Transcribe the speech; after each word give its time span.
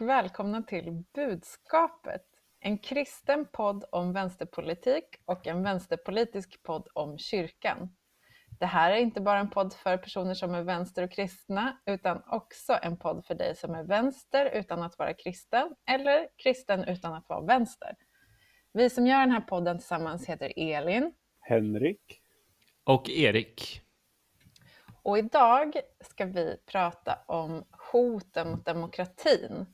Och 0.00 0.08
välkomna 0.08 0.62
till 0.62 1.04
Budskapet, 1.14 2.22
en 2.60 2.78
kristen 2.78 3.46
podd 3.52 3.84
om 3.92 4.12
vänsterpolitik 4.12 5.04
och 5.24 5.46
en 5.46 5.62
vänsterpolitisk 5.62 6.62
podd 6.62 6.88
om 6.94 7.18
kyrkan. 7.18 7.96
Det 8.60 8.66
här 8.66 8.90
är 8.90 8.96
inte 8.96 9.20
bara 9.20 9.38
en 9.38 9.50
podd 9.50 9.72
för 9.74 9.96
personer 9.96 10.34
som 10.34 10.54
är 10.54 10.62
vänster 10.62 11.02
och 11.02 11.12
kristna, 11.12 11.78
utan 11.86 12.22
också 12.26 12.78
en 12.82 12.98
podd 12.98 13.24
för 13.26 13.34
dig 13.34 13.56
som 13.56 13.74
är 13.74 13.82
vänster 13.82 14.50
utan 14.54 14.82
att 14.82 14.98
vara 14.98 15.14
kristen, 15.14 15.74
eller 15.86 16.28
kristen 16.36 16.84
utan 16.84 17.14
att 17.14 17.28
vara 17.28 17.40
vänster. 17.40 17.96
Vi 18.72 18.90
som 18.90 19.06
gör 19.06 19.20
den 19.20 19.30
här 19.30 19.40
podden 19.40 19.78
tillsammans 19.78 20.26
heter 20.28 20.52
Elin. 20.56 21.12
Henrik. 21.40 22.20
Och 22.84 23.10
Erik. 23.10 23.82
Och 25.02 25.18
idag 25.18 25.76
ska 26.00 26.24
vi 26.24 26.56
prata 26.66 27.18
om 27.26 27.64
hoten 27.92 28.50
mot 28.50 28.64
demokratin. 28.64 29.66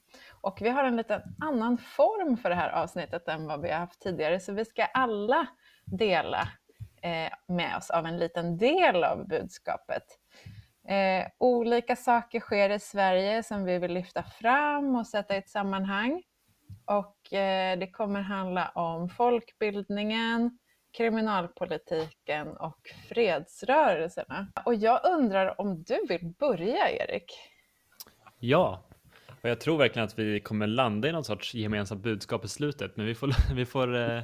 Och 0.45 0.59
vi 0.62 0.69
har 0.69 0.84
en 0.84 0.97
liten 0.97 1.23
annan 1.41 1.78
form 1.78 2.37
för 2.37 2.48
det 2.48 2.55
här 2.55 2.70
avsnittet 2.70 3.28
än 3.28 3.47
vad 3.47 3.61
vi 3.61 3.70
har 3.70 3.78
haft 3.78 4.00
tidigare, 4.00 4.41
så 4.41 4.53
vi 4.53 4.64
ska 4.64 4.84
alla 4.84 5.47
dela 5.84 6.48
eh, 7.03 7.33
med 7.47 7.77
oss 7.77 7.91
av 7.91 8.06
en 8.06 8.19
liten 8.19 8.56
del 8.56 9.05
av 9.05 9.28
budskapet. 9.28 10.03
Eh, 10.89 11.27
olika 11.39 11.97
saker 11.97 12.41
sker 12.41 12.70
i 12.70 12.78
Sverige 12.78 13.42
som 13.42 13.65
vi 13.65 13.78
vill 13.78 13.92
lyfta 13.92 14.22
fram 14.22 14.97
och 14.97 15.06
sätta 15.06 15.34
i 15.34 15.39
ett 15.39 15.48
sammanhang. 15.48 16.22
Och 16.84 17.33
eh, 17.33 17.78
det 17.78 17.91
kommer 17.91 18.20
handla 18.20 18.69
om 18.69 19.09
folkbildningen, 19.09 20.59
kriminalpolitiken 20.97 22.56
och 22.56 22.81
fredsrörelserna. 23.09 24.47
Och 24.65 24.75
jag 24.75 25.00
undrar 25.05 25.61
om 25.61 25.83
du 25.83 26.06
vill 26.09 26.34
börja, 26.39 26.91
Erik? 26.91 27.33
Ja, 28.39 28.83
och 29.45 29.50
jag 29.50 29.61
tror 29.61 29.78
verkligen 29.78 30.09
att 30.09 30.19
vi 30.19 30.41
kommer 30.41 30.67
landa 30.67 31.09
i 31.09 31.12
någon 31.12 31.25
sorts 31.25 31.55
gemensamt 31.55 32.03
budskap 32.03 32.45
i 32.45 32.48
slutet, 32.48 32.97
men 32.97 33.06
vi 33.06 33.14
får, 33.14 33.34
vi 33.55 33.64
får 33.64 33.97
eh, 33.97 34.23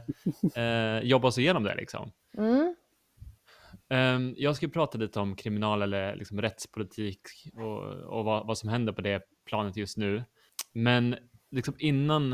eh, 0.64 1.00
jobba 1.02 1.28
oss 1.28 1.38
igenom 1.38 1.64
det 1.64 1.74
liksom. 1.74 2.12
Mm. 2.38 2.74
Um, 3.88 4.34
jag 4.36 4.56
ska 4.56 4.68
prata 4.68 4.98
lite 4.98 5.20
om 5.20 5.36
kriminal 5.36 5.82
eller 5.82 6.16
liksom 6.16 6.42
rättspolitik 6.42 7.20
och, 7.54 7.82
och 7.92 8.24
vad, 8.24 8.46
vad, 8.46 8.58
som 8.58 8.68
händer 8.68 8.92
på 8.92 9.00
det 9.00 9.22
planet 9.46 9.76
just 9.76 9.96
nu. 9.96 10.24
Men 10.72 11.16
liksom 11.50 11.74
innan 11.78 12.32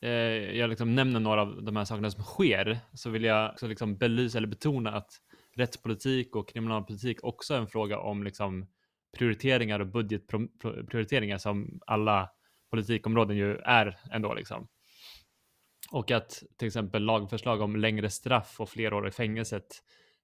eh, 0.00 0.10
jag 0.58 0.70
liksom 0.70 0.94
nämner 0.94 1.20
några 1.20 1.42
av 1.42 1.62
de 1.62 1.76
här 1.76 1.84
sakerna 1.84 2.10
som 2.10 2.24
sker 2.24 2.78
så 2.94 3.10
vill 3.10 3.24
jag 3.24 3.50
också 3.50 3.66
liksom 3.66 3.96
belysa 3.96 4.38
eller 4.38 4.48
betona 4.48 4.92
att 4.92 5.10
rättspolitik 5.56 6.36
och 6.36 6.48
kriminalpolitik 6.48 7.24
också 7.24 7.54
är 7.54 7.58
en 7.58 7.66
fråga 7.66 7.98
om 7.98 8.22
liksom 8.22 8.66
prioriteringar 9.18 9.80
och 9.80 9.86
budgetprioriteringar 9.86 11.38
som 11.38 11.80
alla 11.86 12.30
politikområden 12.70 13.36
ju 13.36 13.56
är 13.56 13.98
ändå 14.12 14.34
liksom. 14.34 14.68
Och 15.90 16.10
att 16.10 16.42
till 16.58 16.66
exempel 16.66 17.02
lagförslag 17.02 17.60
om 17.60 17.76
längre 17.76 18.10
straff 18.10 18.60
och 18.60 18.68
fler 18.68 18.92
år 18.94 19.08
i 19.08 19.10
fängelset 19.10 19.66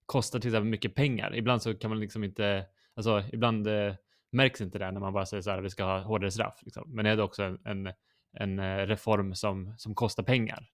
kostar 0.06 0.38
till 0.41 0.50
exempel 0.50 0.71
mycket 0.71 0.94
pengar. 0.94 1.37
Ibland 1.37 1.62
så 1.62 1.75
kan 1.75 1.91
man 1.91 2.00
liksom 2.00 2.25
inte, 2.25 2.66
alltså 2.97 3.22
ibland 3.32 3.66
eh, 3.66 3.94
märks 4.32 4.60
inte 4.60 4.78
det 4.78 4.91
när 4.91 5.00
man 5.00 5.12
bara 5.12 5.27
säger 5.27 5.43
så 5.43 5.50
här, 5.50 5.60
vi 5.60 5.71
ska 5.71 5.84
ha 5.84 5.98
hårdare 6.00 6.31
straff. 6.31 6.59
Liksom. 6.62 6.94
Men 6.94 7.06
är 7.06 7.16
det 7.16 7.22
också 7.22 7.43
en, 7.43 7.59
en, 7.65 7.93
en 8.32 8.59
eh, 8.59 8.87
reform 8.87 9.34
som, 9.34 9.75
som 9.77 9.94
kostar 9.94 10.22
pengar, 10.22 10.66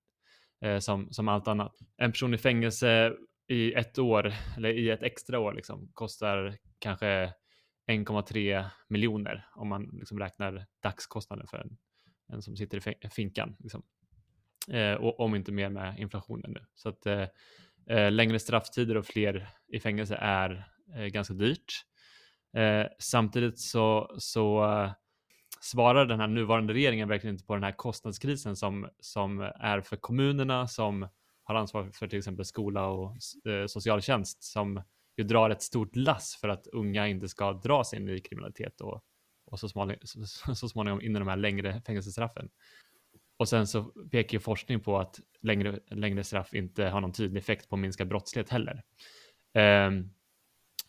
eh, 0.65 0.79
som, 0.79 1.13
som 1.13 1.29
allt 1.29 1.49
annat. 1.49 1.79
En 1.97 2.13
person 2.13 2.35
i 2.35 2.39
fängelse 2.39 3.13
i 3.49 3.73
ett 3.73 3.99
år, 3.99 4.33
eller 4.57 4.69
i 4.69 4.91
ett 4.91 5.03
extra 5.03 5.39
år, 5.39 5.53
liksom, 5.53 5.91
kostar 5.95 6.57
kanske 6.79 7.33
1,3 7.87 8.65
miljoner 8.89 9.47
om 9.55 9.69
man 9.69 9.91
liksom 9.93 10.19
räknar 10.19 10.67
dagskostnaden 10.83 11.47
för 11.47 11.59
en, 11.59 11.77
en 12.33 12.43
som 12.43 12.57
sitter 12.57 12.89
i 13.07 13.11
finkan. 13.11 13.57
Liksom. 13.59 13.83
Eh, 14.69 14.95
och 14.95 15.21
om 15.21 15.35
inte 15.35 15.53
mer 15.53 15.69
med 15.69 15.99
inflationen 15.99 16.51
nu. 16.53 16.67
Så 16.75 16.89
att 16.89 17.07
eh, 17.07 17.27
eh, 17.89 18.13
längre 18.13 18.39
strafftider 18.39 18.97
och 18.97 19.07
fler 19.07 19.49
i 19.69 19.81
fängelse 19.81 20.17
är 20.21 20.69
eh, 20.97 21.05
ganska 21.07 21.35
dyrt. 21.35 21.85
Eh, 22.57 22.87
samtidigt 22.99 23.59
så, 23.59 24.15
så 24.19 24.65
eh, 24.65 24.93
svarar 25.61 26.07
den 26.07 26.21
här 26.21 26.27
nuvarande 26.27 26.75
regeringen 26.75 27.09
verkligen 27.09 27.35
inte 27.35 27.47
på 27.47 27.55
den 27.55 27.65
här 27.65 27.73
kostnadskrisen 27.73 28.57
som, 28.57 28.89
som 29.01 29.41
är 29.41 29.81
för 29.81 29.97
kommunerna 29.97 30.69
som 30.69 31.09
har 31.43 31.55
ansvar 31.55 31.91
för 31.93 32.09
till 32.09 32.19
exempel 32.19 32.45
skola 32.45 32.87
och 32.87 33.17
eh, 33.49 33.67
socialtjänst 33.67 34.43
som 34.43 34.83
ju 35.17 35.25
drar 35.25 35.51
ett 35.51 35.63
stort 35.63 35.97
lass 35.97 36.39
för 36.41 36.49
att 36.49 36.67
unga 36.67 37.09
inte 37.09 37.29
ska 37.29 37.53
dras 37.53 37.95
in 37.95 38.09
i 38.09 38.21
kriminalitet 38.21 38.81
och, 38.81 39.05
och 39.47 39.61
så, 39.61 39.69
småningom, 39.69 40.01
så, 40.05 40.55
så 40.55 40.69
småningom 40.69 41.01
in 41.01 41.17
i 41.17 41.19
de 41.19 41.29
här 41.29 41.37
längre 41.37 41.83
fängelsestraffen. 41.87 42.49
Och 43.37 43.49
sen 43.49 43.67
så 43.67 43.85
pekar 43.85 44.33
ju 44.33 44.41
forskning 44.41 44.81
på 44.81 44.99
att 44.99 45.21
längre, 45.41 45.81
längre 45.87 46.25
straff 46.25 46.55
inte 46.55 46.85
har 46.85 47.01
någon 47.01 47.13
tydlig 47.13 47.41
effekt 47.41 47.69
på 47.69 47.77
minskad 47.77 48.09
brottslighet 48.09 48.51
heller. 48.51 48.83
Um, 49.89 50.11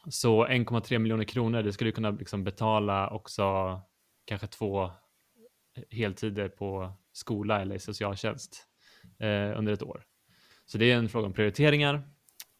så 0.09 0.47
1,3 0.47 0.99
miljoner 0.99 1.23
kronor, 1.23 1.63
det 1.63 1.73
skulle 1.73 1.91
kunna 1.91 2.11
liksom 2.11 2.43
betala 2.43 3.09
också 3.09 3.81
kanske 4.25 4.47
två 4.47 4.91
heltider 5.89 6.49
på 6.49 6.93
skola 7.11 7.61
eller 7.61 7.77
socialtjänst 7.77 8.67
eh, 9.19 9.57
under 9.59 9.73
ett 9.73 9.83
år. 9.83 10.03
Så 10.65 10.77
det 10.77 10.91
är 10.91 10.97
en 10.97 11.09
fråga 11.09 11.27
om 11.27 11.33
prioriteringar 11.33 12.14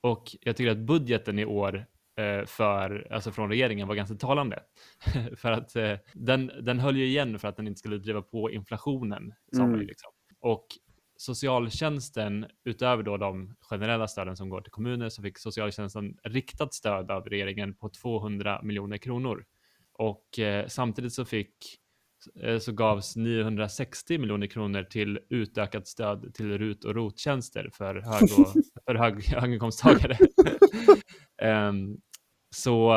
och 0.05 0.35
jag 0.41 0.57
tycker 0.57 0.71
att 0.71 0.77
budgeten 0.77 1.39
i 1.39 1.45
år 1.45 1.85
eh, 2.17 2.45
för, 2.45 3.07
alltså 3.11 3.31
från 3.31 3.49
regeringen 3.49 3.87
var 3.87 3.95
ganska 3.95 4.15
talande. 4.15 4.63
för 5.35 5.51
att 5.51 5.75
eh, 5.75 5.93
den, 6.13 6.51
den 6.61 6.79
höll 6.79 6.97
ju 6.97 7.05
igen 7.05 7.39
för 7.39 7.47
att 7.47 7.57
den 7.57 7.67
inte 7.67 7.79
skulle 7.79 7.97
driva 7.97 8.21
på 8.21 8.51
inflationen. 8.51 9.33
Mm. 9.57 9.79
Liksom. 9.79 10.11
Och 10.39 10.67
socialtjänsten, 11.17 12.45
utöver 12.65 13.03
då 13.03 13.17
de 13.17 13.55
generella 13.61 14.07
stöden 14.07 14.37
som 14.37 14.49
går 14.49 14.61
till 14.61 14.71
kommuner, 14.71 15.09
så 15.09 15.21
fick 15.21 15.37
socialtjänsten 15.37 16.17
riktat 16.23 16.73
stöd 16.73 17.11
av 17.11 17.25
regeringen 17.25 17.73
på 17.75 17.89
200 17.89 18.61
miljoner 18.63 18.97
kronor. 18.97 19.45
Och 19.93 20.39
eh, 20.39 20.67
samtidigt 20.67 21.13
så 21.13 21.25
fick 21.25 21.55
så 22.59 22.71
gavs 22.71 23.15
960 23.15 24.17
miljoner 24.17 24.47
kronor 24.47 24.83
till 24.83 25.19
utökat 25.29 25.87
stöd 25.87 26.33
till 26.33 26.57
RUT 26.57 26.85
och 26.85 26.95
ROT-tjänster 26.95 27.69
för, 27.73 27.95
hög 27.95 28.23
och, 28.23 28.53
för 28.85 28.95
hög, 28.95 29.25
höginkomsttagare. 29.25 30.17
um, 31.69 31.97
så 32.55 32.91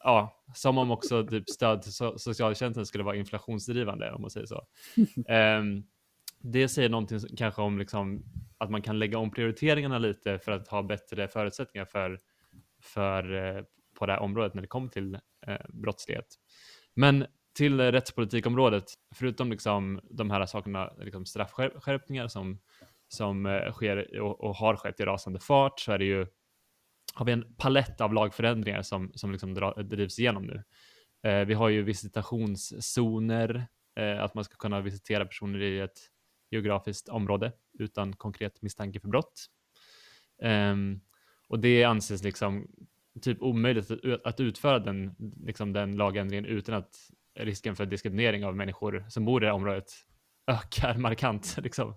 ja, 0.00 0.44
som 0.54 0.78
om 0.78 0.90
också 0.90 1.26
typ 1.26 1.50
stöd 1.50 1.82
till 1.82 1.92
socialtjänsten 2.16 2.86
skulle 2.86 3.04
vara 3.04 3.16
inflationsdrivande 3.16 4.12
om 4.12 4.20
man 4.20 4.30
säger 4.30 4.46
så. 4.46 4.66
Um, 5.60 5.84
det 6.42 6.68
säger 6.68 6.88
någonting 6.88 7.20
kanske 7.36 7.62
om 7.62 7.78
liksom 7.78 8.24
att 8.58 8.70
man 8.70 8.82
kan 8.82 8.98
lägga 8.98 9.18
om 9.18 9.30
prioriteringarna 9.30 9.98
lite 9.98 10.38
för 10.38 10.52
att 10.52 10.68
ha 10.68 10.82
bättre 10.82 11.28
förutsättningar 11.28 11.84
för, 11.84 12.20
för 12.82 13.32
uh, 13.32 13.64
på 13.98 14.06
det 14.06 14.12
här 14.12 14.20
området 14.20 14.54
när 14.54 14.62
det 14.62 14.68
kommer 14.68 14.88
till 14.88 15.14
uh, 15.48 15.54
brottslighet. 15.68 16.26
Men 16.94 17.26
till 17.52 17.80
rättspolitikområdet, 17.80 18.84
förutom 19.14 19.50
liksom 19.50 20.00
de 20.10 20.30
här 20.30 20.46
sakerna, 20.46 20.92
liksom 20.98 21.26
straffskärpningar 21.26 22.28
som, 22.28 22.58
som 23.08 23.46
eh, 23.46 23.72
sker 23.72 24.20
och, 24.20 24.44
och, 24.44 24.56
har 24.56 24.76
skett 24.76 25.00
i 25.00 25.04
rasande 25.04 25.40
fart, 25.40 25.80
så 25.80 25.92
är 25.92 25.98
det 25.98 26.04
ju, 26.04 26.26
har 27.14 27.26
vi 27.26 27.32
en 27.32 27.54
palett 27.54 28.00
av 28.00 28.14
lagförändringar 28.14 28.82
som, 28.82 29.12
som 29.14 29.32
liksom 29.32 29.54
dra, 29.54 29.74
drivs 29.74 30.18
igenom 30.18 30.46
nu. 30.46 30.62
Eh, 31.30 31.44
vi 31.46 31.54
har 31.54 31.68
ju 31.68 31.82
visitationszoner, 31.82 33.66
eh, 33.96 34.22
att 34.22 34.34
man 34.34 34.44
ska 34.44 34.56
kunna 34.56 34.80
visitera 34.80 35.24
personer 35.24 35.62
i 35.62 35.80
ett 35.80 35.98
geografiskt 36.50 37.08
område 37.08 37.52
utan 37.78 38.16
konkret 38.16 38.62
misstanke 38.62 39.00
för 39.00 39.08
brott. 39.08 39.46
Eh, 40.42 40.76
och 41.48 41.58
det 41.58 41.84
anses 41.84 42.22
liksom 42.22 42.66
typ 43.20 43.42
omöjligt 43.42 43.90
att, 43.90 44.26
att 44.26 44.40
utföra 44.40 44.78
den, 44.78 45.14
liksom 45.46 45.72
den 45.72 45.96
lagändringen 45.96 46.44
utan 46.44 46.74
att 46.74 47.10
risken 47.44 47.76
för 47.76 47.86
diskriminering 47.86 48.44
av 48.44 48.56
människor 48.56 49.04
som 49.08 49.24
bor 49.24 49.42
i 49.42 49.44
det 49.44 49.50
här 49.50 49.54
området 49.54 49.92
ökar 50.46 50.94
markant. 50.98 51.56
Liksom. 51.62 51.94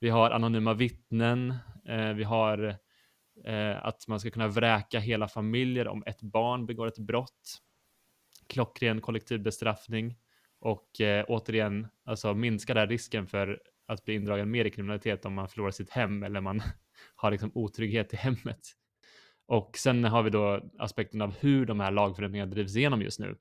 Vi 0.00 0.08
har 0.08 0.30
anonyma 0.30 0.74
vittnen. 0.74 1.54
Eh, 1.88 2.12
vi 2.12 2.24
har 2.24 2.76
eh, 3.44 3.86
att 3.86 4.08
man 4.08 4.20
ska 4.20 4.30
kunna 4.30 4.48
vräka 4.48 5.00
hela 5.00 5.28
familjer 5.28 5.88
om 5.88 6.02
ett 6.06 6.22
barn 6.22 6.66
begår 6.66 6.86
ett 6.86 6.98
brott. 6.98 7.62
Klockren 8.46 9.00
kollektiv 9.00 9.42
bestraffning 9.42 10.16
och 10.60 11.00
eh, 11.00 11.24
återigen 11.28 11.88
alltså 12.04 12.34
minska 12.34 12.74
där 12.74 12.86
risken 12.86 13.26
för 13.26 13.60
att 13.86 14.04
bli 14.04 14.14
indragen 14.14 14.50
mer 14.50 14.64
i 14.64 14.70
kriminalitet 14.70 15.24
om 15.24 15.34
man 15.34 15.48
förlorar 15.48 15.70
sitt 15.70 15.90
hem 15.90 16.22
eller 16.22 16.40
man 16.40 16.62
har 17.16 17.30
liksom 17.30 17.50
otrygghet 17.54 18.12
i 18.12 18.16
hemmet. 18.16 18.60
Och 19.46 19.76
sen 19.78 20.04
har 20.04 20.22
vi 20.22 20.30
då 20.30 20.70
aspekten 20.78 21.22
av 21.22 21.34
hur 21.40 21.66
de 21.66 21.80
här 21.80 21.90
lagförändringarna 21.90 22.50
drivs 22.50 22.76
igenom 22.76 23.02
just 23.02 23.20
nu. 23.20 23.36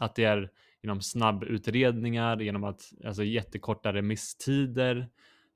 Att 0.00 0.14
det 0.14 0.24
är 0.24 0.50
genom 0.82 1.00
snabbutredningar, 1.00 2.40
genom 2.40 2.64
att 2.64 2.92
alltså 3.04 3.24
jättekorta 3.24 3.92
remisstider 3.92 5.08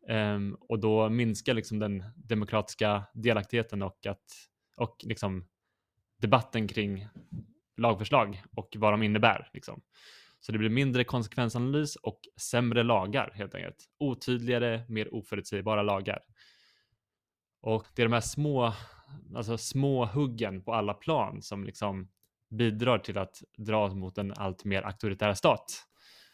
um, 0.08 0.56
och 0.60 0.78
då 0.78 1.08
minskar 1.08 1.54
liksom 1.54 1.78
den 1.78 2.04
demokratiska 2.16 3.04
delaktigheten 3.14 3.82
och 3.82 4.06
att 4.06 4.48
och 4.76 4.96
liksom 5.02 5.48
debatten 6.20 6.68
kring 6.68 7.08
lagförslag 7.76 8.42
och 8.56 8.76
vad 8.78 8.92
de 8.92 9.02
innebär. 9.02 9.50
Liksom. 9.52 9.82
Så 10.40 10.52
det 10.52 10.58
blir 10.58 10.70
mindre 10.70 11.04
konsekvensanalys 11.04 11.96
och 11.96 12.20
sämre 12.40 12.82
lagar 12.82 13.32
helt 13.34 13.54
enkelt. 13.54 13.84
Otydligare, 13.98 14.84
mer 14.88 15.14
oförutsägbara 15.14 15.82
lagar. 15.82 16.22
Och 17.60 17.86
det 17.94 18.02
är 18.02 18.06
de 18.06 18.12
här 18.12 18.20
små, 18.20 18.72
alltså 19.34 19.58
små 19.58 20.06
huggen 20.06 20.62
på 20.62 20.74
alla 20.74 20.94
plan 20.94 21.42
som 21.42 21.64
liksom 21.64 22.08
bidrar 22.52 22.98
till 22.98 23.18
att 23.18 23.42
dra 23.56 23.84
oss 23.84 23.94
mot 23.94 24.18
en 24.18 24.32
allt 24.32 24.64
mer 24.64 24.82
auktoritär 24.82 25.34
stat. 25.34 25.84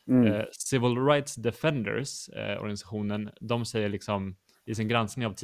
Mm. 0.09 0.27
Eh, 0.27 0.45
Civil 0.53 0.97
Rights 0.97 1.35
Defenders, 1.35 2.29
eh, 2.29 2.59
organisationen, 2.59 3.31
de 3.41 3.65
säger 3.65 3.89
liksom 3.89 4.37
i 4.65 4.75
sin 4.75 4.89
granskning 4.89 5.27
av 5.27 5.35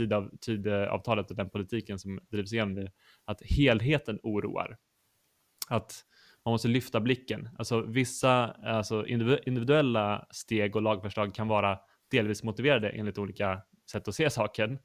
tidavtalet 0.41 1.31
och 1.31 1.37
den 1.37 1.51
politiken 1.51 1.99
som 1.99 2.21
drivs 2.31 2.53
igenom 2.53 2.75
nu, 2.75 2.91
att 3.25 3.43
helheten 3.43 4.19
oroar. 4.23 4.77
Att 5.69 6.05
man 6.45 6.53
måste 6.53 6.69
lyfta 6.69 7.01
blicken. 7.01 7.49
Alltså 7.59 7.81
vissa 7.81 8.53
alltså 8.53 9.07
individuella 9.07 10.27
steg 10.31 10.77
och 10.77 10.83
lagförslag 10.83 11.35
kan 11.35 11.49
vara 11.49 11.79
delvis 12.11 12.43
motiverade 12.43 12.89
enligt 12.91 13.19
olika 13.19 13.63
sätt 13.91 14.09
att 14.09 14.15
se 14.15 14.31
saken. 14.31 14.79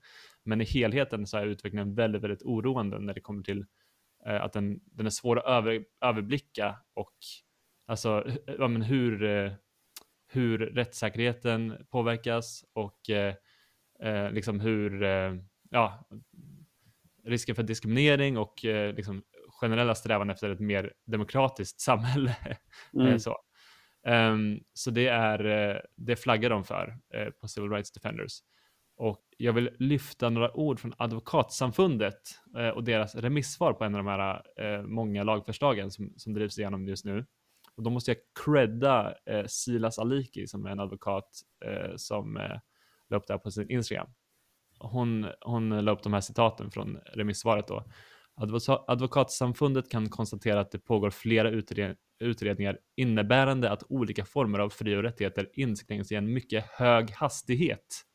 Men 0.44 0.62
i 0.62 0.66
helheten 0.66 1.28
så 1.28 1.38
är 1.38 1.46
utvecklingen 1.46 1.96
väldigt, 1.96 2.24
väldigt 2.24 2.44
oroande 2.44 3.00
när 3.00 3.14
det 3.14 3.22
kommer 3.22 3.44
till 3.44 3.66
att 4.26 4.54
den, 4.54 4.80
den 4.86 5.06
är 5.06 5.10
svår 5.10 5.40
att 5.40 5.46
över, 5.46 5.86
överblicka 6.02 6.76
och 6.94 7.14
alltså 7.88 8.24
ja, 8.58 8.68
men 8.68 8.82
hur, 8.82 9.24
eh, 9.24 9.52
hur 10.28 10.58
rättssäkerheten 10.58 11.86
påverkas 11.90 12.66
och 12.74 13.10
eh, 13.10 13.36
eh 14.04 14.32
liksom 14.32 14.60
hur 14.60 15.04
eh, 15.04 15.36
ja, 15.70 16.08
risken 17.24 17.56
för 17.56 17.64
diskriminering 17.64 18.38
och 18.38 18.66
eh, 18.66 18.96
liksom 18.96 19.24
generella 19.62 19.96
strävan 19.96 20.30
efter 20.30 20.50
ett 20.50 20.60
mer 20.60 20.94
demokratiskt 21.06 21.82
samhälle. 21.82 22.36
Mm. 22.94 23.20
så. 23.20 23.38
Um, 24.08 24.64
så 24.74 24.92
det, 24.92 25.08
är, 25.08 25.82
det 25.96 26.16
flaggar 26.16 26.50
de 26.50 26.64
för 26.64 26.98
uh, 27.16 27.30
på 27.30 27.48
Civil 27.48 27.70
Rights 27.70 27.92
Defenders. 27.92 28.40
Och 29.00 29.20
jag 29.38 29.54
vill 29.54 29.70
lyfta 29.80 30.30
några 30.30 30.58
ord 30.58 30.80
från 30.80 30.94
Advokatsamfundet 30.98 32.22
eh, 32.58 32.70
och 32.70 32.84
deras 32.84 33.16
remissvar 33.16 33.74
på 33.74 33.84
en 33.84 33.96
av 33.96 34.04
de 34.04 34.08
här 34.08 34.44
eh, 34.60 34.84
många 34.84 35.24
lagförslagen 35.24 35.92
som, 35.92 36.14
som 36.18 36.34
drivs 36.34 36.60
igenom 36.60 36.88
just 36.88 37.06
nu. 37.06 37.26
Och 37.76 37.84
då 37.84 37.90
måste 37.90 38.12
jag 38.12 38.18
credda 38.46 39.16
eh, 39.26 39.46
Silas 39.48 40.00
Aliki 40.00 40.48
som 40.48 40.66
är 40.66 40.70
en 40.70 40.80
advokat 40.80 41.30
eh, 41.66 41.96
som 41.96 42.38
eh, 42.38 42.60
la 43.10 43.18
upp 43.18 43.28
det 43.28 43.34
här 43.34 43.40
på 43.40 43.52
sin 43.52 43.72
Instagram. 43.72 44.08
Hon, 44.80 45.28
hon 45.42 45.86
la 45.86 45.92
upp 45.92 46.04
de 46.04 46.14
här 46.14 46.22
citaten 46.22 46.72
från 46.72 46.98
remissvaret 47.14 47.68
då. 47.68 47.86
Advokatsamfundet 48.88 49.92
kan 49.92 50.10
konstatera 50.10 50.60
att 50.60 50.72
det 50.72 50.80
pågår 50.80 51.10
flera 51.10 51.50
utred 51.50 51.96
utredningar 52.20 52.80
innebärande 52.96 53.72
att 53.72 53.84
olika 53.90 54.26
former 54.26 54.60
av 54.60 54.70
fri 54.70 54.96
och 54.96 55.04
rättigheter 55.04 55.50
inskränks 55.54 56.12
i 56.12 56.16
en 56.16 56.34
mycket 56.34 56.66
hög 56.66 57.12
hastighet 57.12 58.06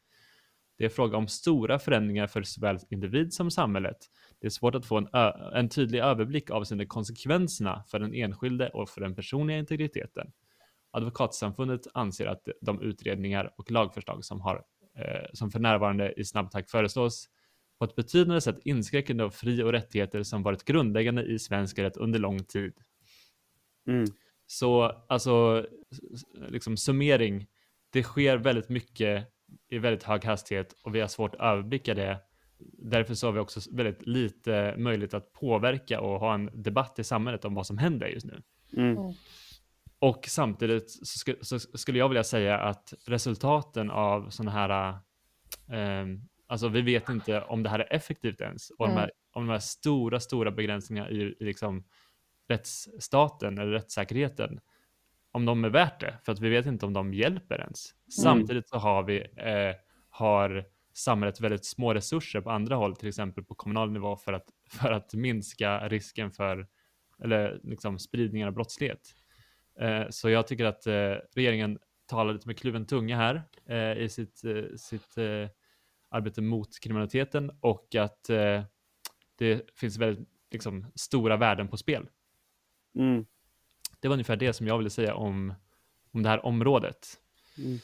det 0.76 0.84
är 0.84 0.88
fråga 0.88 1.16
om 1.16 1.28
stora 1.28 1.78
förändringar 1.78 2.26
för 2.26 2.42
såväl 2.42 2.78
individ 2.90 3.32
som 3.32 3.50
samhället. 3.50 3.96
Det 4.40 4.46
är 4.46 4.50
svårt 4.50 4.74
att 4.74 4.86
få 4.86 4.98
en, 4.98 5.08
en 5.54 5.68
tydlig 5.68 5.98
överblick 5.98 6.50
avseende 6.50 6.86
konsekvenserna 6.86 7.84
för 7.88 7.98
den 7.98 8.14
enskilde 8.14 8.68
och 8.68 8.88
för 8.88 9.00
den 9.00 9.14
personliga 9.14 9.58
integriteten. 9.58 10.32
Advokatsamfundet 10.90 11.80
anser 11.94 12.26
att 12.26 12.48
de 12.60 12.82
utredningar 12.82 13.54
och 13.56 13.70
lagförslag 13.70 14.24
som, 14.24 14.40
har, 14.40 14.64
eh, 14.98 15.26
som 15.32 15.50
för 15.50 15.58
närvarande 15.58 16.12
i 16.20 16.24
snabb 16.24 16.50
takt 16.50 16.70
föreslås 16.70 17.28
på 17.78 17.84
ett 17.84 17.94
betydande 17.94 18.40
sätt 18.40 18.58
inskränkande 18.64 19.24
av 19.24 19.30
fri 19.30 19.62
och 19.62 19.72
rättigheter 19.72 20.22
som 20.22 20.42
varit 20.42 20.64
grundläggande 20.64 21.22
i 21.24 21.38
svensk 21.38 21.78
rätt 21.78 21.96
under 21.96 22.18
lång 22.18 22.44
tid. 22.44 22.72
Mm. 23.88 24.04
Så 24.46 24.82
alltså, 25.08 25.66
liksom 26.48 26.76
summering, 26.76 27.46
det 27.90 28.02
sker 28.02 28.36
väldigt 28.36 28.68
mycket 28.68 29.33
i 29.68 29.78
väldigt 29.78 30.02
hög 30.02 30.24
hastighet 30.24 30.74
och 30.82 30.94
vi 30.94 31.00
har 31.00 31.08
svårt 31.08 31.34
att 31.34 31.40
överblicka 31.40 31.94
det. 31.94 32.20
Därför 32.78 33.14
så 33.14 33.26
har 33.26 33.32
vi 33.32 33.40
också 33.40 33.60
väldigt 33.72 34.06
lite 34.06 34.74
möjlighet 34.78 35.14
att 35.14 35.32
påverka 35.32 36.00
och 36.00 36.20
ha 36.20 36.34
en 36.34 36.50
debatt 36.54 36.98
i 36.98 37.04
samhället 37.04 37.44
om 37.44 37.54
vad 37.54 37.66
som 37.66 37.78
händer 37.78 38.06
just 38.06 38.26
nu. 38.26 38.42
Mm. 38.76 38.96
mm. 38.96 39.12
Och 39.98 40.24
samtidigt 40.28 40.90
så, 40.90 41.18
sk 41.18 41.28
så, 41.40 41.58
skulle 41.58 41.98
jag 41.98 42.08
vilja 42.08 42.24
säga 42.24 42.58
att 42.58 42.94
resultaten 43.06 43.90
av 43.90 44.30
sådana 44.30 44.50
här, 44.50 44.90
eh, 45.68 46.06
alltså 46.46 46.68
vi 46.68 46.82
vet 46.82 47.08
inte 47.08 47.40
om 47.40 47.62
det 47.62 47.68
här 47.68 47.78
är 47.78 47.92
effektivt 47.92 48.40
ens, 48.40 48.70
och 48.70 48.86
mm. 48.86 48.94
de 48.94 49.00
här, 49.00 49.10
om 49.32 49.46
de 49.46 49.52
här 49.52 49.58
stora, 49.58 50.20
stora 50.20 50.50
begränsningarna 50.50 51.10
i, 51.10 51.22
i 51.22 51.44
liksom 51.44 51.84
rättsstaten 52.48 53.58
eller 53.58 53.72
rättssäkerheten 53.72 54.60
om 55.34 55.44
de 55.44 55.64
är 55.64 55.68
värt 55.68 56.00
det, 56.00 56.18
för 56.22 56.32
att 56.32 56.40
vi 56.40 56.48
vet 56.48 56.66
inte 56.66 56.86
om 56.86 56.92
de 56.92 57.14
hjälper 57.14 57.60
ens. 57.60 57.92
Mm. 57.92 58.10
Samtidigt 58.10 58.68
så 58.68 58.76
har 58.76 59.02
vi 59.02 59.20
eh, 59.20 59.76
har 60.10 60.64
samhället 60.92 61.40
väldigt 61.40 61.64
små 61.64 61.94
resurser 61.94 62.40
på 62.40 62.50
andra 62.50 62.76
håll, 62.76 62.96
till 62.96 63.08
exempel 63.08 63.44
på 63.44 63.54
kommunal 63.54 63.92
nivå 63.92 64.16
för 64.16 64.32
att, 64.32 64.48
för 64.70 64.92
att 64.92 65.14
minska 65.14 65.88
risken 65.88 66.30
för 66.30 66.66
eller 67.22 67.60
liksom 67.62 67.98
spridningen 67.98 68.48
av 68.48 68.54
brottslighet. 68.54 69.14
Eh, 69.80 70.04
så 70.10 70.30
jag 70.30 70.46
tycker 70.46 70.64
att 70.64 70.86
eh, 70.86 71.14
regeringen 71.34 71.78
talar 72.06 72.32
lite 72.32 72.48
med 72.48 72.58
kluven 72.58 72.86
tunga 72.86 73.16
här 73.16 73.42
eh, 73.66 74.02
i 74.02 74.08
sitt, 74.08 74.44
eh, 74.44 74.76
sitt 74.76 75.18
eh, 75.18 75.48
arbete 76.10 76.42
mot 76.42 76.80
kriminaliteten 76.80 77.50
och 77.60 77.94
att 77.94 78.24
det 79.38 79.70
finns 79.74 79.98
väldigt 79.98 80.28
liksom, 80.50 80.86
stora 80.94 81.36
värden 81.36 81.68
på 81.68 81.76
spel. 81.76 82.08
Mm 82.98 83.26
det 84.04 84.08
var 84.08 84.14
ungefär 84.14 84.36
det 84.36 84.52
som 84.52 84.66
jag 84.66 84.78
ville 84.78 84.90
säga 84.90 85.14
om, 85.14 85.54
om 86.12 86.22
det 86.22 86.28
här 86.28 86.46
området. 86.46 87.06
Mm. 87.58 87.78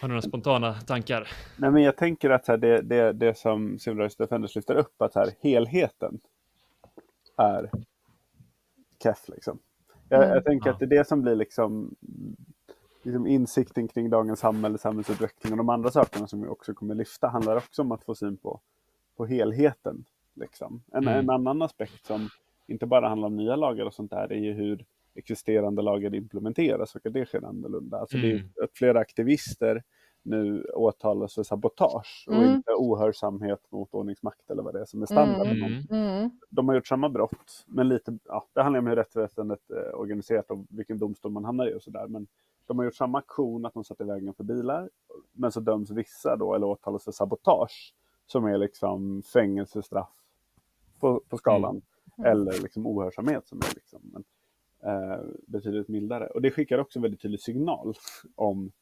Har 0.00 0.08
du 0.08 0.14
några 0.14 0.22
spontana 0.22 0.74
tankar? 0.74 1.28
Nej, 1.56 1.70
men 1.70 1.82
jag 1.82 1.96
tänker 1.96 2.30
att 2.30 2.48
här, 2.48 2.56
det, 2.56 2.82
det, 2.82 3.12
det 3.12 3.38
som 3.38 3.78
Rights 3.78 4.16
Defenders 4.16 4.56
lyfter 4.56 4.74
upp, 4.74 5.02
att 5.02 5.14
här, 5.14 5.30
helheten 5.40 6.20
är 7.36 7.70
keff. 9.02 9.28
Liksom. 9.28 9.58
Jag, 10.08 10.22
mm. 10.22 10.34
jag 10.34 10.44
tänker 10.44 10.68
ja. 10.68 10.72
att 10.72 10.78
det 10.78 10.84
är 10.84 10.98
det 10.98 11.08
som 11.08 11.22
blir 11.22 11.34
liksom, 11.34 11.94
liksom 13.02 13.26
insikten 13.26 13.88
kring 13.88 14.10
dagens 14.10 14.40
samhälle, 14.40 14.78
samhällsutveckling 14.78 15.52
och 15.52 15.58
de 15.58 15.68
andra 15.68 15.90
sakerna 15.90 16.26
som 16.26 16.42
vi 16.42 16.48
också 16.48 16.74
kommer 16.74 16.94
lyfta 16.94 17.28
handlar 17.28 17.56
också 17.56 17.82
om 17.82 17.92
att 17.92 18.04
få 18.04 18.14
syn 18.14 18.36
på, 18.36 18.60
på 19.16 19.26
helheten. 19.26 20.04
Liksom. 20.34 20.82
En, 20.92 21.02
mm. 21.02 21.18
en 21.18 21.30
annan 21.30 21.62
aspekt 21.62 22.06
som 22.06 22.28
inte 22.66 22.86
bara 22.86 23.08
handlar 23.08 23.26
om 23.26 23.36
nya 23.36 23.56
lagar 23.56 23.84
och 23.86 23.94
sånt 23.94 24.10
där 24.10 24.32
är 24.32 24.38
ju 24.38 24.52
hur 24.52 24.84
existerande 25.14 25.82
lagar 25.82 26.14
implementeras 26.14 26.94
och 26.94 27.06
att 27.06 27.12
det 27.12 27.26
sker 27.26 27.44
annorlunda. 27.44 27.98
Alltså 27.98 28.16
mm. 28.16 28.28
det 28.28 28.34
är 28.34 28.38
mm. 28.38 28.50
att 28.64 28.70
flera 28.74 29.00
aktivister 29.00 29.82
nu 30.22 30.64
åtalas 30.64 31.34
för 31.34 31.42
sabotage 31.42 32.24
och 32.28 32.34
mm. 32.34 32.54
inte 32.54 32.72
ohörsamhet 32.72 33.60
mot 33.70 33.94
ordningsmakt 33.94 34.50
eller 34.50 34.62
vad 34.62 34.74
det 34.74 34.80
är 34.80 34.84
som 34.84 35.02
är 35.02 35.06
standard. 35.06 35.46
Mm. 35.46 35.82
Mm. 35.90 36.30
De 36.50 36.68
har 36.68 36.74
gjort 36.74 36.86
samma 36.86 37.08
brott, 37.08 37.64
men 37.66 37.88
lite, 37.88 38.18
ja, 38.24 38.46
det 38.52 38.62
handlar 38.62 38.80
om 38.80 38.86
hur 38.86 38.96
rättsväsendet 38.96 39.70
är 39.70 39.94
organiserat 39.94 40.50
och 40.50 40.66
vilken 40.68 40.98
domstol 40.98 41.32
man 41.32 41.44
hamnar 41.44 41.66
i 41.66 41.74
och 41.74 41.82
sådär. 41.82 42.06
Men 42.06 42.26
de 42.66 42.78
har 42.78 42.84
gjort 42.84 42.94
samma 42.94 43.18
aktion 43.18 43.66
att 43.66 43.74
de 43.74 43.84
satt 43.84 44.00
i 44.00 44.04
vägen 44.04 44.34
för 44.34 44.44
bilar, 44.44 44.90
men 45.32 45.52
så 45.52 45.60
döms 45.60 45.90
vissa 45.90 46.36
då, 46.36 46.54
eller 46.54 46.66
åtalas 46.66 47.04
för 47.04 47.12
sabotage, 47.12 47.94
som 48.26 48.44
är 48.44 48.58
liksom 48.58 49.22
fängelsestraff 49.22 50.12
på, 51.00 51.22
på 51.28 51.36
skalan, 51.36 51.82
mm. 52.18 52.30
eller 52.30 52.52
liksom 52.52 52.86
ohörsamhet 52.86 53.48
som 53.48 53.58
är 53.58 53.74
liksom. 53.74 54.00
Men, 54.02 54.24
eh, 54.84 55.20
betydligt 55.46 55.88
mildare. 55.88 56.26
Och 56.26 56.42
det 56.42 56.50
skickar 56.50 56.78
också 56.78 57.00
väldigt 57.00 57.20
tydlig 57.20 57.40
signal 57.40 57.94
om 58.34 58.72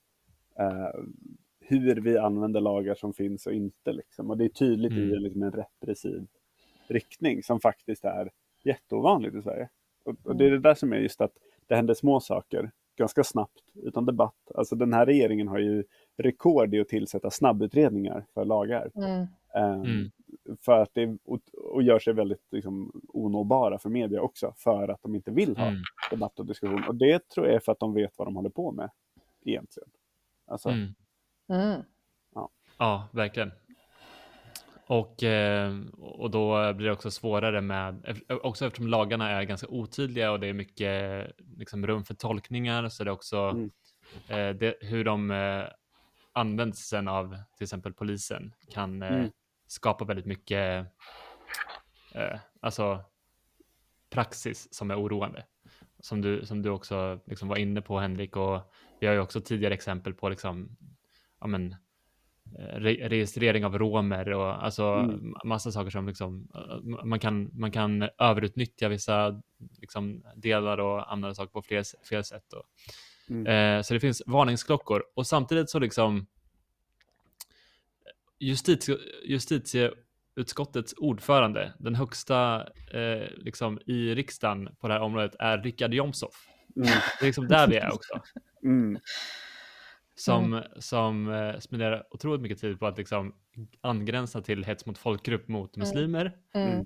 eh, 0.58 1.00
hur 1.60 1.96
vi 1.96 2.18
använder 2.18 2.60
lagar 2.60 2.94
som 2.94 3.14
finns 3.14 3.46
och 3.46 3.52
inte. 3.52 3.92
Liksom. 3.92 4.30
Och 4.30 4.38
det 4.38 4.44
är 4.44 4.48
tydligt 4.48 4.92
mm. 4.92 5.14
i 5.14 5.18
liksom, 5.18 5.42
en 5.42 5.52
repressiv 5.52 6.26
riktning 6.88 7.42
som 7.42 7.60
faktiskt 7.60 8.04
är 8.04 8.30
jätteovanligt 8.64 9.34
i 9.34 9.42
Sverige. 9.42 9.68
Och, 10.04 10.16
och, 10.24 10.36
det 10.36 10.46
är 10.46 10.50
det 10.50 10.58
där 10.58 10.74
som 10.74 10.92
är 10.92 10.96
just 10.96 11.20
att 11.20 11.32
det 11.66 11.76
händer 11.76 11.94
små 11.94 12.20
saker 12.20 12.70
ganska 12.96 13.24
snabbt 13.24 13.62
utan 13.74 14.06
debatt. 14.06 14.50
Alltså 14.54 14.76
den 14.76 14.92
här 14.92 15.06
regeringen 15.06 15.48
har 15.48 15.58
ju 15.58 15.84
rekord 16.16 16.74
i 16.74 16.80
att 16.80 16.88
tillsätta 16.88 17.30
snabbutredningar 17.30 18.26
för 18.34 18.44
lagar. 18.44 18.90
Mm. 18.94 19.26
Eh, 19.54 19.80
Mm. 19.80 20.10
För 20.60 20.82
att 20.82 20.90
det, 20.94 21.18
och, 21.24 21.40
och 21.54 21.82
gör 21.82 21.98
sig 21.98 22.12
väldigt 22.12 22.42
liksom, 22.50 23.02
onåbara 23.08 23.78
för 23.78 23.88
media 23.90 24.20
också, 24.20 24.54
för 24.56 24.88
att 24.88 25.02
de 25.02 25.14
inte 25.14 25.30
vill 25.30 25.56
ha 25.56 25.66
Mm. 25.66 25.82
debatt 26.10 26.38
och 26.38 26.46
diskussion. 26.46 26.84
Och 26.84 26.94
det 26.94 27.28
tror 27.28 27.46
jag 27.46 27.54
är 27.54 27.60
för 27.60 27.72
att 27.72 27.80
de 27.80 27.94
vet 27.94 28.12
vad 28.18 28.26
de 28.26 28.36
håller 28.36 28.50
på 28.50 28.72
med 28.72 28.90
egentligen. 29.44 29.88
Alltså, 30.46 30.68
Mm. 30.68 30.94
Mm. 31.48 31.82
Ja, 32.78 33.08
verkligen. 33.12 33.50
Och, 34.86 35.22
eh, 35.22 35.72
och 35.98 36.30
då 36.30 36.72
blir 36.72 36.86
det 36.86 36.92
också 36.92 37.10
svårare 37.10 37.60
med, 37.60 38.18
också 38.42 38.66
eftersom 38.66 38.86
lagarna 38.86 39.30
är 39.30 39.42
ganska 39.44 39.66
otydliga 39.68 40.32
och 40.32 40.40
det 40.40 40.46
är 40.46 40.52
mycket 40.52 41.26
liksom, 41.56 41.86
rum 41.86 42.04
för 42.04 42.14
tolkningar 42.14 42.88
så 42.88 43.02
är 43.02 43.04
det 43.04 43.10
också 43.10 43.36
Mm. 43.36 43.70
eh, 44.28 44.56
det, 44.56 44.74
hur 44.80 45.04
de 45.04 45.30
eh, 45.30 45.64
används 46.32 46.78
sen 46.88 47.08
av 47.08 47.36
till 47.56 47.64
exempel 47.64 47.92
polisen 47.92 48.54
kan 48.70 49.02
eh, 49.02 49.26
Mm. 49.68 49.70
skapa 49.70 50.04
väldigt 50.04 50.26
mycket 50.26 50.86
eh, 52.14 52.38
alltså 52.60 53.00
praxis 54.10 54.74
som 54.74 54.90
är 54.90 55.00
oroande. 55.00 55.44
Som 56.00 56.20
du, 56.20 56.46
som 56.46 56.62
du 56.62 56.70
också 56.70 57.20
liksom 57.26 57.48
var 57.48 57.56
inne 57.56 57.82
på 57.82 57.98
Henrik 57.98 58.36
och 58.36 58.72
vi 59.00 59.06
har 59.06 59.14
ju 59.14 59.20
också 59.20 59.40
tidigare 59.40 59.74
exempel 59.74 60.14
på 60.14 60.28
liksom, 60.28 60.76
ja 61.40 61.46
men, 61.46 61.72
eh, 62.58 62.74
re 62.80 63.08
registrering 63.08 63.64
av 63.64 63.78
romer 63.78 64.32
och 64.32 64.64
alltså 64.64 64.84
Mm. 64.84 65.34
massa 65.44 65.72
saker 65.72 65.90
som 65.90 66.08
liksom, 66.08 66.48
eh, 66.54 67.04
man 67.04 67.20
kan, 67.20 67.50
man 67.52 67.70
kan 67.72 68.08
överutnyttja 68.18 68.88
vissa 68.88 69.42
liksom, 69.80 70.24
delar 70.36 70.78
och 70.78 71.12
använda 71.12 71.34
saker 71.34 71.52
på 71.52 71.62
fler, 71.62 71.84
fler 72.06 72.22
sätt. 72.22 72.52
Och, 72.52 72.62
Mm. 73.30 73.46
eh, 73.46 73.82
så 73.82 73.94
det 73.94 74.00
finns 74.00 74.22
varningsklockor 74.26 75.04
och 75.14 75.26
samtidigt 75.26 75.70
så 75.70 75.78
liksom 75.78 76.26
justitie, 78.40 78.96
justitieutskottets 79.24 80.94
ordförande, 80.96 81.72
den 81.78 81.94
högsta 81.94 82.68
eh, 82.92 83.28
liksom, 83.36 83.80
i 83.86 84.14
riksdagen 84.14 84.68
på 84.80 84.88
det 84.88 84.94
här 84.94 85.00
området 85.00 85.36
är 85.38 85.58
Richard 85.58 85.94
Jomshof. 85.94 86.48
Mm. 86.76 86.88
Det 86.88 87.24
är 87.24 87.26
liksom 87.26 87.48
där 87.48 87.68
vi 87.68 87.76
är 87.76 87.94
också. 87.94 88.20
Mm. 88.64 88.98
Som, 90.14 90.62
som 90.78 91.32
eh, 91.32 91.58
spenderar 91.58 92.04
otroligt 92.10 92.42
mycket 92.42 92.60
tid 92.60 92.80
på 92.80 92.86
att 92.86 92.98
liksom 92.98 93.34
angränsa 93.80 94.40
till 94.40 94.64
hets 94.64 94.86
mot 94.86 94.98
folkgrupp 94.98 95.48
mot 95.48 95.76
muslimer. 95.76 96.36
Mm. 96.54 96.84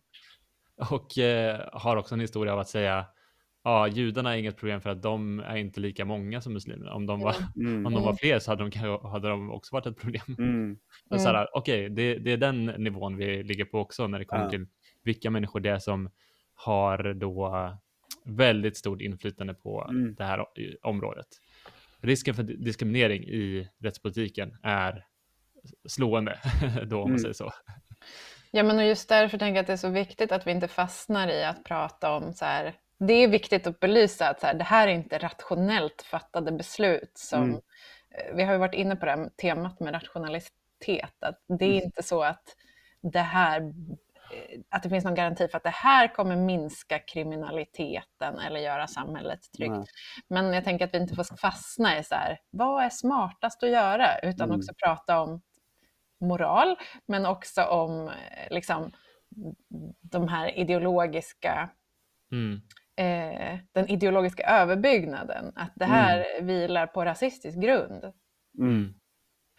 Och 0.90 1.18
eh, 1.18 1.68
har 1.72 1.96
också 1.96 2.14
en 2.14 2.20
historia 2.20 2.52
av 2.52 2.58
att 2.58 2.68
säga 2.68 3.06
ja, 3.64 3.88
judarna 3.88 4.34
är 4.34 4.38
inget 4.38 4.56
problem 4.56 4.80
för 4.80 4.90
att 4.90 5.02
de 5.02 5.40
är 5.40 5.56
inte 5.56 5.80
lika 5.80 6.04
många 6.04 6.40
som 6.40 6.52
muslimerna. 6.52 6.94
Om 6.94 7.06
de 7.06 7.20
var, 7.20 7.34
Mm. 7.56 7.86
om 7.86 7.92
de 7.94 8.02
var 8.02 8.14
fler 8.16 8.38
så 8.38 8.50
hade 8.50 8.68
de, 8.68 9.08
hade 9.10 9.28
de 9.28 9.50
också 9.50 9.74
varit 9.76 9.86
ett 9.86 9.96
problem. 9.98 10.36
Mm. 10.38 10.78
Mm. 11.10 11.46
Okej, 11.52 11.88
det, 11.90 12.18
det 12.18 12.32
är 12.32 12.36
den 12.36 12.66
nivån 12.66 13.16
vi 13.16 13.42
ligger 13.42 13.64
på 13.64 13.78
också 13.78 14.06
när 14.06 14.18
det 14.18 14.24
kommer 14.24 14.44
Ja. 14.44 14.50
till 14.50 14.66
vilka 15.02 15.30
människor 15.30 15.60
det 15.60 15.70
är 15.70 15.78
som 15.78 16.10
har 16.54 17.14
då 17.14 17.52
väldigt 18.24 18.76
stort 18.76 19.00
inflytande 19.00 19.54
på 19.54 19.86
Mm. 19.90 20.14
det 20.14 20.24
här 20.24 20.44
området. 20.82 21.26
Risken 22.00 22.34
för 22.34 22.42
di- 22.42 22.56
diskriminering 22.56 23.22
i 23.24 23.68
rättspolitiken 23.80 24.56
är 24.62 25.04
slående 25.88 26.38
då 26.86 26.96
om 26.96 27.00
man 27.02 27.08
Mm. 27.10 27.18
säger 27.18 27.32
så. 27.34 27.52
Ja, 28.50 28.62
men 28.62 28.78
och 28.78 28.84
just 28.84 29.08
därför 29.08 29.38
tänker 29.38 29.54
jag 29.56 29.60
att 29.60 29.66
det 29.66 29.72
är 29.72 29.76
så 29.76 29.88
viktigt 29.90 30.32
att 30.32 30.46
vi 30.46 30.50
inte 30.50 30.68
fastnar 30.68 31.28
i 31.28 31.44
att 31.44 31.64
prata 31.64 32.12
om 32.16 32.32
så 32.34 32.44
här. 32.44 32.72
Det 32.98 33.12
är 33.12 33.28
viktigt 33.28 33.66
att 33.66 33.80
belysa 33.80 34.28
att 34.28 34.40
så 34.40 34.46
här, 34.46 34.54
det 34.54 34.64
här 34.64 34.88
är 34.88 34.92
inte 34.92 35.18
rationellt 35.18 36.02
fattade 36.02 36.52
beslut 36.52 37.12
som 37.18 37.42
Mm. 37.42 37.60
eh, 38.10 38.34
vi 38.34 38.42
har 38.42 38.52
ju 38.52 38.58
varit 38.58 38.74
inne 38.74 38.96
på 38.96 39.04
det 39.06 39.10
här 39.12 39.30
temat 39.42 39.80
med 39.80 39.94
rationalitet, 39.94 41.14
att 41.20 41.38
det 41.58 41.64
är 41.64 41.72
Mm. 41.72 41.84
inte 41.84 42.02
så 42.02 42.22
att 42.22 42.56
det 43.00 43.18
här 43.20 43.60
eh, 43.60 44.60
att 44.70 44.82
det 44.82 44.88
finns 44.88 45.04
någon 45.04 45.14
garanti 45.14 45.48
för 45.48 45.56
att 45.56 45.62
det 45.62 45.70
här 45.70 46.14
kommer 46.14 46.36
minska 46.36 46.98
kriminaliteten 46.98 48.38
eller 48.38 48.60
göra 48.60 48.86
samhället 48.86 49.40
tryggt. 49.56 49.70
Nej. 49.72 49.86
Men 50.28 50.52
jag 50.52 50.64
tänker 50.64 50.84
att 50.84 50.94
vi 50.94 50.98
inte 50.98 51.14
får 51.14 51.36
fastna 51.36 51.98
i 51.98 52.04
så 52.04 52.14
här, 52.14 52.38
vad 52.50 52.84
är 52.84 52.90
smartast 52.90 53.62
att 53.62 53.70
göra? 53.70 54.18
Utan 54.18 54.48
Mm. 54.48 54.58
också 54.58 54.72
prata 54.84 55.20
om 55.20 55.42
moral, 56.20 56.76
men 57.06 57.26
också 57.26 57.62
om 57.64 58.08
eh, 58.08 58.50
liksom, 58.50 58.92
de 60.00 60.28
här 60.28 60.58
ideologiska, 60.58 61.70
Mm. 62.32 62.60
Eh, 62.96 63.58
den 63.72 63.88
ideologiska 63.88 64.42
överbyggnaden. 64.42 65.52
Att 65.56 65.72
det 65.74 65.84
här 65.84 66.26
vilar 66.42 66.86
på 66.86 67.04
rasistisk 67.04 67.58
grund, 67.58 68.12
Mm. 68.58 68.94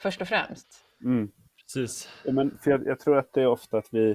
först 0.01 0.21
och 0.21 0.27
främst. 0.27 0.67
Mm. 1.03 1.31
Precis. 1.63 2.09
Ja, 2.25 2.31
men 2.31 2.57
för 2.57 2.71
jag, 2.71 2.87
jag 2.87 2.99
tror 2.99 3.17
att 3.17 3.33
det 3.33 3.41
är 3.41 3.47
ofta 3.47 3.77
att 3.77 3.87
vi, 3.91 4.11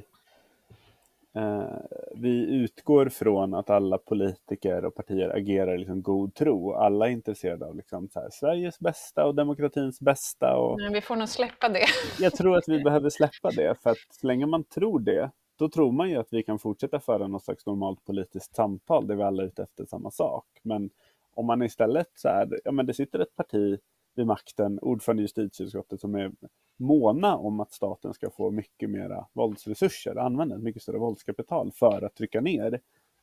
eh, 1.37 1.79
vi 2.17 2.55
utgår 2.63 3.09
från 3.09 3.55
att 3.55 3.71
alla 3.71 3.99
politiker 3.99 4.85
och 4.85 4.95
partier 4.95 5.37
agerar 5.37 5.75
i 5.75 5.79
liksom 5.79 6.03
god 6.03 6.35
tro. 6.35 6.73
Alla 6.73 7.07
är 7.07 7.11
intresserade 7.11 7.67
av 7.67 7.77
liksom 7.77 8.09
så 8.09 8.21
här, 8.21 8.29
Sveriges 8.33 8.79
bästa 8.79 9.25
och 9.27 9.35
demokratins 9.35 10.01
bästa. 10.01 10.57
Och 10.57 10.81
Men 10.81 10.93
vi 10.93 11.01
får 11.01 11.17
nog 11.17 11.29
släppa 11.29 11.69
det. 11.69 11.87
jag 12.21 12.33
tror 12.33 12.57
att 12.57 12.69
vi 12.69 12.83
behöver 12.85 13.11
släppa 13.11 13.51
det, 13.51 13.75
för 13.83 13.91
att 13.91 13.97
så 14.21 14.27
länge 14.27 14.47
man 14.47 14.65
tror 14.65 15.01
det, 15.01 15.31
då 15.59 15.69
tror 15.69 15.93
man 15.93 16.11
ju 16.11 16.17
att 16.17 16.33
vi 16.33 16.43
kan 16.43 16.59
fortsätta 16.59 17.01
föra 17.01 17.27
något 17.27 17.45
slags 17.45 17.67
normalt 17.67 18.05
politiskt 18.05 18.57
samtal 18.57 19.07
där 19.07 19.15
vi 19.15 19.23
alla 19.23 19.43
är 19.43 19.47
ute 19.47 19.63
efter 19.63 19.85
samma 19.85 20.11
sak. 20.11 20.47
Men 20.63 20.91
om 21.35 21.47
man 21.47 21.63
istället 21.63 22.11
så 22.15 22.29
här, 22.29 22.61
ja 22.65 22.73
men 22.73 22.87
det 22.87 22.95
sitter 22.95 23.19
ett 23.19 23.37
parti 23.37 23.79
vid 24.15 24.27
makten, 24.27 24.79
ordförande 24.79 25.23
i 25.23 25.25
justitieutskottet, 25.25 26.01
som 26.01 26.15
är 26.15 26.33
måna 26.77 27.37
om 27.37 27.61
att 27.61 27.73
staten 27.73 28.15
ska 28.15 28.31
få 28.31 28.51
mycket 28.51 28.91
mera 28.91 29.27
våldsresurser, 29.33 30.17
använda 30.17 30.57
ett 30.57 30.63
mycket 30.63 30.83
större 30.83 30.99
våldskapital 30.99 31.73
för 31.73 32.03
att 32.03 32.15
trycka 32.15 32.41
ner 32.41 32.81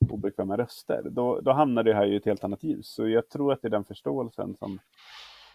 obekväma 0.09 0.57
röster, 0.57 1.01
då, 1.09 1.41
då 1.41 1.51
hamnar 1.51 1.83
det 1.83 1.93
här 1.93 2.05
i 2.05 2.15
ett 2.15 2.25
helt 2.25 2.43
annat 2.43 2.63
ljus. 2.63 2.87
Så 2.87 3.07
jag 3.07 3.29
tror 3.29 3.53
att 3.53 3.61
det 3.61 3.67
är 3.67 3.69
den 3.69 3.85
förståelsen 3.85 4.55
som, 4.55 4.79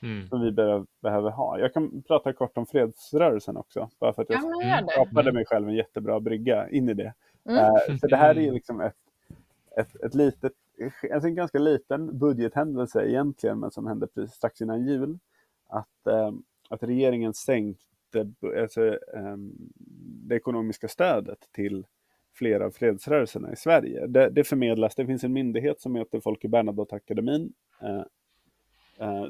Mm. 0.02 0.28
som 0.28 0.40
vi 0.40 0.52
behöver, 0.52 0.86
behöver 1.02 1.30
ha. 1.30 1.58
Jag 1.58 1.74
kan 1.74 2.02
prata 2.02 2.32
kort 2.32 2.58
om 2.58 2.66
fredsrörelsen 2.66 3.56
också, 3.56 3.88
bara 3.98 4.12
för 4.12 4.22
att 4.22 4.30
jag 4.30 4.40
Ja, 4.62 4.80
det. 4.80 4.92
skapade 4.92 5.32
mig 5.32 5.46
själv 5.46 5.68
en 5.68 5.74
jättebra 5.74 6.20
brygga 6.20 6.68
in 6.70 6.88
i 6.88 6.94
det. 6.94 7.14
Mm. 7.44 7.58
Eh, 7.58 7.96
för 7.98 8.08
det 8.08 8.16
här 8.16 8.34
är 8.34 8.40
ju 8.40 8.52
liksom 8.52 8.80
ett, 8.80 8.96
ett, 9.76 9.96
ett 10.04 10.14
litet, 10.14 10.52
alltså 11.12 11.28
en 11.28 11.34
ganska 11.34 11.58
liten 11.58 12.18
budgethändelse 12.18 13.08
egentligen, 13.08 13.60
men 13.60 13.70
som 13.70 13.86
hände 13.86 14.06
precis 14.06 14.34
strax 14.34 14.60
innan 14.60 14.86
jul. 14.86 15.18
Att, 15.68 16.06
eh, 16.06 16.32
att 16.70 16.82
regeringen 16.82 17.34
sänkte 17.34 18.30
alltså, 18.62 18.86
eh, 18.86 19.36
det 20.28 20.34
ekonomiska 20.34 20.88
stödet 20.88 21.38
till 21.52 21.86
flera 22.34 22.66
av 22.66 22.70
fredsrörelserna 22.70 23.52
i 23.52 23.56
Sverige. 23.56 24.06
Det, 24.06 24.30
det 24.30 24.44
förmedlas, 24.44 24.94
det 24.94 25.06
finns 25.06 25.24
en 25.24 25.32
myndighet 25.32 25.80
som 25.80 25.96
heter 25.96 26.20
Folke 26.20 26.48
Bernadotteakademin 26.48 27.52
eh, 27.82 28.02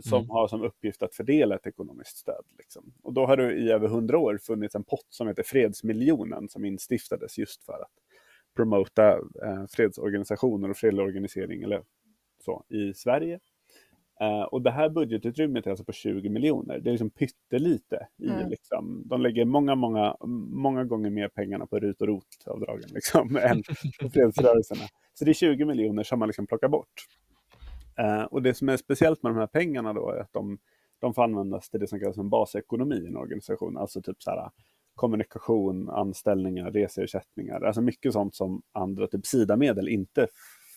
som 0.03 0.19
Mm. 0.19 0.31
har 0.31 0.49
som 0.49 0.63
uppgift 0.63 1.03
att 1.03 1.15
fördela 1.15 1.55
ett 1.55 1.67
ekonomiskt 1.67 2.17
stöd. 2.17 2.45
Liksom. 2.59 2.93
Och 3.03 3.13
då 3.13 3.27
har 3.27 3.37
det 3.37 3.53
i 3.55 3.71
över 3.71 3.89
hundra 3.89 4.19
år 4.19 4.39
funnits 4.43 4.75
en 4.75 4.85
pott 4.85 5.07
som 5.09 5.29
heter 5.29 5.43
Fredsmiljonen 5.43 6.49
som 6.49 6.65
instiftades 6.65 7.39
just 7.39 7.65
för 7.65 7.73
att 7.83 7.93
promota 8.57 9.13
eh, 9.45 9.67
fredsorganisationer 9.71 10.71
och 10.71 10.77
fredlig 10.77 11.05
organisering 11.05 11.63
eller 11.63 11.83
så, 12.45 12.65
i 12.69 12.95
Sverige. 12.95 13.41
Eh, 14.21 14.43
och 14.43 14.63
det 14.63 14.71
här 14.71 14.89
budgetutrymmet 14.89 15.67
är 15.67 15.71
alltså 15.71 15.85
på 15.85 15.93
20 15.93 16.29
miljoner. 16.29 16.79
Det 16.79 16.91
är 16.91 16.93
liksom 16.93 17.11
pyttelite. 17.11 18.07
I, 18.19 18.29
Mm. 18.29 18.49
liksom, 18.49 19.03
de 19.07 19.21
lägger 19.21 19.45
många, 19.45 19.75
många, 19.75 20.17
många 20.51 20.85
gånger 20.85 21.11
mer 21.11 21.29
pengarna 21.29 21.67
på 21.67 21.79
RUT 21.79 22.01
och 22.01 22.07
ROT-avdragen 22.09 22.91
liksom, 22.95 23.37
än 23.43 23.63
på 24.01 24.11
fredsrörelserna. 24.11 24.85
Så 25.15 25.25
det 25.25 25.31
är 25.31 25.35
20 25.35 25.65
miljoner 25.65 26.03
som 26.03 26.19
man 26.19 26.29
liksom 26.29 26.47
plockar 26.47 26.69
bort. 26.69 26.93
Eh, 28.01 28.23
och 28.23 28.43
det 28.43 28.55
som 28.55 28.69
är 28.69 28.77
speciellt 28.77 29.23
med 29.23 29.33
de 29.33 29.39
här 29.39 29.47
pengarna 29.47 29.93
då 29.93 30.11
är 30.11 30.21
att 30.21 30.33
de, 30.33 30.59
de 30.99 31.15
får 31.15 31.23
användas 31.23 31.71
till 31.71 31.81
det 31.81 31.87
som 31.87 32.01
kallas 32.01 32.19
en 32.19 32.29
basekonomi 32.31 32.97
i 32.97 33.07
en 33.07 33.17
organisation. 33.17 33.77
Alltså 33.77 34.03
typ 34.03 34.23
så 34.23 34.31
här, 34.31 34.51
kommunikation, 34.95 35.91
anställningar, 35.91 36.71
reseersättningar. 36.71 37.61
Alltså 37.61 37.81
mycket 37.81 38.13
sånt 38.13 38.35
som 38.35 38.63
andra 38.73 39.07
typ 39.07 39.27
SIDA-medel 39.27 39.89
inte 39.89 40.29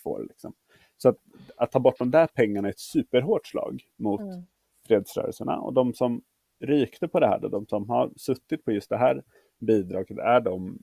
får. 0.02 0.26
Liksom. 0.28 0.54
Så 0.96 1.08
att, 1.08 1.16
att 1.56 1.72
ta 1.72 1.80
bort 1.80 1.98
de 1.98 2.10
där 2.10 2.26
pengarna 2.26 2.68
är 2.68 2.72
ett 2.72 2.78
superhårt 2.80 3.46
slag 3.46 3.82
mot 3.96 4.20
Mm. 4.20 4.42
fredsrörelserna. 4.86 5.60
Och 5.60 5.72
de 5.72 5.94
som 5.94 6.22
rykte 6.60 7.08
på 7.08 7.20
det 7.20 7.26
här, 7.26 7.38
då, 7.40 7.48
de 7.48 7.66
som 7.66 7.90
har 7.90 8.10
suttit 8.16 8.64
på 8.64 8.72
just 8.72 8.90
det 8.90 8.96
här 8.96 9.22
bidraget, 9.58 10.18
är 10.18 10.40
de 10.40 10.78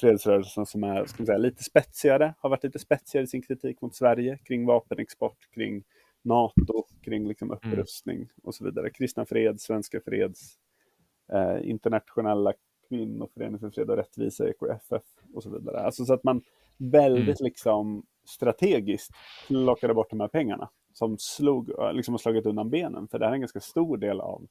fredsrörelsen 0.00 0.66
som 0.66 0.84
är 0.84 1.06
ska 1.06 1.24
säga, 1.24 1.38
lite 1.38 1.64
spetsigare, 1.64 2.34
har 2.38 2.50
varit 2.50 2.64
lite 2.64 2.78
spetsigare 2.78 3.24
i 3.24 3.26
sin 3.26 3.42
kritik 3.42 3.80
mot 3.80 3.94
Sverige 3.94 4.38
kring 4.44 4.66
vapenexport, 4.66 5.50
kring 5.54 5.84
NATO, 6.22 6.84
kring 7.02 7.28
liksom 7.28 7.50
upprustning 7.50 8.28
och 8.42 8.54
så 8.54 8.64
vidare. 8.64 8.90
Kristna 8.90 9.24
Freds, 9.24 9.64
Svenska 9.64 10.00
Freds, 10.00 10.58
eh, 11.32 11.70
Internationella 11.70 12.52
Kvinnoföreningen 12.88 13.58
för 13.58 13.70
fred 13.70 13.90
och 13.90 13.96
rättvisa, 13.96 14.48
EKFF 14.48 15.02
och 15.34 15.42
så 15.42 15.50
vidare. 15.50 15.80
Alltså 15.80 16.04
så 16.04 16.14
att 16.14 16.24
man 16.24 16.42
väldigt 16.76 17.40
liksom 17.40 18.06
strategiskt 18.24 19.10
plockade 19.46 19.94
bort 19.94 20.10
de 20.10 20.20
här 20.20 20.28
pengarna 20.28 20.68
som 20.92 21.16
slog, 21.18 21.70
liksom 21.92 22.14
har 22.14 22.18
slagit 22.18 22.46
undan 22.46 22.70
benen. 22.70 23.08
För 23.08 23.18
det 23.18 23.24
här 23.24 23.32
är 23.32 23.34
en 23.34 23.40
ganska 23.40 23.60
stor 23.60 23.96
del 23.96 24.20
av, 24.20 24.46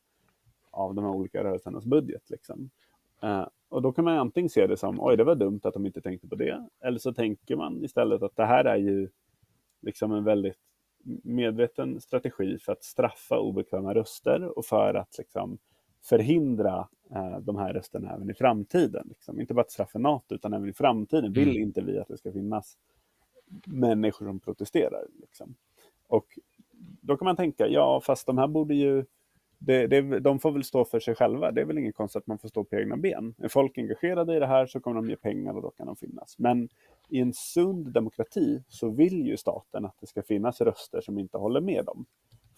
av 0.71 0.95
de 0.95 1.05
här 1.05 1.11
olika 1.11 1.43
rörelsernas 1.43 1.85
budget. 1.85 2.29
Liksom. 2.29 2.69
Eh, 3.21 3.47
och 3.69 3.81
då 3.81 3.91
kan 3.91 4.05
man 4.05 4.17
antingen 4.17 4.49
se 4.49 4.67
det 4.67 4.77
som, 4.77 4.99
oj 4.99 5.17
det 5.17 5.23
var 5.23 5.35
dumt 5.35 5.59
att 5.63 5.73
de 5.73 5.85
inte 5.85 6.01
tänkte 6.01 6.27
på 6.27 6.35
det. 6.35 6.67
Eller 6.83 6.99
så 6.99 7.13
tänker 7.13 7.55
man 7.55 7.83
istället 7.83 8.23
att 8.23 8.35
det 8.35 8.45
här 8.45 8.65
är 8.65 8.77
ju 8.77 9.09
liksom 9.81 10.11
en 10.13 10.23
väldigt 10.23 10.57
medveten 11.23 12.01
strategi 12.01 12.57
för 12.59 12.71
att 12.71 12.83
straffa 12.83 13.39
obekväma 13.39 13.93
röster 13.93 14.57
och 14.57 14.65
för 14.65 14.93
att 14.93 15.17
liksom 15.17 15.57
förhindra 16.03 16.87
eh, 17.11 17.39
de 17.39 17.55
här 17.55 17.73
rösterna 17.73 18.13
även 18.13 18.29
i 18.29 18.33
framtiden. 18.33 19.07
Liksom. 19.09 19.41
Inte 19.41 19.53
bara 19.53 19.61
att 19.61 19.71
straffa 19.71 19.99
NATO 19.99 20.35
utan 20.35 20.53
även 20.53 20.69
i 20.69 20.73
framtiden 20.73 21.33
vill 21.33 21.49
Mm. 21.49 21.61
inte 21.61 21.81
vi 21.81 21.99
att 21.99 22.07
det 22.07 22.17
ska 22.17 22.31
finnas 22.31 22.77
människor 23.65 24.25
som 24.25 24.39
protesterar. 24.39 25.07
Liksom. 25.21 25.55
Och 26.07 26.25
då 27.01 27.17
kan 27.17 27.25
man 27.25 27.35
tänka, 27.35 27.67
ja 27.67 28.01
fast 28.03 28.27
de 28.27 28.37
här 28.37 28.47
borde 28.47 28.75
ju 28.75 29.05
det, 29.59 29.87
det, 29.87 30.19
de 30.19 30.39
får 30.39 30.51
väl 30.51 30.63
stå 30.63 30.85
för 30.85 30.99
sig 30.99 31.15
själva. 31.15 31.51
Det 31.51 31.61
är 31.61 31.65
väl 31.65 31.77
ingen 31.77 31.93
konstigt 31.93 32.19
att 32.19 32.27
man 32.27 32.37
får 32.39 32.49
stå 32.49 32.63
på 32.63 32.75
egna 32.75 32.97
ben. 32.97 33.35
Är 33.37 33.47
folk 33.47 33.77
engagerade 33.77 34.35
i 34.35 34.39
det 34.39 34.45
här 34.47 34.65
så 34.65 34.79
kommer 34.79 34.95
de 34.95 35.09
ge 35.09 35.15
pengar 35.15 35.53
och 35.53 35.61
då 35.61 35.69
kan 35.69 35.87
de 35.87 35.95
finnas. 35.95 36.35
Men 36.39 36.69
i 37.09 37.19
en 37.19 37.33
sund 37.33 37.93
demokrati 37.93 38.63
så 38.67 38.89
vill 38.89 39.25
ju 39.27 39.37
staten 39.37 39.85
att 39.85 39.95
det 40.01 40.07
ska 40.07 40.23
finnas 40.23 40.61
röster 40.61 41.01
som 41.01 41.19
inte 41.19 41.37
håller 41.37 41.61
med 41.61 41.85
dem. 41.85 42.05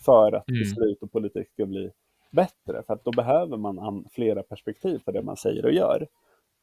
För 0.06 0.32
att 0.32 0.50
Mm. 0.50 0.60
beslut 0.60 1.04
och 1.04 1.12
politik 1.12 1.50
ska 1.50 1.66
bli 1.66 1.92
bättre. 2.32 2.84
För 2.88 2.94
att 2.94 3.04
då 3.04 3.12
behöver 3.12 3.58
man 3.58 3.80
an- 3.80 4.06
flera 4.12 4.44
perspektiv 4.44 5.00
på 5.06 5.12
det 5.12 5.22
man 5.22 5.38
säger 5.38 5.66
och 5.66 5.72
gör. 5.72 6.08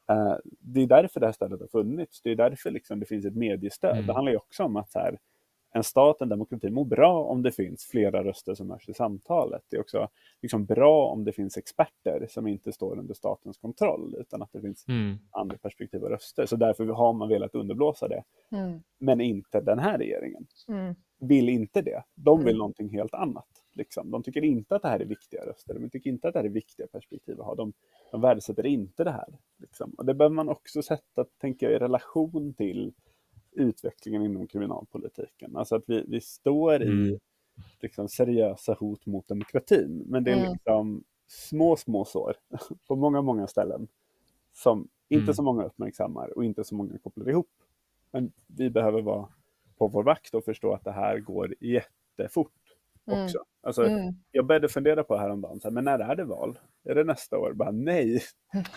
Eh, 0.09 0.35
det 0.59 0.81
är 0.81 0.87
därför 0.87 1.19
det 1.19 1.25
här 1.25 1.33
stödet 1.33 1.59
har 1.59 1.67
funnits. 1.67 2.21
Det 2.21 2.31
är 2.31 2.35
därför 2.35 2.71
liksom 2.71 2.99
det 2.99 3.05
finns 3.05 3.25
ett 3.25 3.35
mediestöd. 3.35 3.91
Mm. 3.95 4.07
Det 4.07 4.13
handlar 4.13 4.31
ju 4.31 4.37
också 4.37 4.63
om 4.63 4.75
att 4.75 4.91
så 4.91 4.99
här, 4.99 5.17
en 5.77 5.83
stat, 5.83 6.21
en 6.21 6.29
demokrati 6.29 6.69
mår 6.69 6.85
bra 6.85 7.23
om 7.23 7.41
det 7.43 7.51
finns 7.51 7.85
flera 7.85 8.23
röster 8.23 8.55
som 8.55 8.69
hörs 8.69 8.89
i 8.89 8.93
samtalet. 8.93 9.61
Det 9.69 9.75
är 9.75 9.81
också 9.81 10.09
liksom 10.41 10.65
bra 10.65 11.07
om 11.07 11.23
det 11.23 11.31
finns 11.31 11.57
experter 11.57 12.27
som 12.29 12.47
inte 12.47 12.71
står 12.71 12.99
under 12.99 13.13
statens 13.13 13.57
kontroll 13.57 14.15
utan 14.19 14.41
att 14.41 14.51
det 14.51 14.61
finns 14.61 14.87
Mm. 14.87 15.17
andra 15.31 15.57
perspektiv 15.57 16.03
och 16.03 16.09
röster. 16.09 16.45
Så 16.45 16.55
därför 16.55 16.85
har 16.85 17.13
man 17.13 17.29
velat 17.29 17.55
underblåsa 17.55 18.07
det. 18.07 18.23
Mm. 18.51 18.79
Men 18.99 19.21
inte 19.21 19.61
den 19.61 19.79
här 19.79 19.97
regeringen. 19.97 20.47
Mm. 20.67 20.95
Vill 21.19 21.49
inte 21.49 21.81
det. 21.81 22.03
De 22.15 22.39
vill 22.39 22.47
Mm. 22.47 22.57
någonting 22.57 22.89
helt 22.89 23.13
annat. 23.13 23.47
Liksom. 23.73 24.11
De 24.11 24.23
tycker 24.23 24.43
inte 24.43 24.75
att 24.75 24.81
det 24.81 24.87
här 24.87 24.99
är 24.99 25.05
viktiga 25.05 25.45
röster. 25.45 25.73
De 25.73 25.89
tycker 25.89 26.09
inte 26.09 26.27
att 26.27 26.33
det 26.33 26.39
här 26.39 26.45
är 26.45 26.49
viktiga 26.49 26.87
perspektiv 26.87 27.39
att 27.39 27.45
ha. 27.45 27.55
De, 27.55 27.73
de 28.11 28.21
värdesätter 28.21 28.65
inte 28.65 29.03
det 29.03 29.11
här. 29.11 29.37
Liksom. 29.57 29.91
Och 29.97 30.05
det 30.05 30.13
behöver 30.13 30.35
man 30.35 30.49
också 30.49 30.81
sätta, 30.81 31.25
tänker 31.41 31.65
jag, 31.65 31.75
i 31.75 31.79
relation 31.79 32.53
till 32.53 32.93
utvecklingen 33.57 34.21
inom 34.25 34.47
kriminalpolitiken. 34.47 35.57
Alltså 35.57 35.75
att 35.75 35.83
vi, 35.87 36.03
vi 36.07 36.21
står 36.21 36.83
i 36.83 36.87
Mm. 36.87 37.19
liksom, 37.81 38.09
seriösa 38.09 38.73
hot 38.73 39.05
mot 39.05 39.27
demokratin. 39.27 40.03
Men 40.07 40.23
det 40.23 40.31
är 40.31 40.37
Mm. 40.37 40.51
liksom 40.51 41.03
små, 41.27 41.75
små 41.75 42.05
sår 42.05 42.35
på 42.87 42.95
många, 42.95 43.21
många 43.21 43.47
ställen 43.47 43.87
som 44.53 44.87
inte 45.09 45.23
Mm. 45.23 45.33
så 45.33 45.43
många 45.43 45.63
uppmärksammar 45.63 46.37
och 46.37 46.45
inte 46.45 46.63
så 46.63 46.75
många 46.75 46.97
kopplar 46.97 47.29
ihop. 47.29 47.49
Men 48.11 48.31
vi 48.47 48.69
behöver 48.69 49.01
vara 49.01 49.27
på 49.77 49.87
vår 49.87 50.03
vakt 50.03 50.33
och 50.33 50.45
förstå 50.45 50.73
att 50.73 50.83
det 50.83 50.91
här 50.91 51.19
går 51.19 51.55
jättefort. 51.59 52.53
Också. 53.07 53.37
Alltså, 53.63 53.83
Mm. 53.87 54.13
Jag 54.31 54.45
började 54.47 54.69
fundera 54.69 55.03
på 55.03 55.17
häromdagen, 55.17 55.59
så 55.59 55.67
här, 55.67 55.73
men 55.73 55.83
när 55.83 55.99
är 55.99 56.15
det 56.15 56.23
val? 56.25 56.59
Är 56.89 56.95
det 56.95 57.03
nästa 57.03 57.37
år? 57.37 57.53
Bara 57.53 57.71
nej, 57.71 58.21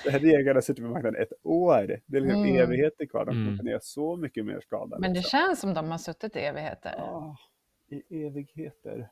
det 0.05 0.11
här 0.11 0.55
har 0.55 0.61
suttit 0.61 0.85
vid 0.85 0.91
makten 0.91 1.17
ett 1.17 1.33
år. 1.43 2.01
Det 2.07 2.17
är 2.17 2.21
liksom 2.21 2.43
Mm. 2.45 2.57
evigheter 2.57 3.07
kvar. 3.07 3.25
De 3.25 3.31
kommer 3.35 3.53
Mm. 3.53 3.67
göra 3.67 3.81
så 3.83 4.17
mycket 4.17 4.45
mer 4.45 4.61
skada. 4.61 4.99
Men 4.99 5.13
det 5.13 5.19
liksom. 5.21 5.39
känns 5.39 5.61
som 5.61 5.75
de 5.75 5.91
har 5.91 5.99
suttit 5.99 6.37
i 6.37 6.39
evigheter. 6.41 6.95
Ah, 6.99 7.37
I 7.89 8.25
evigheter. 8.27 9.09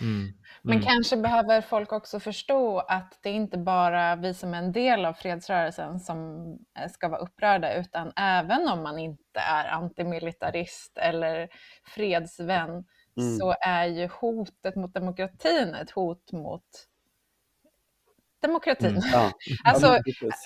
Mm. 0.00 0.28
Men 0.62 0.72
Mm. 0.76 0.84
kanske 0.84 1.16
behöver 1.16 1.60
folk 1.60 1.92
också 1.92 2.20
förstå 2.20 2.78
att 2.78 3.18
det 3.22 3.28
är 3.28 3.34
inte 3.34 3.58
bara 3.58 4.16
vi 4.16 4.34
som 4.34 4.54
är 4.54 4.58
en 4.58 4.72
del 4.72 5.04
av 5.04 5.12
fredsrörelsen 5.12 6.00
som 6.00 6.44
eh, 6.78 6.88
ska 6.90 7.08
vara 7.08 7.20
upprörda, 7.20 7.74
utan 7.80 8.12
även 8.16 8.68
om 8.68 8.82
man 8.82 8.98
inte 8.98 9.40
är 9.40 9.68
antimilitarist 9.68 10.98
eller 10.98 11.48
fredsvän 11.94 12.84
Mm. 13.18 13.36
så 13.38 13.54
är 13.60 13.86
ju 13.86 14.08
hotet 14.20 14.76
mot 14.76 14.94
demokratin 14.94 15.74
ett 15.74 15.90
hot 15.90 16.32
mot 16.32 16.64
demokratin. 18.40 18.90
Mm. 18.90 19.02
Ja. 19.12 19.32
Alltså, 19.64 19.98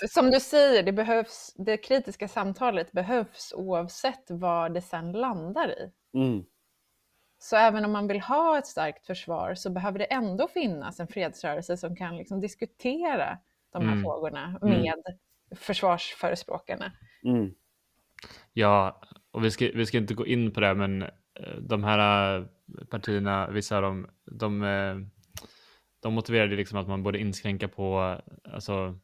som 0.09 0.31
du 0.31 0.39
säger, 0.39 0.83
det, 0.83 0.91
behövs, 0.91 1.53
det 1.55 1.77
kritiska 1.77 2.27
samtalet 2.27 2.91
behövs 2.91 3.53
oavsett 3.55 4.23
vad 4.27 4.73
det 4.73 4.81
sen 4.81 5.11
landar 5.11 5.69
i. 5.69 5.91
Mm. 6.17 6.45
Så 7.39 7.55
även 7.55 7.85
om 7.85 7.91
man 7.91 8.07
vill 8.07 8.21
ha 8.21 8.57
ett 8.57 8.67
starkt 8.67 9.05
försvar 9.05 9.55
så 9.55 9.69
behöver 9.69 9.99
det 9.99 10.05
ändå 10.05 10.47
finnas 10.47 10.99
en 10.99 11.07
fredsrörelse 11.07 11.77
som 11.77 11.95
kan 11.95 12.17
liksom 12.17 12.39
diskutera 12.41 13.37
de 13.71 13.81
här 13.85 13.91
Mm. 13.91 14.03
frågorna 14.03 14.59
Mm. 14.61 14.81
med 14.81 15.03
försvarsförespråkarna. 15.57 16.91
Ja, 18.53 19.01
och 19.31 19.43
vi 19.43 19.51
ska, 19.51 19.69
vi 19.75 19.85
ska 19.85 19.97
inte 19.97 20.13
gå 20.13 20.25
in 20.27 20.51
på 20.51 20.59
det, 20.59 20.75
men 20.75 21.01
eh, 21.01 21.09
de 21.61 21.83
här 21.83 22.37
eh, 22.39 22.45
partierna, 22.89 23.49
vissa 23.49 23.77
av 23.77 23.81
dem, 23.83 24.07
de, 24.25 24.63
eh, 24.63 24.95
de 26.01 26.13
motiverade 26.13 26.55
liksom 26.55 26.77
att 26.77 26.87
man 26.87 27.03
borde 27.03 27.19
inskränka 27.19 27.67
på 27.67 28.21
alltså, 28.53 28.99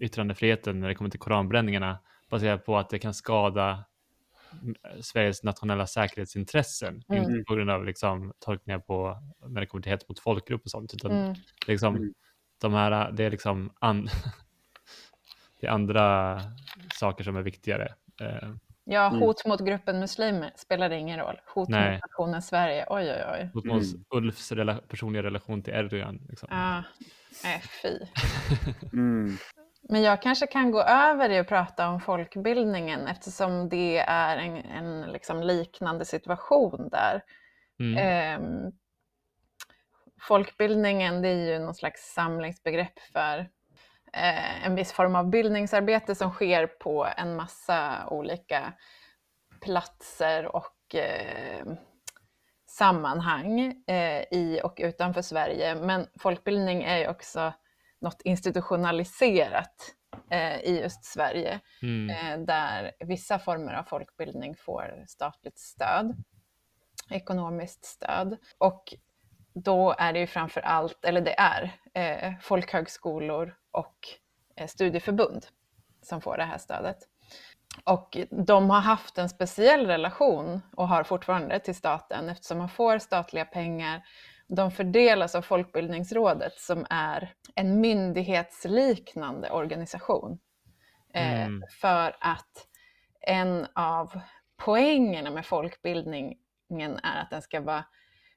yttrandefriheten 0.00 0.80
när 0.80 0.88
det 0.88 0.94
kommer 0.94 1.10
till 1.10 1.20
koranbränningarna 1.20 1.98
baserat 2.30 2.64
på 2.64 2.78
att 2.78 2.90
det 2.90 2.98
kan 2.98 3.14
skada 3.14 3.84
mm, 4.62 4.74
Sveriges 5.00 5.42
nationella 5.42 5.86
säkerhetsintressen, 5.86 7.02
Mm. 7.08 7.22
inte 7.22 7.44
på 7.46 7.54
grund 7.54 7.70
av 7.70 7.84
liksom, 7.84 8.32
tolkningar 8.38 8.78
på 8.78 9.18
när 9.48 9.60
det 9.60 9.66
kommer 9.66 9.82
till 9.82 9.92
hets 9.92 10.08
mot 10.08 10.20
folkgrupp 10.20 10.64
och 10.64 10.70
sånt, 10.70 10.94
utan 10.94 11.10
Mm. 11.12 11.34
liksom, 11.66 11.96
Mm. 11.96 12.14
de 12.60 12.72
här, 12.74 13.12
det 13.12 13.24
är 13.24 13.30
liksom 13.30 13.72
an, 13.80 14.06
det 15.60 15.66
är 15.66 15.70
andra 15.70 16.40
saker 16.94 17.24
som 17.24 17.36
är 17.36 17.42
viktigare. 17.42 17.94
Eh, 18.20 18.48
Ja, 18.84 19.06
Mm. 19.08 19.20
hot 19.20 19.46
mot 19.46 19.60
gruppen 19.60 20.00
muslimer 20.00 20.52
spelar 20.56 20.90
ingen 20.90 21.18
roll. 21.18 21.40
Hot 21.54 21.68
Nej. 21.68 21.92
mot 21.92 22.00
nationen 22.00 22.42
Sverige, 22.42 22.86
oj 22.90 23.10
oj 23.10 23.24
oj. 23.32 23.50
mot 23.54 23.64
Mm. 23.64 24.04
Ulfs 24.14 24.52
rela 24.52 24.74
personliga 24.74 25.22
relation 25.22 25.62
till 25.62 25.74
Erdogan. 25.74 26.20
Liksom. 26.28 26.48
Ah, 26.52 26.82
nej, 27.44 27.62
fy. 27.82 27.98
Mm. 28.92 29.36
Men 29.88 30.02
jag 30.02 30.22
kanske 30.22 30.46
kan 30.46 30.70
gå 30.70 30.82
över 30.82 31.30
i 31.30 31.38
att 31.38 31.48
prata 31.48 31.88
om 31.88 32.00
folkbildningen 32.00 33.06
eftersom 33.06 33.68
det 33.68 33.98
är 33.98 34.36
en, 34.36 34.56
en 34.56 35.12
liksom 35.12 35.42
liknande 35.42 36.04
situation 36.04 36.88
där. 36.88 37.22
Mm. 37.80 37.98
Ehm, 37.98 38.72
folkbildningen 40.28 41.22
det 41.22 41.28
är 41.28 41.52
ju 41.52 41.58
någon 41.58 41.74
slags 41.74 42.12
samlingsbegrepp 42.14 42.98
för 43.12 43.48
eh, 44.12 44.66
en 44.66 44.74
viss 44.74 44.92
form 44.92 45.16
av 45.16 45.30
bildningsarbete 45.30 46.14
som 46.14 46.30
sker 46.30 46.66
på 46.66 47.08
en 47.16 47.36
massa 47.36 48.06
olika 48.10 48.72
platser 49.60 50.56
och 50.56 50.94
eh, 50.94 51.66
sammanhang 52.66 53.60
eh, 53.86 54.22
i 54.30 54.60
och 54.64 54.74
utanför 54.82 55.22
Sverige. 55.22 55.74
Men 55.74 56.06
folkbildning 56.20 56.82
är 56.82 56.98
ju 56.98 57.08
också 57.08 57.52
något 58.00 58.22
institutionaliserat 58.24 59.94
eh, 60.30 60.60
i 60.60 60.80
just 60.82 61.04
Sverige 61.04 61.60
Mm. 61.82 62.10
eh, 62.10 62.46
där 62.46 62.92
vissa 63.00 63.38
former 63.38 63.72
av 63.74 63.82
folkbildning 63.84 64.56
får 64.56 65.04
statligt 65.08 65.58
stöd, 65.58 66.14
ekonomiskt 67.10 67.84
stöd. 67.84 68.36
Och 68.58 68.94
då 69.64 69.94
är 69.98 70.12
det 70.12 70.18
ju 70.18 70.26
framför 70.26 70.60
allt, 70.60 71.04
eller 71.04 71.20
det 71.20 71.34
är, 71.38 71.72
eh, 71.94 72.32
folkhögskolor 72.40 73.54
och 73.70 73.96
eh, 74.56 74.66
studieförbund 74.66 75.46
som 76.02 76.20
får 76.20 76.36
det 76.36 76.44
här 76.44 76.58
stödet. 76.58 76.96
Och 77.84 78.16
de 78.30 78.70
har 78.70 78.80
haft 78.80 79.18
en 79.18 79.28
speciell 79.28 79.86
relation 79.86 80.60
och 80.76 80.88
har 80.88 81.04
fortfarande 81.04 81.58
till 81.58 81.74
staten 81.74 82.28
eftersom 82.28 82.58
man 82.58 82.68
får 82.68 82.98
statliga 82.98 83.44
pengar. 83.44 84.02
De 84.48 84.70
fördelas 84.70 85.34
av 85.34 85.42
Folkbildningsrådet 85.42 86.60
som 86.60 86.86
är 86.90 87.34
en 87.54 87.80
myndighetsliknande 87.80 89.50
organisation. 89.50 90.38
Eh, 91.14 91.42
Mm. 91.46 91.62
För 91.80 92.16
att 92.20 92.66
en 93.20 93.66
av 93.74 94.20
poängerna 94.56 95.30
med 95.30 95.46
folkbildningen 95.46 96.98
är 97.02 97.22
att 97.22 97.30
den 97.30 97.42
ska 97.42 97.60
vara 97.60 97.84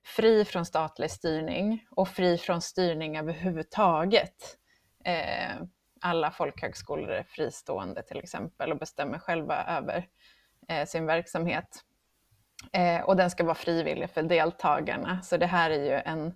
fri 0.03 0.45
från 0.45 0.65
statlig 0.65 1.11
styrning 1.11 1.85
och 1.89 2.09
fri 2.09 2.37
från 2.37 2.61
styrning 2.61 3.17
överhuvudtaget. 3.17 4.57
Eh, 5.05 5.55
alla 6.01 6.31
folkhögskolor 6.31 7.09
är 7.09 7.23
fristående 7.23 8.03
till 8.03 8.17
exempel 8.17 8.71
och 8.71 8.77
bestämmer 8.77 9.19
själva 9.19 9.63
över 9.63 10.07
eh, 10.69 10.85
sin 10.85 11.05
verksamhet. 11.05 11.83
Eh, 12.73 13.01
och 13.01 13.15
den 13.15 13.29
ska 13.29 13.43
vara 13.43 13.55
frivillig 13.55 14.09
för 14.09 14.23
deltagarna. 14.23 15.21
Så 15.21 15.37
det 15.37 15.45
här 15.45 15.69
är 15.69 15.83
ju 15.83 15.91
en, 16.05 16.33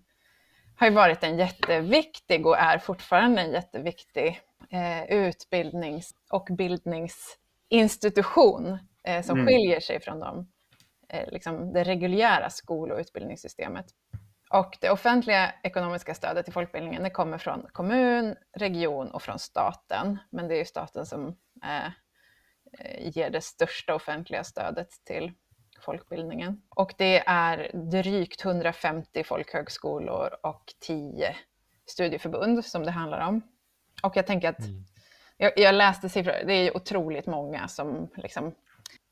har 0.76 0.88
ju 0.88 0.94
varit 0.94 1.24
en 1.24 1.38
jätteviktig 1.38 2.46
och 2.46 2.58
är 2.58 2.78
fortfarande 2.78 3.42
en 3.42 3.52
jätteviktig 3.52 4.42
eh, 4.70 5.04
utbildnings 5.04 6.14
och 6.30 6.48
bildningsinstitution 6.52 8.78
eh, 9.04 9.22
som 9.24 9.40
Mm. 9.40 9.48
skiljer 9.48 9.80
sig 9.80 10.02
från 10.02 10.20
dem, 10.20 10.40
eh, 10.40 10.46
liksom 11.28 11.74
det 11.74 11.84
reguljära 11.84 12.50
skol 12.50 12.92
och 12.92 13.00
utbildningssystemet. 13.00 13.86
Och 14.50 14.78
det 14.82 14.90
offentliga 14.90 15.54
ekonomiska 15.64 16.14
stödet 16.14 16.46
till 16.46 16.54
folkbildningen 16.54 17.04
det 17.04 17.10
kommer 17.10 17.38
från 17.38 17.68
kommun, 17.72 18.36
region 18.58 19.12
och 19.12 19.22
från 19.22 19.40
staten. 19.40 20.18
Men 20.30 20.48
det 20.48 20.56
är 20.56 20.60
ju 20.60 20.66
staten 20.66 21.06
som 21.06 21.28
eh, 21.64 21.92
ger 23.00 23.30
det 23.30 23.42
största 23.42 23.96
offentliga 23.96 24.44
stödet 24.44 24.90
till 25.06 25.32
folkbildningen. 25.82 26.62
Och 26.70 26.94
det 26.98 27.24
är 27.28 27.72
drygt 27.74 28.46
150 28.46 29.24
folkhögskolor 29.24 30.30
och 30.44 30.74
10 30.80 31.36
studieförbund 31.86 32.66
som 32.66 32.84
det 32.84 32.92
handlar 32.92 33.28
om. 33.28 33.42
Och 34.04 34.18
jag 34.18 34.28
tänker 34.28 34.50
att 34.50 34.60
mm. 34.60 34.84
jag, 35.38 35.52
jag, 35.56 35.76
läste 35.76 36.10
siffror, 36.10 36.46
det 36.46 36.54
är 36.54 36.78
otroligt 36.78 37.26
många 37.26 37.68
som 37.68 38.10
liksom 38.16 38.56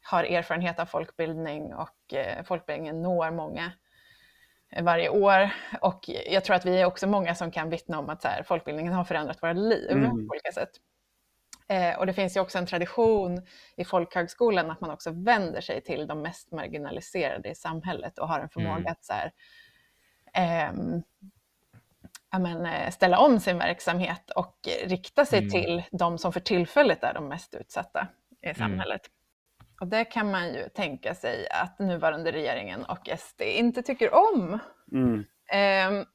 har 0.07 0.23
erfarenhet 0.23 0.79
av 0.79 0.85
folkbildning 0.85 1.73
och 1.73 2.13
eh, 2.13 2.43
folkbildningen 2.43 3.01
når 3.01 3.31
många 3.31 3.71
varje 4.81 5.09
år. 5.09 5.49
Och 5.81 6.09
jag 6.29 6.43
tror 6.43 6.55
att 6.55 6.65
vi 6.65 6.81
är 6.81 6.85
också 6.85 7.07
många 7.07 7.35
som 7.35 7.51
kan 7.51 7.69
vittna 7.69 7.99
om 7.99 8.09
att 8.09 8.21
så 8.21 8.27
här, 8.27 8.43
folkbildningen 8.43 8.93
har 8.93 9.03
förändrat 9.03 9.43
våra 9.43 9.53
liv 9.53 9.91
mm. 9.91 10.09
på 10.09 10.31
olika 10.31 10.51
sätt. 10.51 10.69
Eh, 11.67 11.99
och 11.99 12.05
det 12.05 12.13
finns 12.13 12.37
ju 12.37 12.41
också 12.41 12.57
en 12.57 12.65
tradition 12.65 13.45
i 13.77 13.85
folkhögskolan 13.85 14.71
att 14.71 14.81
man 14.81 14.91
också 14.91 15.11
vänder 15.11 15.61
sig 15.61 15.81
till 15.81 16.07
de 16.07 16.21
mest 16.21 16.51
marginaliserade 16.51 17.49
i 17.49 17.55
samhället 17.55 18.19
och 18.19 18.27
har 18.27 18.39
en 18.39 18.49
förmåga 18.49 18.75
mm. 18.75 18.91
att 18.91 19.05
så 19.05 19.13
här, 19.13 19.31
eh, 20.33 20.73
men, 22.39 22.65
eh, 22.65 22.91
ställa 22.91 23.19
om 23.19 23.39
sin 23.39 23.57
verksamhet 23.57 24.29
och 24.29 24.57
rikta 24.85 25.25
sig 25.25 25.39
mm. 25.39 25.49
till 25.49 25.83
de 25.91 26.17
som 26.17 26.33
för 26.33 26.39
tillfället 26.39 27.03
är 27.03 27.13
de 27.13 27.27
mest 27.27 27.55
utsatta 27.55 28.07
i 28.41 28.45
mm. 28.45 28.55
samhället. 28.55 29.01
Och 29.79 29.87
det 29.87 30.05
kan 30.05 30.31
man 30.31 30.53
ju 30.53 30.69
tänka 30.69 31.15
sig 31.15 31.47
att 31.49 31.79
nuvarande 31.79 32.31
regeringen 32.31 32.85
och 32.85 33.09
SD 33.17 33.41
inte 33.41 33.81
tycker 33.81 34.13
om. 34.13 34.59
Mm. 34.91 35.25
Eh, 35.51 36.07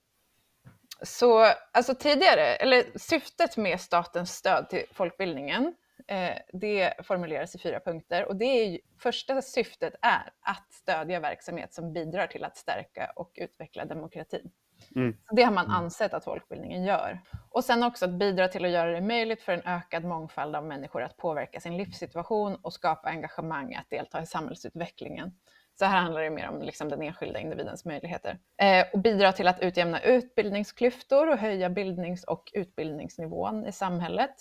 så 1.03 1.47
alltså 1.73 1.95
tidigare, 1.95 2.43
eller 2.57 2.99
syftet 2.99 3.57
med 3.57 3.81
statens 3.81 4.35
stöd 4.35 4.69
till 4.69 4.85
folkbildningen, 4.93 5.75
eh, 6.09 6.37
det 6.53 6.95
formuleras 7.07 7.55
i 7.55 7.59
fyra 7.59 7.81
punkter. 7.81 8.25
Och 8.25 8.37
det 8.37 8.45
är, 8.45 8.81
första 8.99 9.43
syftet 9.43 9.95
är 10.03 10.33
att 10.41 10.73
stödja 10.73 11.21
verksamhet 11.21 11.75
som 11.75 11.93
bidrar 11.93 12.27
till 12.27 12.45
att 12.45 12.57
stärka 12.57 13.13
och 13.17 13.33
utveckla 13.35 13.85
demokratin. 13.85 14.51
Mm. 14.97 15.17
Det 15.31 15.43
har 15.43 15.53
man 15.53 15.65
mm. 15.65 15.77
ansett 15.77 16.15
att 16.15 16.25
folkbildningen 16.25 16.85
gör. 16.85 17.21
Och 17.51 17.65
sen 17.65 17.83
också 17.83 18.05
att 18.05 18.11
bidra 18.11 18.49
till 18.49 18.65
att 18.65 18.71
göra 18.71 18.91
det 18.91 19.01
möjligt 19.01 19.43
för 19.43 19.53
en 19.53 19.63
ökad 19.65 20.05
mångfald 20.05 20.57
av 20.57 20.65
människor 20.65 21.03
att 21.03 21.17
påverka 21.17 21.61
sin 21.61 21.77
livssituation 21.77 22.55
och 22.55 22.73
skapa 22.73 23.09
engagemang 23.09 23.75
att 23.75 23.91
delta 23.91 24.23
i 24.23 24.27
samhällsutvecklingen. 24.27 25.33
Så 25.79 25.85
här 25.85 26.01
handlar 26.01 26.23
det 26.23 26.31
mer 26.31 26.49
om 26.49 26.63
liksom 26.63 26.89
den 26.89 27.03
enskilda 27.03 27.41
individens 27.41 27.85
möjligheter. 27.85 28.39
Eh, 28.57 28.87
och 28.93 28.99
bidra 28.99 29.33
till 29.33 29.49
att 29.49 29.61
utjämna 29.61 30.01
utbildningsklyftor 30.01 31.31
och 31.31 31.39
höja 31.39 31.71
bildnings 31.71 32.25
och 32.25 32.51
utbildningsnivån 32.55 33.67
i 33.67 33.73
samhället. 33.73 34.35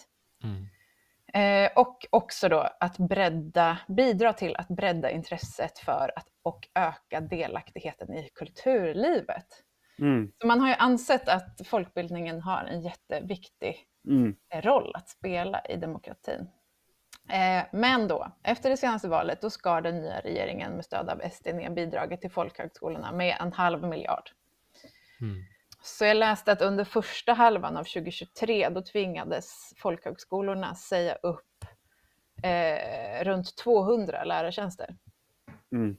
Mm. 0.44 0.68
Eh, 1.34 1.72
och 1.76 2.08
också 2.10 2.50
då 2.50 2.70
att 2.80 2.98
bredda, 2.98 3.78
bidra 3.88 4.34
till 4.34 4.56
att 4.56 4.68
bredda 4.68 5.12
intresset 5.12 5.80
för 5.80 6.12
att, 6.16 6.28
och 6.42 6.68
öka 6.76 7.22
delaktigheten 7.22 8.14
i 8.14 8.30
kulturlivet. 8.36 9.64
Mm. 10.02 10.32
Så 10.42 10.48
man 10.48 10.60
har 10.60 10.68
ju 10.68 10.74
ansett 10.74 11.30
att 11.30 11.62
folkbildningen 11.66 12.42
har 12.42 12.64
en 12.64 12.82
jätteviktig 12.82 13.78
mm. 14.08 14.36
roll 14.54 14.92
att 14.96 15.10
spela 15.10 15.66
i 15.66 15.76
demokratin. 15.76 16.50
Eh, 17.30 17.64
men 17.72 18.08
då, 18.08 18.32
efter 18.44 18.70
det 18.70 18.78
senaste 18.78 19.08
valet, 19.08 19.42
då 19.42 19.50
skar 19.50 19.82
den 19.82 20.02
nya 20.02 20.20
regeringen 20.20 20.76
med 20.76 20.86
stöd 20.86 21.10
av 21.10 21.22
SD 21.32 21.48
ner 21.48 21.70
bidraget 21.70 22.22
till 22.22 22.32
folkhögskolorna 22.32 23.12
med 23.12 23.38
en 23.40 23.54
halv 23.54 23.84
miljard. 23.84 24.30
Mm. 25.22 25.36
Så 25.82 26.06
jag 26.06 26.18
läste 26.18 26.52
att 26.52 26.62
under 26.62 26.84
första 26.84 27.34
halvan 27.34 27.78
av 27.78 27.84
2023, 27.84 28.70
då 28.70 28.82
tvingades 28.82 29.74
folkhögskolorna 29.78 30.76
säga 30.76 31.16
upp 31.16 31.66
eh, 32.44 33.24
runt 33.24 33.56
200 33.58 34.24
lärartjänster 34.24 34.96
mm. 35.72 35.98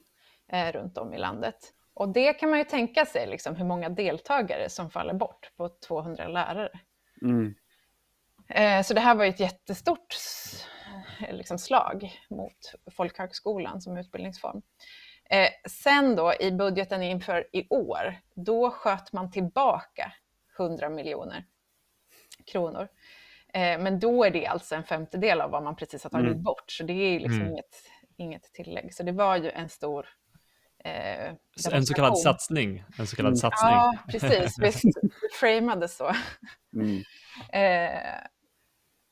eh, 0.51 0.71
runt 0.71 0.97
om 0.97 1.13
i 1.13 1.17
landet. 1.17 1.73
Och 2.01 2.09
det 2.09 2.33
kan 2.33 2.49
man 2.49 2.59
ju 2.59 2.65
tänka 2.65 3.05
sig, 3.05 3.27
liksom, 3.27 3.55
hur 3.55 3.65
många 3.65 3.89
deltagare 3.89 4.69
som 4.69 4.89
faller 4.89 5.13
bort 5.13 5.51
på 5.57 5.69
200 5.69 6.27
lärare. 6.27 6.79
Mm. 7.21 7.55
Eh, 8.49 8.83
så 8.83 8.93
det 8.93 8.99
här 8.99 9.15
var 9.15 9.25
ett 9.25 9.39
jättestort 9.39 10.15
liksom, 11.31 11.59
slag 11.59 12.11
mot 12.29 12.73
folkhögskolan 12.91 13.81
som 13.81 13.97
utbildningsform. 13.97 14.61
Eh, 15.29 15.49
sen 15.69 16.15
då 16.15 16.33
i 16.39 16.51
budgeten 16.51 17.03
inför 17.03 17.47
i 17.53 17.67
år, 17.69 18.15
då 18.35 18.71
sköt 18.71 19.13
man 19.13 19.31
tillbaka 19.31 20.13
100 20.57 20.89
miljoner 20.89 21.45
kronor. 22.51 22.87
Eh, 23.53 23.79
men 23.79 23.99
då 23.99 24.23
är 24.23 24.31
det 24.31 24.47
alltså 24.47 24.75
en 24.75 24.83
femtedel 24.83 25.41
av 25.41 25.51
vad 25.51 25.63
man 25.63 25.75
precis 25.75 26.03
har 26.03 26.09
tagit 26.09 26.31
mm. 26.31 26.43
bort, 26.43 26.71
så 26.71 26.83
det 26.83 26.93
är 26.93 27.19
liksom 27.19 27.41
mm. 27.41 27.51
inget, 27.51 27.75
inget 28.17 28.53
tillägg. 28.53 28.93
Så 28.93 29.03
det 29.03 29.11
var 29.11 29.37
ju 29.37 29.49
en 29.49 29.69
stor 29.69 30.07
Eh, 30.07 30.20
en 31.71 31.85
så 31.85 31.93
kallad 31.93 32.17
satsning. 32.17 32.83
En 32.97 33.07
så 33.07 33.15
kallad 33.15 33.29
mm. 33.29 33.37
satsning. 33.37 33.71
Ja, 33.71 33.93
precis. 34.07 34.59
Visst, 34.59 34.83
framade 35.39 35.87
så. 35.87 36.11
Mm. 36.73 37.03
Eh, 37.53 38.23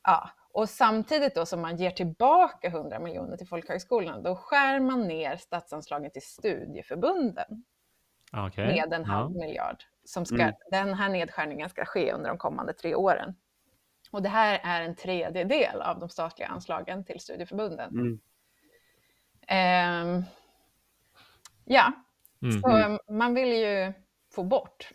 ja. 0.04 0.30
Och 0.52 0.68
samtidigt 0.68 1.34
då 1.34 1.46
som 1.46 1.60
man 1.60 1.76
ger 1.76 1.90
tillbaka 1.90 2.68
100 2.68 2.98
miljoner 2.98 3.36
till 3.36 3.46
folkhögskolan, 3.46 4.22
då 4.22 4.36
skär 4.36 4.80
man 4.80 5.08
ner 5.08 5.36
statsanslagen 5.36 6.10
till 6.10 6.22
studieförbunden 6.22 7.64
okay. 8.46 8.66
med 8.66 8.92
en 8.92 9.04
halv 9.04 9.30
ja. 9.34 9.46
miljard. 9.46 9.84
Som 10.04 10.26
ska, 10.26 10.42
mm. 10.42 10.54
Den 10.70 10.94
här 10.94 11.08
nedskärningen 11.08 11.68
ska 11.68 11.84
ske 11.84 12.12
under 12.12 12.28
de 12.28 12.38
kommande 12.38 12.72
tre 12.72 12.94
åren. 12.94 13.34
Och 14.10 14.22
det 14.22 14.28
här 14.28 14.60
är 14.62 14.82
en 14.82 14.96
tredjedel 14.96 15.82
av 15.82 15.98
de 15.98 16.08
statliga 16.08 16.48
anslagen 16.48 17.04
till 17.04 17.20
studieförbunden. 17.20 17.90
Mm. 17.90 18.20
Eh, 19.48 20.24
Ja, 21.72 21.92
mm. 22.42 22.62
så 22.62 22.68
mm. 22.68 22.98
man 23.08 23.34
vill 23.34 23.52
ju 23.52 23.92
få 24.34 24.42
bort 24.44 24.90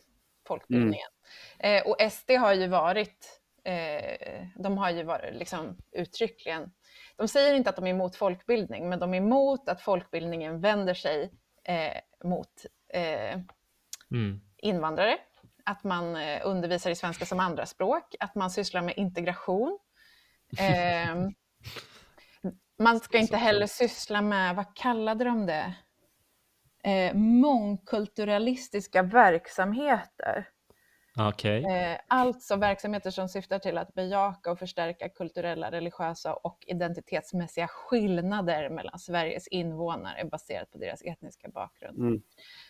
folkbildningen. 0.47 1.09
Mm. 1.59 1.77
Eh, 1.77 1.87
och 1.87 2.11
SD 2.11 2.31
har 2.31 2.53
ju 2.53 2.67
varit, 2.67 3.41
eh, 3.63 4.47
de 4.55 4.77
har 4.77 4.89
ju 4.89 5.03
varit 5.03 5.35
liksom 5.35 5.77
uttryckligen, 5.91 6.71
de 7.15 7.27
säger 7.27 7.53
inte 7.53 7.69
att 7.69 7.75
de 7.75 7.85
är 7.87 7.91
emot 7.91 8.15
folkbildning, 8.15 8.89
men 8.89 8.99
de 8.99 9.13
är 9.13 9.17
emot 9.17 9.69
att 9.69 9.81
folkbildningen 9.81 10.61
vänder 10.61 10.93
sig 10.93 11.31
eh, 11.63 12.01
mot 12.23 12.65
eh, 12.93 13.39
mm. 14.11 14.41
invandrare, 14.57 15.17
att 15.63 15.83
man 15.83 16.15
eh, 16.15 16.41
undervisar 16.43 16.91
i 16.91 16.95
svenska 16.95 17.25
som 17.25 17.39
andraspråk, 17.39 18.15
att 18.19 18.35
man 18.35 18.51
sysslar 18.51 18.81
med 18.81 18.97
integration. 18.97 19.79
Ehm, 20.59 21.33
man 22.79 22.99
ska 22.99 23.17
inte 23.17 23.37
heller 23.37 23.67
syssla 23.67 24.21
med, 24.21 24.55
vad 24.55 24.75
kallade 24.75 25.25
de 25.25 25.45
det? 25.45 25.75
Eh, 26.85 27.13
mångkulturalistiska 27.13 29.03
verksamheter. 29.03 30.49
Okay. 31.29 31.63
Eh, 31.63 31.97
alltså 32.07 32.55
verksamheter 32.55 33.11
som 33.11 33.29
syftar 33.29 33.59
till 33.59 33.77
att 33.77 33.93
bejaka 33.93 34.51
och 34.51 34.59
förstärka 34.59 35.09
kulturella, 35.09 35.71
religiösa 35.71 36.33
och 36.33 36.63
identitetsmässiga 36.67 37.67
skillnader 37.67 38.69
mellan 38.69 38.99
Sveriges 38.99 39.47
invånare 39.47 40.25
baserat 40.25 40.71
på 40.71 40.77
deras 40.77 41.01
etniska 41.01 41.49
bakgrund. 41.49 41.97
Mm. 41.99 42.21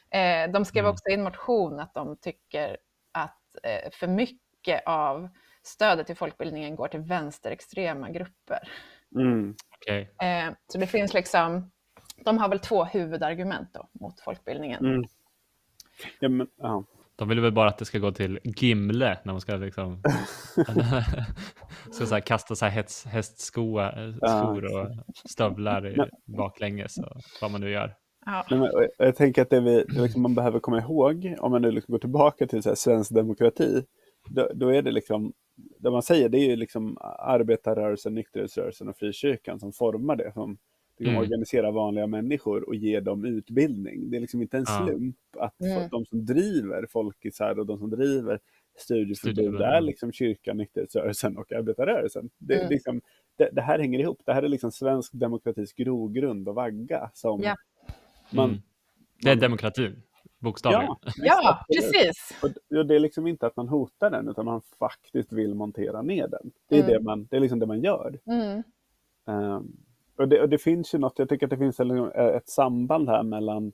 Eh, 0.10 0.54
de 0.54 0.66
skrev 0.66 0.84
mm. 0.84 0.94
också 0.94 1.10
i 1.10 1.14
en 1.14 1.24
motion 1.24 1.80
att 1.80 1.94
de 1.94 2.18
tycker 2.18 2.78
att 3.12 3.56
eh, 3.64 3.92
för 3.92 4.08
mycket 4.08 4.84
av 4.86 5.30
stödet 5.64 6.08
till 6.08 6.18
folkbildningen 6.18 6.76
går 6.76 6.88
till 6.88 7.00
vänsterextrema 7.00 8.10
grupper. 8.10 8.70
Mm. 9.16 9.56
Okay. 9.78 10.02
Eh, 10.02 10.54
så 10.68 10.78
det 10.78 10.88
finns 10.88 11.14
liksom 11.14 11.72
de 12.24 12.38
har 12.38 12.50
väl 12.50 12.60
två 12.60 12.84
huvudargument 12.84 13.70
då, 13.74 13.88
mot 13.92 14.20
folkbildningen. 14.20 14.86
Mm. 14.86 15.06
Ja, 16.20 16.30
men, 16.30 16.48
ja. 16.58 16.84
De 17.16 17.30
vill 17.30 17.40
väl 17.40 17.52
bara 17.52 17.70
att 17.70 17.78
det 17.78 17.86
ska 17.86 18.00
gå 18.00 18.12
till 18.12 18.40
Gimle 18.44 19.18
när 19.24 19.34
man 19.34 19.42
ska 19.42 19.56
liksom 19.56 20.02
ska 21.92 22.06
så 22.06 22.14
här, 22.14 22.22
kasta 22.22 22.56
så 22.56 22.66
här 22.66 22.72
häst, 22.72 23.06
hästskor 23.06 23.82
ja. 24.22 24.50
och 24.50 24.88
stövlar 25.30 26.10
baklänges 26.26 26.98
och 26.98 27.22
vad 27.42 27.52
man 27.52 27.62
nu 27.62 27.70
gör. 27.70 27.96
Ja. 28.26 28.46
Men, 28.50 28.70
jag 28.98 29.16
tänker 29.16 29.42
att 29.42 29.50
det 29.50 29.60
vi, 29.60 29.86
liksom, 29.88 30.22
man 30.22 30.36
behöver 30.36 30.60
komma 30.60 30.80
ihåg, 30.80 31.36
om 31.40 31.52
man 31.52 31.62
nu 31.62 31.72
liksom 31.72 31.92
går 31.92 32.00
tillbaka 32.00 32.48
till 32.48 32.64
så 32.64 32.70
här, 32.70 32.76
svensk 32.76 33.14
demokrati, 33.14 33.86
då, 34.30 34.50
då, 34.54 34.70
är 34.70 34.82
det 34.82 34.92
liksom, 34.92 35.34
det 35.56 35.92
man 35.92 36.04
säger, 36.04 36.30
det 36.30 36.38
är 36.38 36.50
ju 36.50 36.56
liksom 36.56 36.98
arbetarrörelsen, 37.20 38.16
nykterhetsrörelsen 38.16 38.90
och 38.90 38.98
frikyrkan 38.98 39.60
som 39.60 39.74
formar 39.74 40.16
det. 40.16 40.32
Som, 40.34 40.58
liksom 40.98 41.16
mm. 41.16 41.22
organisera 41.22 41.72
vanliga 41.72 42.08
människor 42.08 42.68
och 42.68 42.76
ge 42.76 43.00
dem 43.00 43.26
utbildning. 43.26 44.10
Det 44.10 44.18
är 44.18 44.22
liksom 44.22 44.42
inte 44.42 44.58
en 44.58 44.66
slump 44.66 45.18
att 45.38 45.62
mm. 45.62 45.90
de 45.92 46.06
som 46.06 46.26
driver 46.26 46.88
folkisar 46.92 47.60
och 47.60 47.66
de 47.66 47.80
som 47.80 47.90
driver 47.90 48.40
studieförbund 48.78 49.62
är 49.62 49.82
liksom 49.82 50.12
kyrkan, 50.12 50.58
nykterhetsrörelsen 50.58 51.38
och 51.38 51.52
arbetarrörelsen. 51.52 52.30
Det, 52.38 52.56
mm. 52.56 52.70
liksom, 52.70 53.02
det, 53.38 53.50
det, 53.52 53.62
här 53.62 53.80
hänger 53.80 54.00
ihop. 54.00 54.22
Det 54.26 54.34
här 54.34 54.44
är 54.44 54.48
liksom 54.48 54.72
svensk 54.72 55.14
demokratis 55.14 55.74
grogrund 55.74 56.48
och 56.48 56.56
vagga. 56.56 57.12
Som 57.14 57.42
ja. 57.42 57.56
man, 58.30 58.50
mm. 58.50 58.62
Det 59.22 59.30
är 59.30 59.36
demokratin. 59.36 60.02
bokstavligen. 60.40 60.96
Ja, 61.06 61.12
Ja, 61.18 61.66
precis. 61.76 62.40
Och 62.44 62.86
det 62.86 62.96
är 62.96 63.00
liksom 63.00 63.28
inte 63.28 63.48
att 63.48 63.56
man 63.56 63.68
hotar 63.68 64.10
den 64.10 64.28
utan 64.28 64.46
man 64.46 64.62
faktiskt 64.80 65.34
vill 65.34 65.54
montera 65.54 66.02
ner 66.02 66.28
den. 66.28 66.52
Det 66.70 66.76
är, 66.76 66.84
Mm. 66.84 66.94
det 66.94 67.00
man, 67.04 67.28
det 67.32 67.36
är 67.36 67.40
liksom 67.40 67.60
det 67.60 67.66
man 67.66 67.82
gör. 67.82 68.20
Mm. 68.26 68.64
Och, 70.18 70.28
det, 70.28 70.42
och 70.42 70.50
det 70.50 70.58
finns 70.58 70.94
ju 70.94 70.98
något, 70.98 71.20
jag 71.20 71.30
tycker 71.30 71.46
att 71.46 71.50
det 71.50 71.58
finns 71.58 71.80
en- 71.80 72.12
ett 72.12 72.50
samband 72.50 73.10
här 73.10 73.24
mellan 73.24 73.72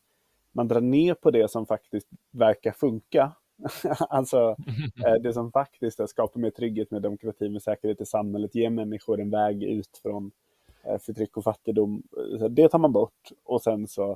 man 0.52 0.68
drar 0.68 0.82
ner 0.82 1.14
på 1.14 1.32
det 1.32 1.52
som 1.52 1.66
faktiskt 1.66 2.08
verkar 2.32 2.72
funka. 2.72 3.32
alltså 4.10 4.56
eh, 5.06 5.14
det 5.22 5.34
som 5.34 5.52
faktiskt 5.52 6.10
skapar 6.10 6.40
mer 6.40 6.50
trygghet 6.50 6.92
med 6.92 7.02
demokrati, 7.02 7.50
med 7.50 7.62
säkerhet 7.62 8.02
i 8.02 8.06
samhället, 8.06 8.56
ger 8.56 8.70
människor 8.70 9.20
en 9.22 9.30
väg 9.30 9.64
ut 9.64 9.98
från 10.04 10.32
eh, 10.84 10.98
förtryck 11.00 11.38
och 11.38 11.44
fattigdom. 11.44 12.04
Det 12.50 12.70
tar 12.70 12.80
man 12.80 12.92
bort 12.92 13.30
och 13.44 13.62
sen 13.62 13.88
så 13.88 14.12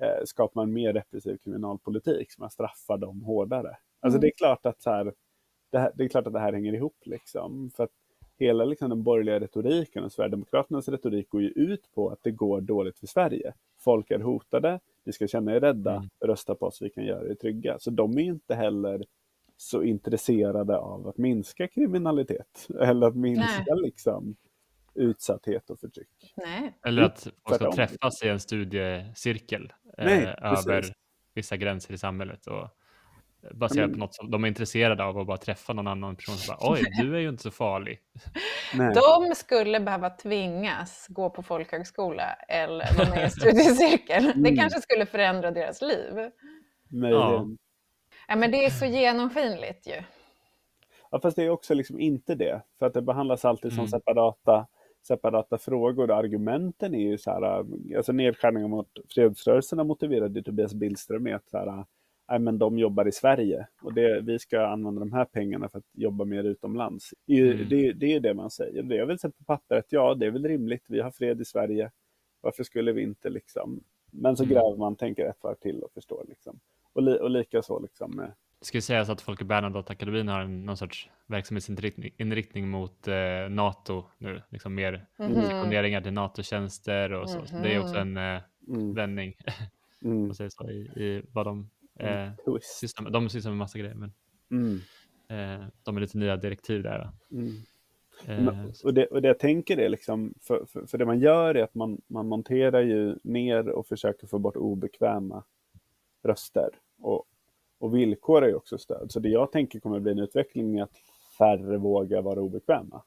eh, 0.00 0.24
skapar 0.24 0.60
man 0.60 0.72
mer 0.72 0.92
repressiv 0.92 1.36
kriminalpolitik, 1.36 2.32
så 2.32 2.40
man 2.40 2.50
straffar 2.50 2.98
dem 2.98 3.22
hårdare. 3.22 3.76
Alltså 4.00 4.16
Mm. 4.16 4.20
det 4.20 4.26
är 4.26 4.36
klart 4.36 4.66
att 4.66 4.82
så 4.82 4.90
här, 4.90 5.12
det, 5.70 5.78
här, 5.78 5.92
det 5.94 6.04
är 6.04 6.08
klart 6.08 6.26
att 6.26 6.32
det 6.32 6.40
här 6.40 6.52
hänger 6.52 6.72
ihop 6.74 6.96
liksom. 7.04 7.70
För 7.76 7.84
att 7.84 7.90
hela 8.42 8.64
liksom, 8.64 8.88
den 8.90 9.02
borgerliga 9.02 9.40
retoriken 9.40 10.04
och 10.04 10.12
Sverigedemokraternas 10.12 10.88
retorik 10.88 11.28
går 11.28 11.42
ju 11.42 11.48
ut 11.48 11.92
på 11.94 12.08
att 12.08 12.22
det 12.22 12.30
går 12.30 12.60
dåligt 12.60 12.98
för 12.98 13.06
Sverige. 13.06 13.52
Folk 13.78 14.10
är 14.10 14.18
hotade, 14.18 14.80
vi 15.04 15.12
ska 15.12 15.26
känna 15.28 15.54
er 15.54 15.60
rädda, 15.60 15.94
Mm. 15.96 16.08
rösta 16.24 16.54
på 16.54 16.66
oss, 16.66 16.82
vi 16.82 16.90
kan 16.90 17.04
göra 17.04 17.30
er 17.30 17.34
trygga. 17.34 17.78
Så 17.78 17.90
de 17.90 18.18
är 18.18 18.22
inte 18.22 18.54
heller 18.54 19.04
så 19.56 19.82
intresserade 19.82 20.76
av 20.78 21.08
att 21.08 21.18
minska 21.18 21.68
kriminalitet 21.68 22.68
eller 22.80 23.06
att 23.06 23.16
minska 23.16 23.74
liksom, 23.74 24.36
utsatthet 24.94 25.70
och 25.70 25.78
förtryck. 25.80 26.32
Nej. 26.36 26.78
Eller 26.86 27.02
att 27.02 27.28
folk 27.48 27.62
ska 27.62 27.72
träffas 27.72 28.22
i 28.22 28.28
en 28.28 28.40
studiecirkel 28.40 29.72
eh, 29.98 30.04
Nej, 30.04 30.36
precis. 30.40 30.66
över 30.66 30.84
vissa 31.34 31.56
gränser 31.56 31.94
i 31.94 31.98
samhället. 31.98 32.46
Och 32.46 32.68
baserat 33.50 33.84
Mm. 33.84 33.92
på 33.92 33.98
något 33.98 34.14
som 34.14 34.30
de 34.30 34.44
är 34.44 34.48
intresserade 34.48 35.04
av 35.04 35.18
att 35.18 35.26
bara 35.26 35.36
träffa 35.36 35.72
någon 35.72 35.86
annan 35.86 36.16
person 36.16 36.34
som 36.34 36.56
bara 36.60 36.72
oj, 36.72 36.82
du 37.02 37.16
är 37.16 37.20
ju 37.20 37.28
inte 37.28 37.42
så 37.42 37.50
farlig. 37.50 38.00
Nej. 38.74 38.94
De 38.94 39.34
skulle 39.34 39.80
behöva 39.80 40.10
tvingas 40.10 41.06
gå 41.08 41.30
på 41.30 41.42
folkhögskola 41.42 42.32
eller 42.48 42.96
vara 42.98 43.08
med 43.10 43.18
i 43.18 43.22
en 43.22 43.30
studiecirkel. 43.40 44.24
Det 44.24 44.30
Mm. 44.48 44.56
kanske 44.56 44.80
skulle 44.80 45.06
förändra 45.06 45.50
deras 45.50 45.82
liv. 45.82 46.30
Möjligen. 46.88 47.58
Ja, 48.28 48.36
men 48.36 48.50
det 48.50 48.64
är 48.64 48.70
så 48.70 48.84
genomskinligt 48.86 49.86
ju. 49.86 50.02
Ja, 51.10 51.20
fast 51.20 51.36
det 51.36 51.44
är 51.44 51.50
också 51.50 51.74
liksom 51.74 52.00
inte 52.00 52.34
det. 52.34 52.62
För 52.78 52.86
att 52.86 52.94
det 52.94 53.02
behandlas 53.02 53.44
alltid 53.44 53.70
som 53.72 53.78
Mm. 53.78 53.88
separata, 53.88 54.66
separata 55.06 55.58
frågor. 55.58 56.10
Och 56.10 56.16
argumenten 56.16 56.94
är 56.94 56.98
ju 57.10 57.18
så 57.18 57.30
här, 57.30 57.42
äh, 57.58 57.96
alltså 57.96 58.12
nedskärningar 58.12 58.68
mot 58.68 58.88
fredsrörelserna 59.14 59.84
motiverade 59.84 60.38
ju 60.38 60.42
Tobias 60.42 60.74
Billström 60.74 61.22
med 61.22 61.36
att 61.36 61.48
så 61.50 61.58
här, 61.58 61.66
äh, 61.66 61.84
nej, 62.28 62.38
men 62.38 62.58
de 62.58 62.78
jobbar 62.78 63.08
i 63.08 63.12
Sverige 63.12 63.66
och 63.82 63.94
det, 63.94 64.20
vi 64.20 64.38
ska 64.38 64.66
använda 64.66 64.98
de 65.00 65.12
här 65.12 65.24
pengarna 65.24 65.68
för 65.68 65.78
att 65.78 65.84
jobba 65.92 66.24
mer 66.24 66.44
utomlands. 66.44 67.14
Det, 67.26 67.32
är 67.32 67.36
ju- 67.36 67.54
Mm. 67.54 67.68
det, 67.68 67.92
det 67.92 68.12
är 68.14 68.20
det 68.20 68.34
man 68.34 68.50
säger. 68.50 68.82
Det 68.82 68.98
är 68.98 69.06
väl 69.06 69.18
sett 69.18 69.38
på 69.38 69.44
pappret, 69.44 69.86
ja 69.88 70.14
det 70.14 70.26
är 70.26 70.30
väl 70.30 70.44
rimligt, 70.48 70.84
vi 70.88 71.00
har 71.00 71.10
fred 71.10 71.40
i 71.40 71.44
Sverige. 71.44 71.90
Varför 72.40 72.64
skulle 72.64 72.92
vi 72.92 73.02
inte 73.02 73.30
liksom? 73.30 73.80
Men 74.10 74.36
så 74.36 74.42
Mm. 74.44 74.54
gräver 74.54 74.76
man, 74.76 74.96
tänker 74.96 75.26
ett 75.26 75.42
varv 75.42 75.54
till 75.54 75.82
och 75.82 75.92
förstår 75.92 76.24
liksom. 76.28 76.60
Och, 76.92 77.02
li, 77.02 77.18
och 77.20 77.30
lika 77.30 77.62
så 77.62 77.78
liksom 77.80 78.16
med 78.16 78.32
Det 78.58 78.64
ska 78.66 78.78
ju 78.78 78.82
sägas 78.82 79.08
att 79.08 79.20
Folke 79.20 79.44
Bernadotteakademin 79.44 80.28
har 80.28 80.40
en, 80.40 80.66
någon 80.66 80.76
sorts 80.76 81.10
verksamhetsinriktning 81.26 82.10
inriktning 82.16 82.68
mot 82.68 83.08
eh, 83.08 83.14
NATO 83.50 84.04
nu, 84.18 84.42
liksom 84.48 84.74
mer 84.74 85.06
Mhm. 85.18 85.38
missioneringar 85.38 86.00
till 86.00 86.12
NATO-tjänster 86.12 87.12
och 87.12 87.30
så. 87.30 87.46
så 87.46 87.56
det 87.56 87.74
är 87.74 87.80
också 87.80 87.96
en 87.96 88.16
eh, 88.16 88.40
mm, 88.68 88.94
vändning, 88.94 89.34
mm, 90.04 90.22
man 90.26 90.34
säger 90.34 90.50
så, 90.50 90.70
i, 90.70 90.76
i 91.04 91.22
vad 91.32 91.46
de 91.46 91.70
eh, 91.98 92.30
twist. 92.44 92.78
sysslar 92.78 93.02
med. 93.02 93.12
De 93.12 93.28
sysslar 93.28 93.50
med 93.52 93.58
massa 93.58 93.78
grejer, 93.78 93.94
men 93.94 94.12
Mm, 94.50 94.80
eh, 95.28 95.66
de 95.82 95.96
är 95.96 96.00
lite 96.00 96.18
nya 96.18 96.36
direktiv 96.36 96.82
där. 96.82 97.10
mm. 97.30 97.52
Eh, 98.26 98.64
Och 98.84 98.94
det, 98.94 99.06
och 99.06 99.22
det 99.22 99.28
jag 99.28 99.38
tänker 99.38 99.78
är 99.78 99.88
liksom, 99.88 100.34
för, 100.40 100.64
för, 100.64 100.86
för 100.86 100.98
det 100.98 101.06
man 101.06 101.20
gör 101.20 101.54
är 101.54 101.62
att 101.62 101.74
man, 101.74 102.00
man 102.06 102.28
monterar 102.28 102.80
ju 102.82 103.16
ner 103.22 103.68
och 103.68 103.86
försöker 103.86 104.26
få 104.26 104.38
bort 104.38 104.56
obekväma 104.56 105.44
röster. 106.22 106.68
Och, 107.00 107.24
och 107.78 107.94
villkor 107.96 108.44
är 108.44 108.48
ju 108.48 108.54
också 108.54 108.78
stöd. 108.78 109.12
Så 109.12 109.20
det 109.20 109.28
jag 109.28 109.52
tänker 109.52 109.80
kommer 109.80 110.00
bli 110.00 110.12
en 110.12 110.18
utveckling 110.18 110.78
är 110.78 110.82
att 110.82 110.96
färre 111.38 111.76
vågar 111.78 112.22
vara 112.22 112.40
obekväma. 112.40 113.02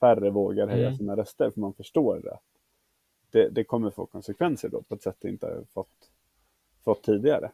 Färre 0.00 0.30
vågar 0.30 0.68
höja 0.68 0.86
Mm. 0.86 0.98
sina 0.98 1.16
röster 1.16 1.50
för 1.50 1.60
man 1.60 1.74
förstår 1.74 2.20
det. 2.20 2.38
det. 3.30 3.48
Det 3.48 3.64
kommer 3.64 3.90
få 3.90 4.06
konsekvenser 4.06 4.68
då 4.68 4.82
på 4.82 4.94
ett 4.94 5.02
sätt 5.02 5.16
det 5.20 5.28
inte 5.28 5.46
har 5.46 5.64
fått, 5.74 6.10
fått 6.84 7.02
tidigare. 7.02 7.50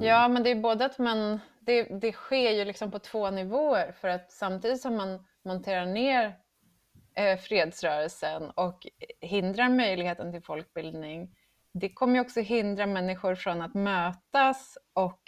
Ja, 0.00 0.28
men 0.28 0.42
det 0.42 0.50
är 0.50 0.54
både 0.54 0.84
att 0.84 0.98
man... 0.98 1.40
Det, 1.60 1.82
det 1.82 2.12
sker 2.12 2.50
ju 2.50 2.64
liksom 2.64 2.90
på 2.90 2.98
två 2.98 3.30
nivåer. 3.30 3.92
För 4.00 4.08
att 4.08 4.32
samtidigt 4.32 4.80
som 4.80 4.96
man 4.96 5.24
monterar 5.44 5.86
ner 5.86 6.36
eh, 7.16 7.38
fredsrörelsen 7.38 8.50
och 8.50 8.86
hindrar 9.20 9.68
möjligheten 9.68 10.32
till 10.32 10.42
folkbildning, 10.42 11.34
det 11.72 11.88
kommer 11.92 12.14
ju 12.14 12.20
också 12.20 12.40
hindra 12.40 12.86
människor 12.86 13.34
från 13.34 13.62
att 13.62 13.74
mötas 13.74 14.78
och 14.94 15.20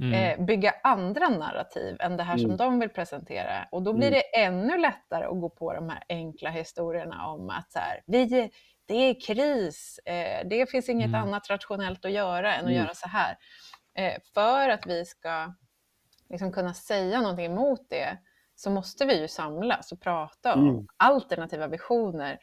mm, 0.00 0.12
eh, 0.40 0.46
bygga 0.46 0.74
andra 0.82 1.28
narrativ 1.28 1.96
än 2.00 2.16
det 2.16 2.22
här 2.22 2.34
Mm. 2.38 2.48
som 2.48 2.56
de 2.56 2.80
vill 2.80 2.88
presentera. 2.88 3.68
Och 3.72 3.82
då 3.82 3.92
blir 3.92 4.08
Mm. 4.08 4.20
det 4.20 4.38
ännu 4.40 4.78
lättare 4.78 5.24
att 5.24 5.40
gå 5.40 5.50
på 5.50 5.72
de 5.74 5.88
här 5.88 6.02
enkla 6.08 6.50
historierna 6.50 7.26
om 7.26 7.50
att 7.50 7.72
så 7.72 7.78
här, 7.78 8.02
vi, 8.06 8.50
det 8.86 8.94
är 8.94 9.20
kris, 9.20 10.00
eh, 10.04 10.46
det 10.48 10.70
finns 10.70 10.88
inget 10.88 11.08
Mm. 11.08 11.22
annat 11.22 11.50
rationellt 11.50 12.04
att 12.04 12.10
göra 12.12 12.54
än 12.54 12.64
att 12.64 12.70
Mm. 12.70 12.82
göra 12.82 12.94
så 12.94 13.08
här. 13.08 13.36
Eh, 13.96 14.14
för 14.34 14.68
att 14.68 14.86
vi 14.86 15.04
ska 15.04 15.52
liksom 16.30 16.52
kunna 16.52 16.74
säga 16.74 17.20
någonting 17.20 17.46
emot 17.46 17.86
det 17.90 18.18
så 18.54 18.70
måste 18.70 19.04
vi 19.06 19.20
ju 19.20 19.28
samlas 19.28 19.92
och 19.92 20.00
prata 20.00 20.54
om 20.54 20.68
Mm. 20.68 20.86
alternativa 20.96 21.66
visioner. 21.68 22.38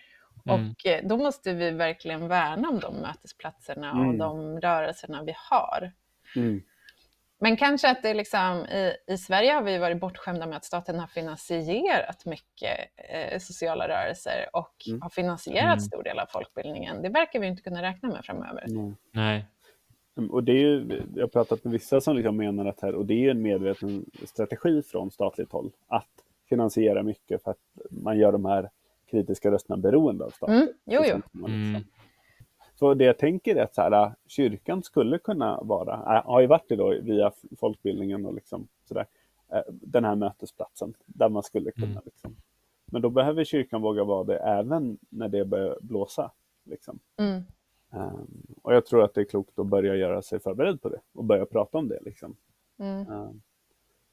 Mm. 0.46 0.70
Och 0.72 0.86
eh, 0.86 1.08
då 1.08 1.18
måste 1.18 1.54
vi 1.54 1.72
verkligen 1.72 2.28
värna 2.28 2.70
om 2.70 2.80
de 2.80 2.96
mötesplatserna 2.96 3.92
och 3.92 4.04
Mm. 4.04 4.18
de 4.18 4.60
rörelserna 4.62 5.24
vi 5.24 5.34
har. 5.50 5.92
Mm. 6.36 6.62
Men 7.40 7.58
kanske 7.58 7.90
att 7.92 8.04
det 8.04 8.14
liksom, 8.14 8.66
i, 8.66 8.94
i 9.08 9.18
Sverige 9.18 9.52
har 9.54 9.62
vi 9.62 9.78
varit 9.78 10.00
bortskämda 10.00 10.46
med 10.46 10.58
att 10.58 10.66
staten 10.66 11.00
har 11.00 11.08
finansierat 11.08 12.26
mycket 12.26 12.78
eh, 13.10 13.40
sociala 13.40 13.88
rörelser 13.88 14.50
och 14.54 14.76
Mm. 14.88 15.02
har 15.02 15.10
finansierat 15.10 15.66
Mm. 15.66 15.80
stor 15.80 16.04
del 16.04 16.20
av 16.20 16.26
folkbildningen. 16.26 17.02
Det 17.02 17.10
verkar 17.10 17.40
vi 17.40 17.48
inte 17.48 17.62
kunna 17.64 17.82
räkna 17.82 18.10
med 18.10 18.26
framöver. 18.26 18.66
Nej. 19.12 19.46
Mm, 20.18 20.32
Och 20.32 20.44
det 20.44 20.52
är 20.52 20.56
ju, 20.58 21.02
jag 21.16 21.24
har 21.24 21.28
pratat 21.28 21.64
med 21.64 21.74
vissa 21.74 22.02
som 22.02 22.16
liksom 22.16 22.38
menar 22.38 22.66
att 22.66 22.82
här, 22.82 22.96
och 22.96 23.06
det 23.06 23.26
är 23.26 23.32
en 23.32 23.42
medveten 23.42 24.06
strategi 24.26 24.82
från 24.82 25.12
statligt 25.12 25.52
håll, 25.52 25.72
att 25.88 26.10
finansiera 26.50 27.04
mycket 27.04 27.44
för 27.44 27.52
att 27.52 27.60
man 27.90 28.18
gör 28.18 28.32
de 28.32 28.46
här 28.46 28.70
kritiska 29.12 29.52
rösterna 29.52 29.78
beroende 29.78 30.26
av 30.26 30.30
staten. 30.30 30.56
Mm, 30.56 30.68
jo, 30.86 31.02
jo. 31.06 31.46
Mm. 31.46 31.82
Så 32.76 32.94
det 32.94 33.04
jag 33.06 33.18
tänker 33.18 33.56
är 33.56 33.64
att 33.64 33.76
så 33.76 33.82
här, 33.82 34.16
kyrkan 34.28 34.84
skulle 34.84 35.18
kunna 35.18 35.62
vara, 35.62 35.94
äh, 36.18 36.26
har 36.26 36.42
ju 36.42 36.48
varit 36.48 36.70
det 36.70 36.76
då 36.76 36.90
via 37.02 37.32
folkbildningen 37.60 38.26
och 38.26 38.34
liksom 38.34 38.68
sådär, 38.88 39.06
äh, 39.52 39.62
den 39.70 40.06
här 40.06 40.16
mötesplatsen 40.16 40.94
där 41.06 41.30
man 41.30 41.44
skulle 41.44 41.72
kunna 41.72 41.88
Mm. 41.92 42.02
liksom. 42.06 42.36
Men 42.86 43.02
då 43.02 43.10
behöver 43.10 43.44
kyrkan 43.44 43.82
våga 43.82 44.04
vara 44.04 44.24
det 44.24 44.38
även 44.38 44.98
när 45.10 45.30
det 45.30 45.46
börjar 45.46 45.78
blåsa. 45.82 46.32
Liksom. 46.64 47.00
Ehm, 47.94 48.28
och 48.62 48.74
jag 48.74 48.86
tror 48.86 49.04
att 49.04 49.14
det 49.14 49.22
är 49.22 49.26
klokt 49.26 49.60
att 49.60 49.68
börja 49.68 49.96
göra 49.96 50.22
sig 50.22 50.40
förberedd 50.40 50.82
på 50.82 50.90
det 50.90 51.02
och 51.14 51.24
börja 51.24 51.46
prata 51.46 51.78
om 51.78 51.88
det. 51.88 52.00
Liksom. 52.02 52.36
Mm. 52.80 53.12
Ehm, 53.12 53.42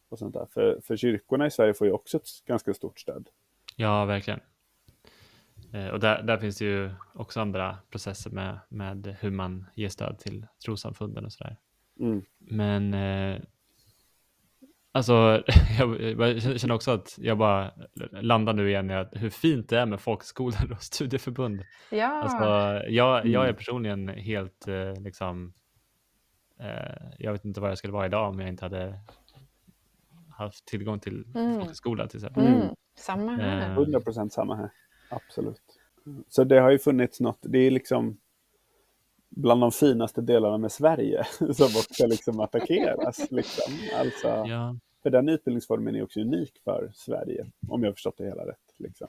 och 0.08 0.18
sånt 0.18 0.34
där. 0.34 0.46
För, 0.46 0.80
för 0.80 0.96
kyrkorna 0.96 1.46
i 1.46 1.50
Sverige 1.50 1.74
får 1.74 1.86
ju 1.86 1.92
också 1.92 2.16
ett 2.16 2.44
ganska 2.46 2.74
stort 2.74 3.00
stöd. 3.00 3.28
Ja, 3.76 4.04
verkligen. 4.04 4.40
Eh, 5.72 5.88
Och 5.88 6.00
där, 6.00 6.22
där 6.22 6.36
finns 6.36 6.58
det 6.58 6.64
ju 6.64 6.90
också 7.14 7.40
andra 7.40 7.78
processer 7.90 8.30
med, 8.30 8.58
med 8.68 9.16
hur 9.20 9.30
man 9.30 9.66
ger 9.74 9.88
stöd 9.88 10.18
till 10.18 10.46
trossamfunden 10.64 11.24
och 11.24 11.32
sådär. 11.32 11.56
Mm. 12.00 12.22
Men 12.38 12.94
eh, 12.94 13.42
alltså, 14.92 15.42
jag, 15.78 16.00
jag 16.00 16.60
känner 16.60 16.74
också 16.74 16.90
att 16.90 17.14
jag 17.18 17.38
bara 17.38 17.72
landar 18.12 18.52
nu 18.52 18.68
igen 18.68 18.90
i 18.90 18.94
att 18.94 19.08
hur 19.12 19.30
fint 19.30 19.68
det 19.68 19.78
är 19.78 19.86
med 19.86 20.00
folkskolor 20.00 20.72
och 20.72 20.82
studieförbund. 20.82 21.62
Ja, 21.90 22.06
Alltså, 22.22 22.88
jag, 22.88 23.26
jag 23.26 23.42
är 23.42 23.48
Mm. 23.48 23.56
personligen 23.56 24.08
helt 24.08 24.68
eh, 24.68 24.94
liksom, 25.02 25.52
eh, 26.60 27.06
jag 27.18 27.32
vet 27.32 27.44
inte 27.44 27.60
vad 27.60 27.70
jag 27.70 27.78
skulle 27.78 27.92
vara 27.92 28.06
idag 28.06 28.28
om 28.28 28.40
jag 28.40 28.48
inte 28.48 28.64
hade 28.64 29.00
haft 30.36 30.64
tillgång 30.66 31.00
till 31.00 31.24
Mm. 31.34 31.54
folkhögskola 31.54 32.06
till 32.06 32.16
exempel. 32.16 32.46
mm. 32.46 32.60
Mm. 32.60 32.74
samma 32.98 33.32
här. 33.36 33.70
Eh, 33.70 33.72
100 33.72 34.00
procent 34.00 34.32
samma 34.32 34.56
här. 34.56 34.70
Absolut. 35.10 35.62
Så 36.28 36.44
det 36.44 36.60
har 36.60 36.70
ju 36.70 36.78
funnits 36.78 37.20
något, 37.20 37.38
det 37.42 37.58
är 37.58 37.70
liksom 37.70 38.16
bland 39.30 39.60
de 39.60 39.72
finaste 39.72 40.20
delarna 40.20 40.58
med 40.58 40.72
Sverige 40.72 41.24
som 41.38 41.66
också 41.66 42.06
liksom 42.06 42.40
attackeras. 42.40 43.26
Liksom. 43.30 43.72
Alltså, 43.98 44.28
Ja, 44.28 44.76
För 45.02 45.10
den 45.10 45.28
utbildningsformen 45.28 45.96
är 45.96 46.02
också 46.04 46.20
unik 46.20 46.52
för 46.64 46.90
Sverige, 46.94 47.46
om 47.68 47.82
jag 47.82 47.90
har 47.90 47.94
förstått 47.94 48.18
det 48.18 48.24
hela 48.24 48.46
rätt. 48.46 48.74
Liksom. 48.78 49.06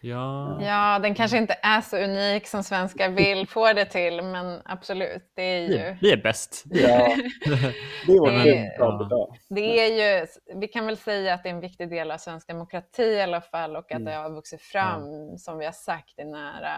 Ja. 0.00 0.58
Ja, 0.62 0.98
den 0.98 1.14
kanske 1.14 1.38
inte 1.38 1.56
är 1.62 1.80
så 1.80 1.96
unik 1.98 2.46
som 2.46 2.62
svenskar 2.64 3.10
vill 3.10 3.46
få 3.48 3.72
det 3.72 3.84
till, 3.84 4.22
men 4.22 4.60
absolut, 4.64 5.30
det 5.34 5.42
är 5.42 5.60
ju... 5.60 5.96
vi 6.00 6.12
är 6.12 6.22
bäst. 6.22 6.64
Ja, 6.70 7.16
det 8.06 8.12
är 8.12 8.18
vårt 8.20 8.44
Det- 8.44 9.04
idag. 9.06 9.36
Det 9.48 9.80
är 9.80 10.20
ju, 10.20 10.26
vi 10.60 10.68
kan 10.68 10.86
väl 10.86 10.96
säga 10.96 11.34
att 11.34 11.42
det 11.42 11.48
är 11.48 11.54
en 11.54 11.60
viktig 11.60 11.90
del 11.90 12.10
av 12.10 12.18
svensk 12.18 12.48
demokrati 12.48 13.02
i 13.02 13.20
alla 13.22 13.40
fall 13.40 13.76
och 13.76 13.92
att 13.92 13.98
Mm. 13.98 14.04
det 14.04 14.12
har 14.12 14.30
vuxit 14.30 14.62
fram, 14.62 15.02
som 15.38 15.58
vi 15.58 15.64
har 15.64 15.72
sagt, 15.72 16.18
i 16.18 16.24
nära, 16.24 16.74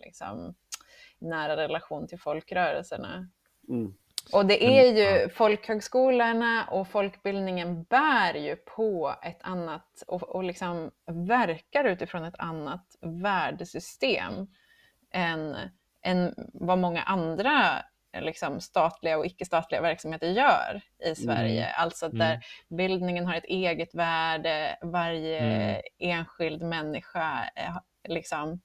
liksom, 0.00 0.54
nära 1.18 1.56
relation 1.56 2.06
till 2.08 2.18
folkrörelserna. 2.20 3.28
Mm. 3.68 3.94
Och 4.32 4.46
det 4.46 4.64
är 4.64 4.92
ju, 4.92 5.28
folkhögskolorna 5.28 6.64
och 6.70 6.88
folkbildningen 6.88 7.82
bär 7.84 8.34
ju 8.34 8.56
på 8.56 9.14
ett 9.22 9.38
annat 9.40 10.02
och, 10.06 10.22
och 10.22 10.44
liksom 10.44 10.90
verkar 11.06 11.84
utifrån 11.84 12.24
ett 12.24 12.38
annat 12.38 12.86
värdesystem 13.00 14.46
än, 15.10 15.56
än 16.02 16.34
vad 16.52 16.78
många 16.78 17.02
andra 17.02 17.84
liksom, 18.20 18.60
statliga 18.60 19.18
och 19.18 19.26
icke-statliga 19.26 19.80
verksamheter 19.80 20.26
gör 20.26 20.80
i 21.10 21.14
Sverige. 21.14 21.66
Alltså 21.66 22.08
där 22.08 22.30
Mm. 22.30 22.40
bildningen 22.68 23.26
har 23.26 23.34
ett 23.34 23.44
eget 23.44 23.94
värde, 23.94 24.78
varje 24.82 25.38
Mm. 25.40 25.82
enskild 25.98 26.62
människa 26.62 27.50
eh, 27.56 27.76
liksom, 28.08 28.60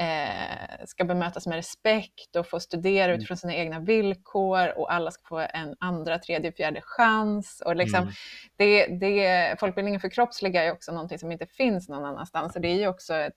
eh, 0.00 0.84
ska 0.86 1.04
bemötas 1.04 1.46
med 1.46 1.56
respekt 1.56 2.36
och 2.36 2.46
få 2.46 2.60
studera 2.60 3.04
Mm. 3.04 3.16
utifrån 3.16 3.36
sina 3.36 3.54
egna 3.54 3.80
villkor 3.80 4.78
och 4.78 4.92
alla 4.92 5.10
ska 5.10 5.28
få 5.28 5.38
en 5.38 5.76
andra, 5.80 6.18
tredje, 6.18 6.52
fjärde 6.52 6.80
chans. 6.84 7.62
Och 7.66 7.76
liksom, 7.76 8.02
Mm. 8.02 8.12
det, 8.56 8.86
det, 8.86 9.60
folkbildningen 9.60 10.00
förkroppsligar 10.00 10.64
ju 10.64 10.70
också 10.70 10.92
någonting 10.92 11.18
som 11.18 11.32
inte 11.32 11.46
finns 11.46 11.88
någon 11.88 12.04
annanstans. 12.04 12.52
Så 12.52 12.58
det 12.58 12.68
är 12.68 12.76
ju 12.78 12.88
också 12.88 13.14
ett, 13.14 13.34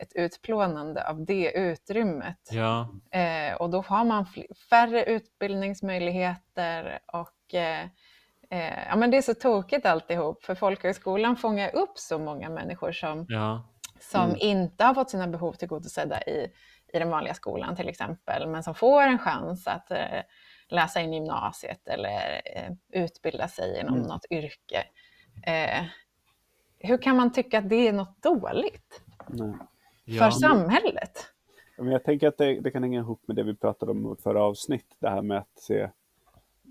ett 0.00 0.12
utplånande 0.14 1.08
av 1.08 1.24
det 1.24 1.50
utrymmet. 1.50 2.38
Ja, 2.50 2.88
Eh, 3.10 3.54
och 3.54 3.70
då 3.70 3.80
har 3.80 4.04
man 4.04 4.26
färre 4.70 5.04
utbildningsmöjligheter 5.04 6.98
och 7.06 7.54
eh, 7.54 7.82
eh, 8.50 8.88
ja, 8.88 8.96
men 8.96 9.10
det 9.10 9.16
är 9.16 9.22
så 9.22 9.34
tokigt 9.34 9.86
alltihop, 9.86 10.44
för 10.44 10.54
folkhögskolan 10.54 11.36
fångar 11.36 11.74
upp 11.76 11.98
så 11.98 12.18
många 12.18 12.48
människor 12.50 12.92
som, 12.92 13.26
ja. 13.28 13.68
Som 14.00 14.24
Mm. 14.24 14.36
inte 14.40 14.84
har 14.84 14.94
fått 14.94 15.10
sina 15.10 15.26
behov 15.26 15.52
tillgodosedda 15.52 16.22
i, 16.22 16.52
i 16.92 16.98
den 16.98 17.10
vanliga 17.10 17.34
skolan 17.34 17.76
till 17.76 17.88
exempel, 17.88 18.48
men 18.48 18.62
som 18.62 18.74
får 18.74 19.02
en 19.02 19.18
chans 19.18 19.66
att 19.66 19.90
eh, 19.90 20.20
läsa 20.68 21.00
in 21.00 21.12
gymnasiet 21.12 21.88
eller 21.88 22.40
eh, 22.56 22.72
utbilda 23.04 23.48
sig 23.48 23.80
inom 23.80 23.94
Mm. 23.94 24.06
något 24.06 24.24
yrke. 24.30 24.84
Eh, 25.46 25.84
hur 26.78 26.98
kan 26.98 27.16
man 27.16 27.32
tycka 27.32 27.58
att 27.58 27.68
det 27.68 27.88
är 27.88 27.92
något 27.92 28.22
dåligt 28.22 29.02
Nej. 29.26 29.52
ja. 30.04 30.22
för 30.24 30.30
samhället? 30.30 31.26
Men 31.78 31.88
jag 31.92 32.04
tänker 32.04 32.28
att 32.28 32.38
det, 32.38 32.60
det 32.60 32.70
kan 32.70 32.82
hänga 32.82 32.98
ihop 33.00 33.22
med 33.26 33.36
det 33.36 33.42
vi 33.42 33.54
pratade 33.54 33.90
om 33.92 33.98
i 34.00 34.08
vårt 34.08 34.20
förra 34.20 34.42
avsnitt. 34.42 34.96
Det 34.98 35.08
här 35.10 35.22
med 35.22 35.38
att 35.38 35.58
se 35.58 35.90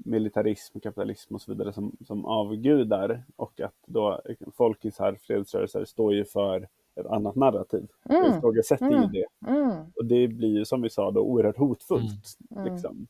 militarism, 0.05 0.79
kapitalism 0.79 1.35
och 1.35 1.41
så 1.41 1.51
vidare 1.51 1.73
som, 1.73 1.97
som 2.07 2.25
avgudar 2.25 3.23
och 3.35 3.61
att 3.61 3.75
då 3.85 4.21
folkisar, 4.57 5.17
fredsrörelser 5.21 5.85
står 5.85 6.13
ju 6.13 6.25
för 6.25 6.67
ett 6.99 7.05
annat 7.05 7.36
narrativ. 7.36 7.88
Mm. 8.10 8.23
Mm. 8.23 8.38
Ifrågasätter 8.38 8.89
ju 8.89 8.95
Mm. 8.97 9.12
det. 9.12 9.25
Mm, 9.47 9.71
Och 9.95 10.05
det 10.05 10.27
blir 10.27 10.57
ju 10.57 10.65
som 10.65 10.81
vi 10.81 10.89
sa 10.89 11.12
då 11.12 11.21
oerhört 11.21 11.57
hotfullt. 11.57 12.38
Mm. 12.51 12.73
Liksom. 12.73 13.07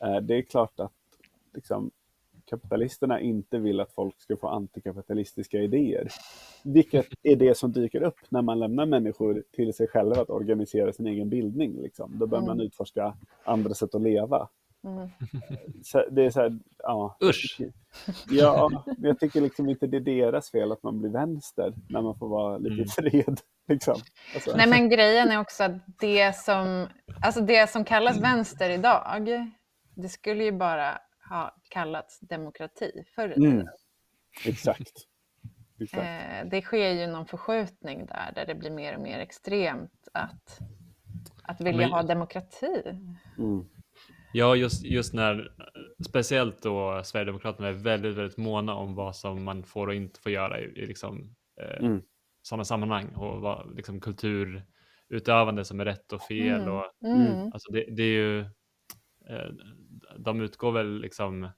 Eh, 0.00 0.16
Det 0.16 0.34
är 0.34 0.42
klart 0.42 0.80
att 0.80 0.92
liksom, 1.54 1.90
kapitalisterna 2.44 3.20
inte 3.20 3.58
vill 3.58 3.80
att 3.80 3.92
folk 3.92 4.20
ska 4.20 4.36
få 4.36 4.48
antikapitalistiska 4.48 5.58
idéer. 5.58 6.08
Vilket 6.64 7.06
är 7.22 7.36
det 7.36 7.56
som 7.58 7.72
dyker 7.72 8.02
upp 8.02 8.18
när 8.28 8.42
man 8.42 8.58
lämnar 8.58 8.86
människor 8.86 9.42
till 9.50 9.74
sig 9.74 9.86
själva 9.88 10.20
att 10.22 10.30
organisera 10.30 10.92
sin 10.92 11.06
egen 11.06 11.28
bildning. 11.28 11.82
Liksom. 11.82 12.10
Då 12.18 12.26
börjar 12.26 12.42
man 12.44 12.56
Mm. 12.56 12.66
utforska 12.66 13.14
andra 13.44 13.74
sätt 13.74 13.94
att 13.94 14.02
leva. 14.02 14.48
Mm. 14.84 15.10
Så 15.82 16.04
det 16.10 16.24
är 16.24 16.30
så 16.30 16.40
här, 16.40 16.58
ja. 16.78 17.16
Usch. 17.22 17.58
Ja, 18.30 18.84
men 18.86 19.04
jag 19.08 19.18
tycker 19.20 19.40
liksom 19.40 19.68
inte 19.68 19.86
det 19.86 19.96
är 19.96 20.00
deras 20.00 20.50
fel 20.50 20.72
att 20.72 20.82
man 20.82 20.98
blir 21.00 21.10
vänster 21.10 21.74
när 21.88 22.02
man 22.02 22.18
får 22.18 22.28
vara 22.28 22.58
lite 22.58 22.72
Mm. 22.74 22.86
fred. 23.10 23.40
Liksom. 23.68 23.94
Alltså, 24.34 24.56
Nej 24.56 24.68
men 24.68 24.88
grejen 24.88 25.30
är 25.30 25.40
också 25.40 25.64
att 25.64 25.72
det 26.00 26.36
som, 26.36 26.88
alltså 27.22 27.40
det 27.40 27.70
som 27.70 27.84
kallas 27.84 28.18
vänster 28.18 28.70
idag, 28.70 29.28
det 29.96 30.08
skulle 30.08 30.44
ju 30.44 30.52
bara 30.52 30.98
ha 31.30 31.54
kallats 31.68 32.20
demokrati 32.20 33.04
förr 33.14 33.30
i 33.30 33.34
tiden. 33.34 33.52
mm, 33.52 33.66
exakt. 34.46 34.92
exakt. 35.80 36.02
Eh, 36.02 36.48
det 36.50 36.62
sker 36.62 36.88
ju 36.90 37.06
någon 37.06 37.26
förskjutning 37.26 38.06
där, 38.06 38.32
där 38.34 38.46
det 38.46 38.54
blir 38.54 38.70
mer 38.70 38.96
och 38.96 39.02
mer 39.02 39.18
extremt 39.18 40.08
att, 40.12 40.58
att 41.42 41.60
vilja 41.60 41.80
Men- 41.80 41.90
ha 41.90 42.02
demokrati. 42.02 42.82
Mm. 43.38 43.64
Ja, 44.32 44.56
just, 44.56 44.84
just 44.84 45.14
när 45.14 45.52
speciellt 46.08 46.62
då 46.62 47.02
Sverigedemokraterna 47.04 47.68
är 47.68 47.72
väldigt, 47.72 48.16
väldigt 48.16 48.36
måna 48.38 48.74
om 48.74 48.94
vad 48.94 49.16
som 49.16 49.44
man 49.44 49.62
får 49.64 49.86
och 49.86 49.94
inte 49.94 50.20
får 50.20 50.32
göra 50.32 50.60
i, 50.60 50.64
i 50.64 50.86
liksom, 50.86 51.34
eh, 51.60 51.84
Mm. 51.84 52.02
sådana 52.42 52.64
sammanhang 52.64 53.14
och 53.14 53.40
vad 53.40 53.76
liksom, 53.76 54.00
kulturutövande 54.00 55.64
som 55.64 55.80
är 55.80 55.84
rätt 55.84 56.12
och 56.12 56.22
fel. 56.22 56.60
Mm. 56.60 56.74
Och, 56.74 56.84
Mm. 57.04 57.50
alltså 57.52 57.72
det, 57.72 57.84
det 57.96 58.02
är 58.02 58.14
ju, 58.14 58.40
eh, 59.28 59.50
de 60.18 60.40
utgår 60.40 60.72
väl 60.72 61.00
liksom 61.00 61.48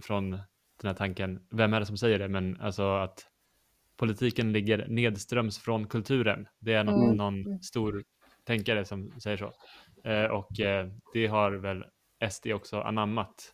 från 0.00 0.30
den 0.30 0.86
här 0.88 0.94
tanken, 0.94 1.46
vem 1.50 1.72
är 1.74 1.80
det 1.80 1.86
som 1.86 1.96
säger 1.96 2.18
det, 2.18 2.28
men 2.28 2.60
alltså 2.60 2.82
att 2.96 3.26
politiken 3.96 4.52
ligger 4.52 4.86
nedströms 4.88 5.58
från 5.58 5.86
kulturen. 5.86 6.48
Det 6.58 6.72
är 6.74 6.84
någon, 6.84 7.04
Mm. 7.04 7.16
någon 7.16 7.62
stor 7.62 8.04
tänkare 8.44 8.84
som 8.84 9.20
säger 9.20 9.36
så. 9.36 9.52
Eh, 10.10 10.24
och 10.26 10.60
eh, 10.60 10.88
det 11.12 11.26
har 11.26 11.52
väl 11.52 11.84
SD 12.30 12.46
också 12.52 12.80
anammat. 12.80 13.52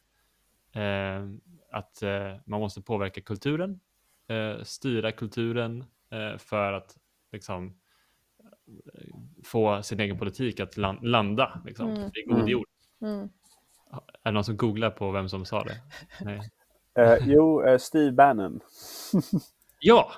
Eh, 0.72 1.28
att 1.72 2.02
eh, 2.02 2.36
man 2.44 2.60
måste 2.60 2.82
påverka 2.82 3.20
kulturen, 3.20 3.80
eh, 4.28 4.62
styra 4.62 5.12
kulturen 5.12 5.84
eh, 6.10 6.38
för 6.38 6.72
att 6.72 6.96
liksom 7.32 7.66
eh, 8.38 9.14
få 9.44 9.82
sin 9.82 10.00
egen 10.00 10.18
politik 10.18 10.60
att 10.60 10.76
lan- 10.76 10.98
landa 11.02 11.62
liksom, 11.66 11.90
Mm. 11.90 12.10
i 12.14 12.22
god 12.26 12.36
Mm. 12.38 12.48
jord. 12.48 12.66
Mm. 13.02 13.28
Är 13.92 14.00
det 14.24 14.30
någon 14.30 14.44
som 14.44 14.56
googlar 14.56 14.90
på 14.90 15.10
vem 15.10 15.28
som 15.28 15.44
sa 15.44 15.64
det? 15.64 15.80
Nej. 16.24 16.50
Eh, 16.98 17.16
jo, 17.28 17.62
eh, 17.62 17.78
Steve 17.78 18.12
Bannon, 18.12 18.60
Ja, 19.80 20.12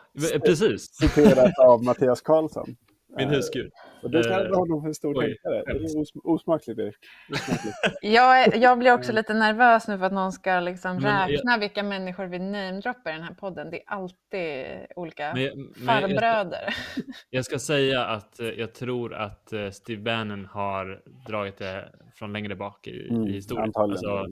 precis. 0.44 0.94
citerat 0.94 1.58
av 1.58 1.84
Mattias 1.84 2.20
Karlsson. 2.20 2.76
Min 3.16 3.28
Eh, 3.28 3.34
husgud. 3.34 3.70
Och 4.02 4.10
det 4.10 4.22
kallar 4.22 4.46
Eh, 4.50 4.56
honom 4.58 4.80
för 4.80 4.88
en 4.88 4.94
stor 4.94 5.18
oj, 5.18 5.26
tänkare. 5.26 5.62
Det 5.66 5.70
är 5.70 6.00
os- 6.00 6.12
osmakligt, 6.24 6.78
Erik. 6.80 6.94
Osmakligt. 7.32 7.76
Jag, 8.02 8.56
jag 8.56 8.78
blir 8.78 8.92
också 8.94 9.12
lite 9.12 9.34
nervös 9.34 9.88
nu 9.88 9.98
för 9.98 10.04
att 10.06 10.12
någon 10.12 10.32
ska 10.32 10.60
liksom 10.60 10.96
Men 10.96 11.04
jag- 11.20 11.30
räkna 11.32 11.58
vilka 11.58 11.82
människor 11.82 12.24
vi 12.26 12.38
namedroppar 12.38 13.10
i 13.10 13.14
den 13.14 13.22
här 13.22 13.34
podden. 13.34 13.70
Det 13.70 13.76
är 13.76 13.84
alltid 13.86 14.66
olika 14.96 15.32
Men, 15.34 15.42
men 15.44 15.74
jag, 15.76 16.10
farbröder. 16.10 16.74
jag 17.30 17.44
ska 17.44 17.58
säga 17.58 18.04
att 18.04 18.40
eh, 18.40 18.46
jag 18.48 18.72
tror 18.74 19.14
att 19.14 19.52
Steve 19.72 20.02
Bannon 20.02 20.44
har 20.46 21.02
dragit 21.26 21.56
det 21.58 21.88
från 22.14 22.32
längre 22.32 22.56
bak 22.56 22.86
i, 22.86 23.08
Mm, 23.10 23.26
i 23.26 23.32
historien. 23.32 23.72
Alltså, 23.74 24.26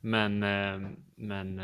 men 0.00 0.38
men 1.16 1.56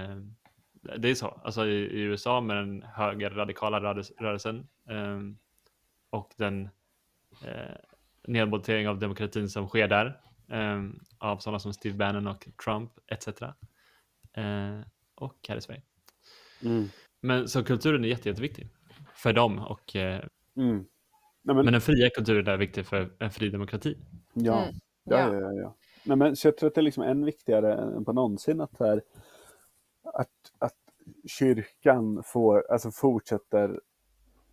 det 0.98 1.08
är 1.10 1.14
så. 1.14 1.40
Alltså 1.44 1.66
i, 1.66 1.74
i 1.74 2.00
USA 2.00 2.40
med 2.40 2.56
den 2.56 2.82
högerradikala 2.94 3.80
rörelse- 3.80 4.12
rörelsen 4.20 4.66
och 6.10 6.32
den 6.36 6.68
eh, 7.44 7.76
nedmontering 8.26 8.88
av 8.88 8.98
demokratin 8.98 9.48
som 9.48 9.68
sker 9.68 9.88
där 9.88 10.20
eh, 10.48 10.82
av 11.18 11.38
sådana 11.38 11.58
som 11.58 11.72
Steve 11.72 11.96
Bannon 11.96 12.26
och 12.26 12.48
Trump 12.64 12.92
etc. 13.06 13.28
Eh, 14.32 14.80
och 15.14 15.36
här 15.48 15.56
i 15.56 15.60
Sverige. 15.60 15.82
Mm. 16.62 16.88
Men 17.20 17.48
så 17.48 17.64
kulturen 17.64 18.04
är 18.04 18.08
jätte, 18.08 18.28
jätteviktig 18.28 18.68
för 19.14 19.32
dem 19.32 19.58
och 19.58 19.96
eh, 19.96 20.24
Mm. 20.56 20.76
Nej, 21.42 21.56
men, 21.56 21.64
men 21.64 21.72
den 21.72 21.80
fria 21.80 22.10
kulturen 22.10 22.46
är 22.46 22.56
viktig 22.56 22.86
för 22.86 23.10
en 23.18 23.30
fri 23.30 23.48
demokrati. 23.48 23.96
ja. 24.32 24.62
Mm. 24.62 24.74
Ja, 25.04 25.18
Ja. 25.18 25.34
ja, 25.34 25.52
ja. 25.52 25.76
Nej, 26.04 26.16
men, 26.16 26.36
så 26.36 26.48
jag 26.48 26.56
tror 26.56 26.68
att 26.68 26.74
det 26.74 26.80
är 26.80 26.82
liksom 26.82 27.02
än 27.02 27.24
viktigare 27.24 27.74
än 27.74 28.04
på 28.04 28.12
någonsin 28.12 28.60
att, 28.60 28.78
här, 28.78 29.02
att, 30.02 30.52
att 30.58 30.76
kyrkan 31.26 32.22
får, 32.26 32.72
alltså 32.72 32.90
fortsätter 32.90 33.80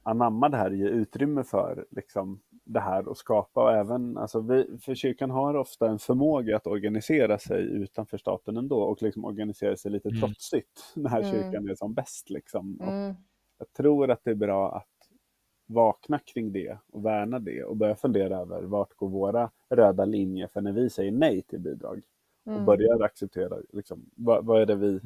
anamma 0.06 0.50
det 0.50 0.58
här, 0.58 0.72
ge 0.72 0.88
utrymme 0.88 1.44
för 1.44 1.86
liksom, 1.92 2.40
det 2.64 2.80
här 2.80 3.08
och 3.08 3.18
skapa. 3.18 3.64
Och 3.64 3.72
även, 3.74 4.18
alltså, 4.18 4.40
vi, 4.40 4.78
för 4.82 4.96
kyrkan 4.96 5.30
har 5.32 5.56
ofta 5.56 5.90
en 5.90 6.00
förmåga 6.00 6.56
att 6.58 6.68
organisera 6.68 7.38
sig 7.40 7.64
utanför 7.64 8.18
staten 8.18 8.58
ändå 8.58 8.80
och 8.82 9.02
liksom 9.02 9.26
organisera 9.26 9.76
sig 9.78 9.92
lite 9.92 10.10
Mm. 10.10 10.22
trotsigt 10.22 10.94
när 10.96 11.20
Mm. 11.20 11.32
kyrkan 11.32 11.70
är 11.70 11.76
som 11.76 11.94
bäst. 11.94 12.30
Liksom. 12.30 12.76
Och 12.82 12.88
Mm. 12.94 13.14
jag 13.58 13.74
tror 13.74 14.12
att 14.12 14.24
det 14.24 14.32
är 14.32 14.36
bra 14.36 14.76
att 14.78 14.88
vakna 15.68 16.20
kring 16.20 16.52
det 16.52 16.78
och 16.92 17.06
värna 17.06 17.40
det 17.40 17.64
och 17.64 17.78
börja 17.78 17.96
fundera 17.96 18.38
över 18.38 18.62
vart 18.64 18.94
går 18.94 19.10
våra 19.10 19.52
röda 19.70 20.06
linjer 20.06 20.48
för 20.48 20.62
när 20.62 20.72
vi 20.72 20.90
säger 20.90 21.12
nej 21.12 21.42
till 21.42 21.60
bidrag 21.60 22.02
och 22.46 22.52
Mm. 22.52 22.66
börjar 22.66 23.04
acceptera 23.04 23.58
liksom, 23.74 24.10
vad, 24.16 24.46
vad 24.46 24.62
är 24.62 24.66
det 24.66 24.76
vi 24.76 25.00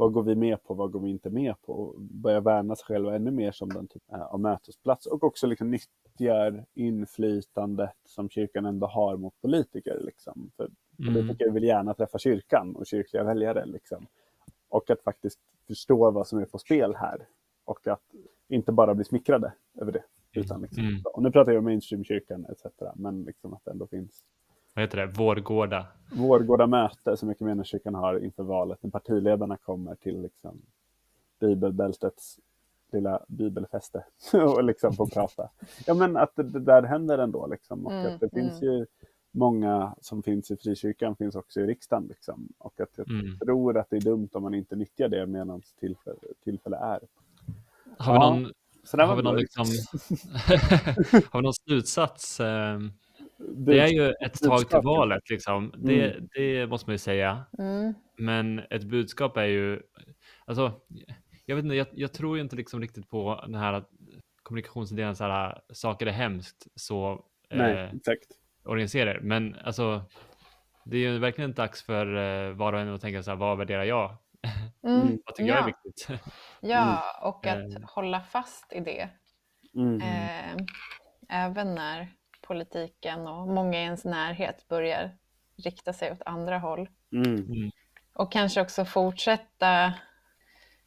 vad 0.00 0.12
går 0.12 0.22
vi 0.22 0.34
med 0.34 0.62
på, 0.62 0.74
vad 0.74 0.90
går 0.90 1.00
vi 1.00 1.10
inte 1.10 1.30
med 1.30 1.54
på? 1.62 1.72
Och 1.72 2.00
börja 2.00 2.40
värna 2.40 2.76
sig 2.76 2.84
själva 2.84 3.16
ännu 3.16 3.30
mer 3.30 3.52
som 3.52 3.68
den 3.68 3.88
typen 3.88 4.20
av 4.20 4.40
mötesplats 4.40 5.06
och 5.06 5.24
också 5.24 5.46
liksom 5.46 5.70
nyttjar 5.70 6.64
inflytandet 6.74 7.96
som 8.04 8.28
kyrkan 8.30 8.66
ändå 8.66 8.86
har 8.86 9.16
mot 9.16 9.40
politiker. 9.40 10.00
Liksom. 10.00 10.50
För 10.56 10.70
Mm. 10.98 11.14
politiker 11.14 11.50
vill 11.50 11.64
gärna 11.64 11.94
träffa 11.94 12.18
kyrkan 12.18 12.76
och 12.76 12.86
kyrkliga 12.86 13.24
väljare. 13.24 13.66
Liksom. 13.66 14.06
Och 14.68 14.90
att 14.90 15.02
faktiskt 15.02 15.40
förstå 15.66 16.10
vad 16.10 16.26
som 16.26 16.38
är 16.38 16.44
på 16.44 16.58
spel 16.58 16.94
här 16.94 17.26
och 17.64 17.86
att 17.86 18.02
inte 18.48 18.72
bara 18.72 18.94
bli 18.94 19.04
smickrade 19.04 19.52
över 19.80 19.92
det. 19.92 20.02
Utan 20.32 20.62
liksom, 20.62 20.84
Mm. 20.84 21.02
Och 21.04 21.22
nu 21.22 21.30
pratar 21.30 21.52
jag 21.52 21.58
om 21.58 21.64
mainstreamkyrkan 21.64 22.46
etc. 22.50 22.64
Men 22.94 23.22
liksom 23.22 23.54
att 23.54 23.64
det 23.64 23.70
ändå 23.70 23.86
finns 23.86 24.22
Vad 24.74 24.82
heter 24.82 24.96
det? 24.96 25.06
Vårgårda. 25.06 25.86
Vårgårda 26.12 26.66
möte 26.66 27.16
som 27.16 27.30
Equmeniakyrkan 27.30 27.94
har 27.94 28.24
inför 28.24 28.42
valet 28.42 28.82
när 28.82 28.90
partiledarna 28.90 29.56
kommer 29.56 29.94
till 29.94 30.22
liksom 30.22 30.62
bibelbältets 31.40 32.38
lilla 32.92 33.24
bibelfäste 33.28 34.04
och 34.32 34.64
liksom 34.64 34.92
får 34.96 35.06
prata. 35.06 35.48
Ja 35.86 35.94
men 35.94 36.16
att 36.16 36.36
det, 36.36 36.42
det 36.42 36.60
där 36.60 36.82
händer 36.82 37.18
ändå 37.18 37.46
liksom 37.46 37.86
och 37.86 37.92
Mm, 37.92 38.06
att 38.14 38.20
det 38.20 38.30
finns 38.30 38.62
ju 38.62 38.86
många 39.30 39.94
som 40.00 40.22
finns 40.22 40.50
i 40.50 40.56
frikyrkan 40.56 41.16
finns 41.16 41.34
också 41.34 41.60
i 41.60 41.66
riksdagen 41.66 42.06
liksom 42.08 42.48
och 42.58 42.80
att 42.80 42.90
jag 42.96 43.10
Mm. 43.10 43.38
tror 43.38 43.78
att 43.78 43.90
det 43.90 43.96
är 43.96 44.00
dumt 44.00 44.28
om 44.32 44.42
man 44.42 44.54
inte 44.54 44.76
nyttjar 44.76 45.08
det 45.08 45.26
medan 45.26 45.62
tillfälle, 45.80 46.16
tillfälle 46.44 46.76
är. 46.76 47.00
Har 47.98 48.12
vi 48.12 48.18
Ja, 48.18 48.30
någon, 48.30 48.52
där 48.92 49.06
har 49.06 49.16
vi 49.16 49.22
någon, 49.22 49.36
liksom, 49.36 49.64
har 51.30 51.38
vi 51.38 51.42
någon 51.42 51.54
slutsats? 51.54 52.40
Ehm, 52.40 52.92
Det 53.48 53.78
är 53.80 53.86
ju 53.88 54.10
ett 54.10 54.42
tag 54.42 54.68
till 54.68 54.80
valet, 54.82 55.30
liksom. 55.30 55.72
det, 55.76 56.16
det 56.34 56.66
måste 56.66 56.88
man 56.90 56.94
ju 56.94 56.98
säga. 56.98 57.44
Mm. 57.58 57.94
Men 58.18 58.58
ett 58.70 58.84
budskap 58.84 59.36
är 59.36 59.44
ju, 59.44 59.82
alltså, 60.44 60.80
jag 61.46 61.56
vet 61.56 61.64
inte, 61.64 61.76
jag, 61.76 61.86
jag 61.92 62.12
tror 62.12 62.36
ju 62.36 62.42
inte 62.42 62.56
liksom 62.56 62.80
riktigt 62.80 63.08
på 63.10 63.40
den 63.46 63.54
här 63.54 63.72
att 63.72 63.88
kommunikationsidén, 64.42 65.16
så 65.16 65.24
här, 65.24 65.60
saker 65.72 66.06
är 66.06 66.10
hemskt, 66.10 66.66
så 66.74 67.24
Nej, 67.50 67.72
eh, 67.72 67.94
exakt. 67.94 68.26
organisera 68.64 69.10
er. 69.10 69.20
Men 69.22 69.56
alltså, 69.64 70.02
det 70.84 70.96
är 70.96 71.00
ju 71.00 71.18
verkligen 71.18 71.52
dags 71.52 71.82
för 71.82 72.16
eh, 72.16 72.52
var 72.54 72.72
och 72.72 72.80
en 72.80 72.94
att 72.94 73.00
tänka 73.00 73.22
så 73.22 73.30
här, 73.30 73.38
vad 73.38 73.58
värderar 73.58 73.84
jag? 73.84 74.16
Mm. 74.82 75.18
Vad 75.26 75.34
tycker 75.34 75.48
jag 75.48 75.58
är 75.58 75.60
Ja, 75.60 75.66
viktigt? 75.66 76.08
ja, 76.60 77.02
och 77.22 77.46
att 77.46 77.58
Eh. 77.58 77.82
hålla 77.82 78.20
fast 78.20 78.72
i 78.72 78.80
det. 78.80 79.08
Mm. 79.74 80.00
Eh, 80.00 80.56
även 81.28 81.74
när 81.74 82.08
politiken 82.50 83.26
och 83.26 83.48
många 83.48 83.78
i 83.80 83.82
ens 83.84 84.04
närhet 84.04 84.68
börjar 84.68 85.10
rikta 85.64 85.92
sig 85.92 86.12
åt 86.12 86.22
andra 86.26 86.58
håll. 86.58 86.88
Mm. 87.12 87.70
Och 88.14 88.32
kanske 88.32 88.60
också 88.60 88.84
fortsätta. 88.84 89.94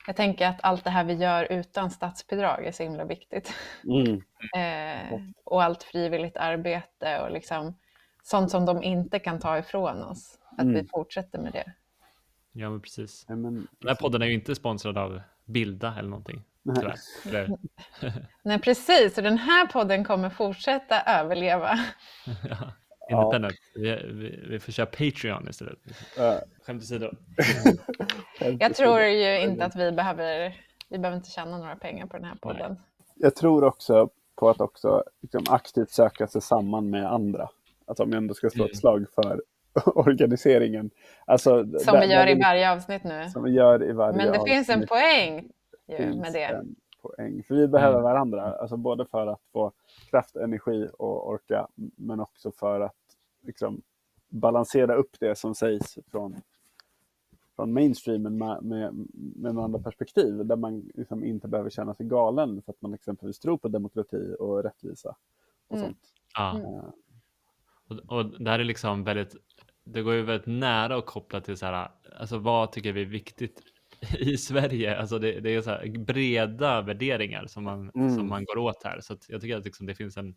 Jag 0.08 0.16
tänker 0.16 0.48
att 0.48 0.60
allt 0.64 0.84
det 0.84 0.90
här 0.90 1.04
vi 1.04 1.14
gör 1.14 1.52
utan 1.52 1.92
statsbidrag 1.92 2.66
är 2.66 2.72
så 2.72 2.84
himla 2.84 3.06
viktigt. 3.06 3.54
Mm. 3.84 4.22
Eh, 4.58 5.20
och 5.44 5.64
allt 5.64 5.84
frivilligt 5.84 6.38
arbete 6.38 7.20
och 7.22 7.32
liksom 7.32 7.76
sånt 8.24 8.52
som 8.52 8.66
de 8.66 8.84
inte 8.84 9.20
kan 9.20 9.40
ta 9.40 9.58
ifrån 9.58 10.04
oss. 10.04 10.40
Att 10.58 10.66
vi 10.68 10.70
Mm. 10.72 10.88
fortsätter 10.88 11.40
med 11.40 11.54
det. 11.54 11.74
Ja, 12.52 12.70
men 12.70 12.82
precis. 12.82 13.26
Ja, 13.28 13.36
men, 13.36 13.54
Den 13.54 13.88
här 13.88 13.96
podden 13.96 14.22
är 14.22 14.26
ju 14.26 14.34
inte 14.34 14.56
sponsrad 14.56 14.98
av 14.98 15.22
Bilda 15.46 15.96
eller 16.00 16.10
någonting. 16.10 16.44
Nej. 16.64 16.94
Eller, 17.26 17.50
Nej, 18.44 18.60
precis. 18.60 19.18
Och 19.18 19.24
den 19.24 19.38
här 19.38 19.68
podden 19.68 20.04
kommer 20.04 20.30
fortsätta 20.30 21.02
överleva. 21.02 21.80
ja, 22.50 22.58
Ja. 23.10 23.24
independent. 23.24 23.56
Vi, 23.76 23.90
vi, 24.14 24.46
vi 24.50 24.60
får 24.60 24.72
köra 24.72 24.86
Patreon 24.86 25.48
istället. 25.50 25.78
äh, 26.18 26.34
Skämt 26.66 26.82
åsido. 26.84 27.12
Jag 28.60 28.76
tror 28.76 29.00
ju 29.02 29.40
inte 29.40 29.66
att 29.66 29.76
vi 29.76 29.92
behöver, 29.92 30.58
vi 30.90 30.98
behöver 30.98 31.18
inte 31.18 31.30
tjäna 31.30 31.58
några 31.58 31.76
pengar 31.76 32.06
på 32.08 32.18
den 32.18 32.26
här 32.26 32.36
podden. 32.42 32.76
jag 33.16 33.36
tror 33.36 33.64
också 33.64 34.10
på 34.36 34.50
att 34.50 34.62
också 34.62 35.04
liksom 35.22 35.44
aktivt 35.50 35.90
söka 35.92 36.28
sig 36.28 36.42
samman 36.42 36.90
med 36.90 37.12
andra. 37.12 37.50
Att 37.88 38.00
om 38.00 38.10
jag 38.12 38.18
ändå 38.18 38.34
ska 38.34 38.50
slå 38.50 38.64
ett 38.66 38.70
Mm. 38.72 38.80
slag 38.80 39.06
för 39.16 39.42
organiseringen. 40.00 40.90
Alltså, 41.26 41.66
Som 41.80 41.94
där- 41.94 42.02
vi 42.02 42.14
gör 42.14 42.30
i 42.30 42.40
varje 42.42 42.72
avsnitt 42.72 43.04
nu. 43.04 43.30
Som 43.30 43.44
vi 43.44 43.52
gör 43.52 43.84
i 43.90 43.92
varje 43.92 44.18
Men 44.18 44.32
det 44.32 44.40
finns 44.48 44.70
en 44.70 44.76
avsnitt 44.76 44.90
poäng 44.90 45.50
ju 45.88 45.98
finns 45.98 46.16
med 46.18 46.34
det. 46.34 46.44
en 46.44 46.76
poäng. 47.02 47.44
För 47.44 47.56
vi 47.56 47.68
behöver 47.68 48.00
Mm. 48.00 48.04
varandra, 48.04 48.54
alltså 48.56 48.78
både 48.78 49.06
för 49.06 49.28
att 49.28 49.42
få 49.52 49.72
kraft, 50.10 50.36
energi 50.36 50.90
och 50.98 51.30
orka, 51.30 51.68
men 51.96 52.20
också 52.20 52.52
för 52.52 52.82
att 52.82 52.96
liksom, 53.42 53.82
balansera 54.30 54.96
upp 54.96 55.20
det 55.20 55.36
som 55.38 55.56
sägs 55.56 55.98
från, 56.12 56.36
från 57.56 57.74
mainstreamen 57.74 58.38
med, 58.38 58.64
med, 58.64 58.94
med 59.36 59.58
andra 59.58 59.80
perspektiv, 59.80 60.46
där 60.46 60.56
man 60.56 60.92
liksom 60.96 61.24
inte 61.24 61.48
behöver 61.48 61.70
känna 61.70 61.94
sig 61.96 62.06
galen 62.06 62.62
för 62.62 62.72
att 62.72 62.82
man 62.82 62.94
exempelvis 62.94 63.40
tror 63.40 63.58
på 63.58 63.68
demokrati 63.68 64.36
och 64.40 64.64
rättvisa. 64.64 65.16
Och 65.68 65.78
Mm. 65.78 65.88
sånt. 65.88 66.14
Ja. 66.36 66.60
Eh, 66.60 66.84
Och, 67.88 68.18
och 68.18 68.26
det 68.42 68.50
här 68.50 68.60
är 68.60 68.64
liksom 68.64 69.04
väldigt, 69.04 69.36
det 69.84 70.02
går 70.02 70.14
ju 70.14 70.22
väldigt 70.22 70.48
nära 70.48 70.96
att 70.96 71.06
koppla 71.06 71.42
till 71.42 71.58
så 71.58 71.66
här, 71.66 71.90
alltså 72.20 72.38
vad 72.38 72.72
tycker 72.72 72.92
vi 72.94 73.02
är 73.02 73.06
viktigt 73.06 73.62
i 74.20 74.38
Sverige? 74.38 74.98
Alltså 74.98 75.20
det, 75.20 75.40
det 75.40 75.50
är 75.56 75.62
så 75.62 76.00
breda 76.00 76.82
värderingar 76.82 77.46
som 77.48 77.64
man, 77.64 77.92
Mm. 77.96 78.16
som 78.16 78.30
man 78.30 78.46
går 78.46 78.58
åt 78.58 78.84
här. 78.84 79.00
Så 79.02 79.18
jag 79.28 79.42
tycker 79.42 79.58
att 79.58 79.66
liksom 79.66 79.86
det 79.86 79.96
finns 79.96 80.18
en, 80.18 80.36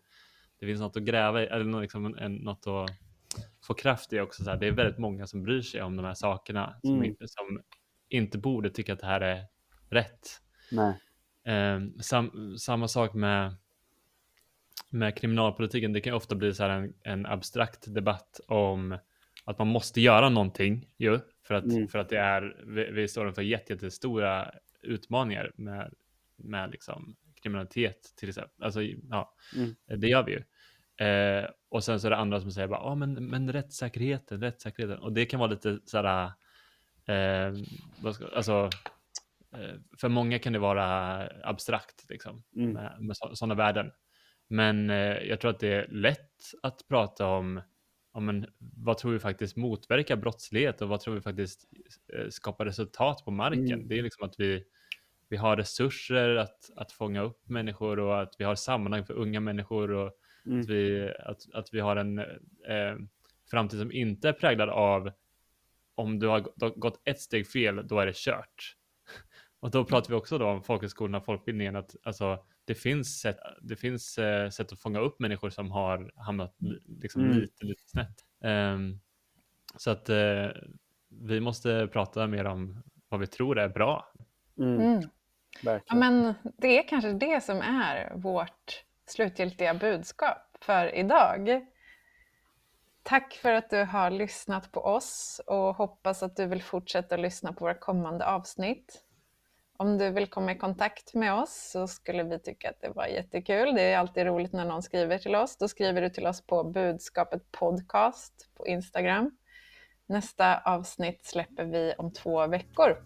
det 0.61 0.67
finns 0.67 0.81
något 0.81 0.97
att 0.97 1.03
gräva 1.03 1.43
i, 1.43 1.47
eller 1.47 1.65
något, 1.65 1.83
liksom 1.83 2.17
en, 2.19 2.35
något 2.35 2.67
att 2.67 2.91
få 3.67 3.75
kraft 3.75 4.13
i 4.13 4.21
också. 4.21 4.45
Så 4.45 4.51
här. 4.51 4.57
Det 4.57 4.67
är 4.67 4.73
väldigt 4.73 4.99
många 4.99 5.27
som 5.27 5.43
bryr 5.43 5.63
sig 5.63 5.83
om 5.83 5.97
de 5.97 6.05
här 6.07 6.15
sakerna 6.15 6.75
som, 6.83 6.95
Mm. 6.95 7.05
inte, 7.05 7.29
som 7.29 7.61
inte 8.09 8.39
borde 8.39 8.71
tycka 8.71 8.93
att 8.93 9.01
det 9.01 9.07
här 9.07 9.21
är 9.21 9.45
rätt. 9.91 10.29
Eh, 11.45 11.81
sam, 12.01 12.55
samma 12.59 12.89
sak 12.89 13.15
med, 13.15 13.55
med 14.91 15.17
kriminalpolitiken. 15.17 15.93
Det 15.93 16.01
kan 16.01 16.15
ofta 16.15 16.35
bli 16.35 16.55
så 16.55 16.63
här 16.63 16.71
en, 16.71 16.95
en 17.03 17.27
abstrakt 17.27 17.95
debatt 17.95 18.41
om 18.49 18.99
att 19.45 19.59
man 19.59 19.69
måste 19.69 20.01
göra 20.01 20.29
någonting 20.29 20.89
ju, 20.97 21.21
för 21.47 21.55
att, 21.55 21.65
Mm. 21.65 21.89
för 21.89 21.99
att 21.99 22.09
det 22.09 22.19
är, 22.19 22.63
vi, 22.67 22.91
vi 22.91 23.09
står 23.09 23.29
inför 23.29 23.43
jätte- 23.43 23.73
jättestora 23.73 24.53
utmaningar 24.83 25.53
med, 25.55 25.95
med 26.37 26.71
liksom 26.71 27.17
kriminalitet 27.43 28.15
till 28.17 28.29
exempel. 28.29 28.65
Alltså, 28.65 28.83
ja, 28.83 29.35
Mm. 29.57 29.75
det 30.01 30.09
gör 30.09 30.23
vi 30.25 30.33
ju. 30.33 30.43
Eh, 31.07 31.49
och 31.69 31.85
sen 31.85 32.01
så 32.01 32.07
är 32.07 32.11
det 32.11 32.17
andra 32.17 32.41
som 32.41 32.51
säger 32.53 32.69
bara, 32.69 32.81
ah, 32.81 32.95
men, 32.95 33.15
men 33.27 33.53
rättssäkerheten, 33.53 34.41
rättssäkerheten. 34.43 34.99
Och 34.99 35.13
det 35.13 35.27
kan 35.27 35.41
vara 35.41 35.51
lite 35.51 35.79
sådär, 35.85 36.25
eh, 37.07 37.55
ska, 38.13 38.27
alltså, 38.37 38.71
eh, 39.53 39.75
för 40.01 40.09
många 40.09 40.39
kan 40.39 40.53
det 40.53 40.59
vara 40.59 41.19
abstrakt 41.43 42.11
liksom, 42.11 42.43
Mm. 42.57 42.73
med, 42.73 42.97
med 43.01 43.17
sådana 43.17 43.55
värden. 43.55 43.91
Men 44.49 44.91
eh, 44.91 44.97
jag 45.19 45.41
tror 45.41 45.51
att 45.51 45.61
det 45.61 45.69
är 45.75 45.89
lätt 45.89 46.53
att 46.63 46.89
prata 46.89 47.27
om, 47.27 47.61
om 48.17 48.29
en, 48.29 48.47
vad 48.59 48.99
tror 48.99 49.13
vi 49.13 49.19
faktiskt 49.19 49.57
motverkar 49.57 50.17
brottslighet 50.17 50.83
och 50.83 50.89
vad 50.89 51.01
tror 51.01 51.15
vi 51.15 51.21
faktiskt 51.21 51.69
eh, 52.15 52.29
skapar 52.29 52.65
resultat 52.65 53.25
på 53.25 53.31
marken. 53.31 53.73
Mm. 53.73 53.89
Det 53.89 53.99
är 53.99 54.03
liksom 54.03 54.29
att 54.29 54.41
vi, 54.41 54.65
vi 55.29 55.37
har 55.37 55.57
resurser 55.57 56.37
att, 56.37 56.71
att 56.77 56.93
fånga 56.93 57.23
upp 57.23 57.49
människor 57.49 57.99
och 57.99 58.23
att 58.23 58.35
vi 58.39 58.45
har 58.45 58.55
sammanhang 58.55 59.05
för 59.05 59.15
unga 59.15 59.41
människor 59.41 59.91
och 59.91 60.19
Mm. 60.47 60.61
att, 60.61 60.69
vi, 60.69 61.13
att, 61.19 61.55
att 61.55 61.75
vi 61.75 61.81
har 61.81 61.97
en 61.97 62.19
eh, 62.19 62.97
framtid 63.51 63.79
som 63.79 63.93
inte 63.93 64.29
är 64.29 64.33
präglad 64.33 64.69
av 64.69 65.11
om 65.95 66.19
du 66.19 66.27
har 66.27 66.41
gått, 66.41 66.77
gått 66.77 67.01
ett 67.05 67.21
steg 67.21 67.47
fel, 67.47 67.89
då 67.89 67.99
är 67.99 68.07
det 68.07 68.17
kört. 68.17 68.77
Och 69.61 69.71
då 69.71 69.85
pratar 69.85 70.09
vi 70.09 70.15
också 70.15 70.39
då 70.39 70.47
om 70.47 70.63
folkhögskolorna 70.63 71.19
och 71.19 71.25
folkbildningen, 71.25 71.77
att 71.77 71.97
alltså, 72.03 72.45
det 72.67 72.75
finns, 72.75 73.21
sätt, 73.21 73.37
det 73.63 73.77
finns 73.77 74.19
eh, 74.19 74.51
sätt 74.51 74.73
att 74.73 74.81
fånga 74.81 74.99
upp 75.01 75.21
människor 75.21 75.51
som 75.51 75.71
har 75.71 76.11
hamnat 76.17 76.55
li- 76.59 76.83
liksom 77.01 77.25
Mm. 77.25 77.37
lite, 77.39 77.65
lite 77.67 77.83
snett. 77.89 78.25
Ehm, 78.45 79.01
så 79.77 79.91
att 79.91 80.09
eh, 80.09 80.47
vi 81.09 81.41
måste 81.41 81.89
prata 81.93 82.27
mer 82.27 82.45
om 82.45 82.83
vad 83.09 83.21
vi 83.21 83.27
tror 83.27 83.59
är 83.59 83.69
bra. 83.69 84.13
Mm. 84.59 84.81
Mm. 84.81 85.09
Ja, 85.87 85.95
men 85.95 86.35
det 86.59 86.79
är 86.79 86.89
kanske 86.89 87.13
det 87.13 87.45
som 87.45 87.61
är 87.61 88.13
vårt 88.17 88.85
slutgiltiga 89.07 89.75
budskap 89.75 90.57
för 90.61 90.95
idag. 90.95 91.67
Tack 93.03 93.35
för 93.35 93.53
att 93.53 93.71
du 93.71 93.85
har 93.85 94.11
lyssnat 94.11 94.73
på 94.73 94.81
oss 94.81 95.41
och 95.47 95.75
hoppas 95.75 96.23
att 96.23 96.37
du 96.37 96.47
vill 96.47 96.63
fortsätta 96.63 97.17
lyssna 97.17 97.53
på 97.53 97.65
våra 97.65 97.75
kommande 97.75 98.27
avsnitt. 98.27 99.03
Om 99.79 99.99
du 99.99 100.11
vill 100.11 100.27
komma 100.27 100.53
i 100.53 100.59
kontakt 100.59 101.15
med 101.15 101.35
oss 101.35 101.71
så 101.73 101.87
skulle 101.87 102.23
vi 102.23 102.39
tycka 102.39 102.71
att 102.71 102.81
det 102.81 102.89
var 102.89 103.07
jättekul. 103.07 103.75
Det 103.75 103.83
är 103.83 103.99
alltid 103.99 104.27
roligt 104.27 104.53
när 104.53 104.65
någon 104.65 104.83
skriver 104.83 105.19
till 105.19 105.35
oss. 105.35 105.57
Då 105.57 105.69
skriver 105.69 106.03
du 106.03 106.11
till 106.11 106.27
oss 106.27 106.47
på 106.47 106.65
budskapet 106.65 107.53
podcast 107.53 108.33
på 108.55 108.67
Instagram. 108.67 109.31
Nästa 110.09 110.59
avsnitt 110.59 111.25
släpper 111.25 111.65
vi 111.65 111.95
om 111.99 112.13
två 112.13 112.47
veckor. 112.47 112.97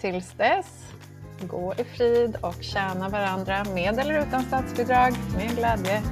Tills 0.00 0.32
dess, 0.32 0.92
gå 1.40 1.74
i 1.74 1.84
frid 1.84 2.36
och 2.42 2.62
tjäna 2.62 3.08
varandra 3.08 3.64
med 3.74 3.98
eller 3.98 4.26
utan 4.28 4.42
statsbidrag 4.42 5.12
med 5.36 5.56
glädje. 5.56 6.02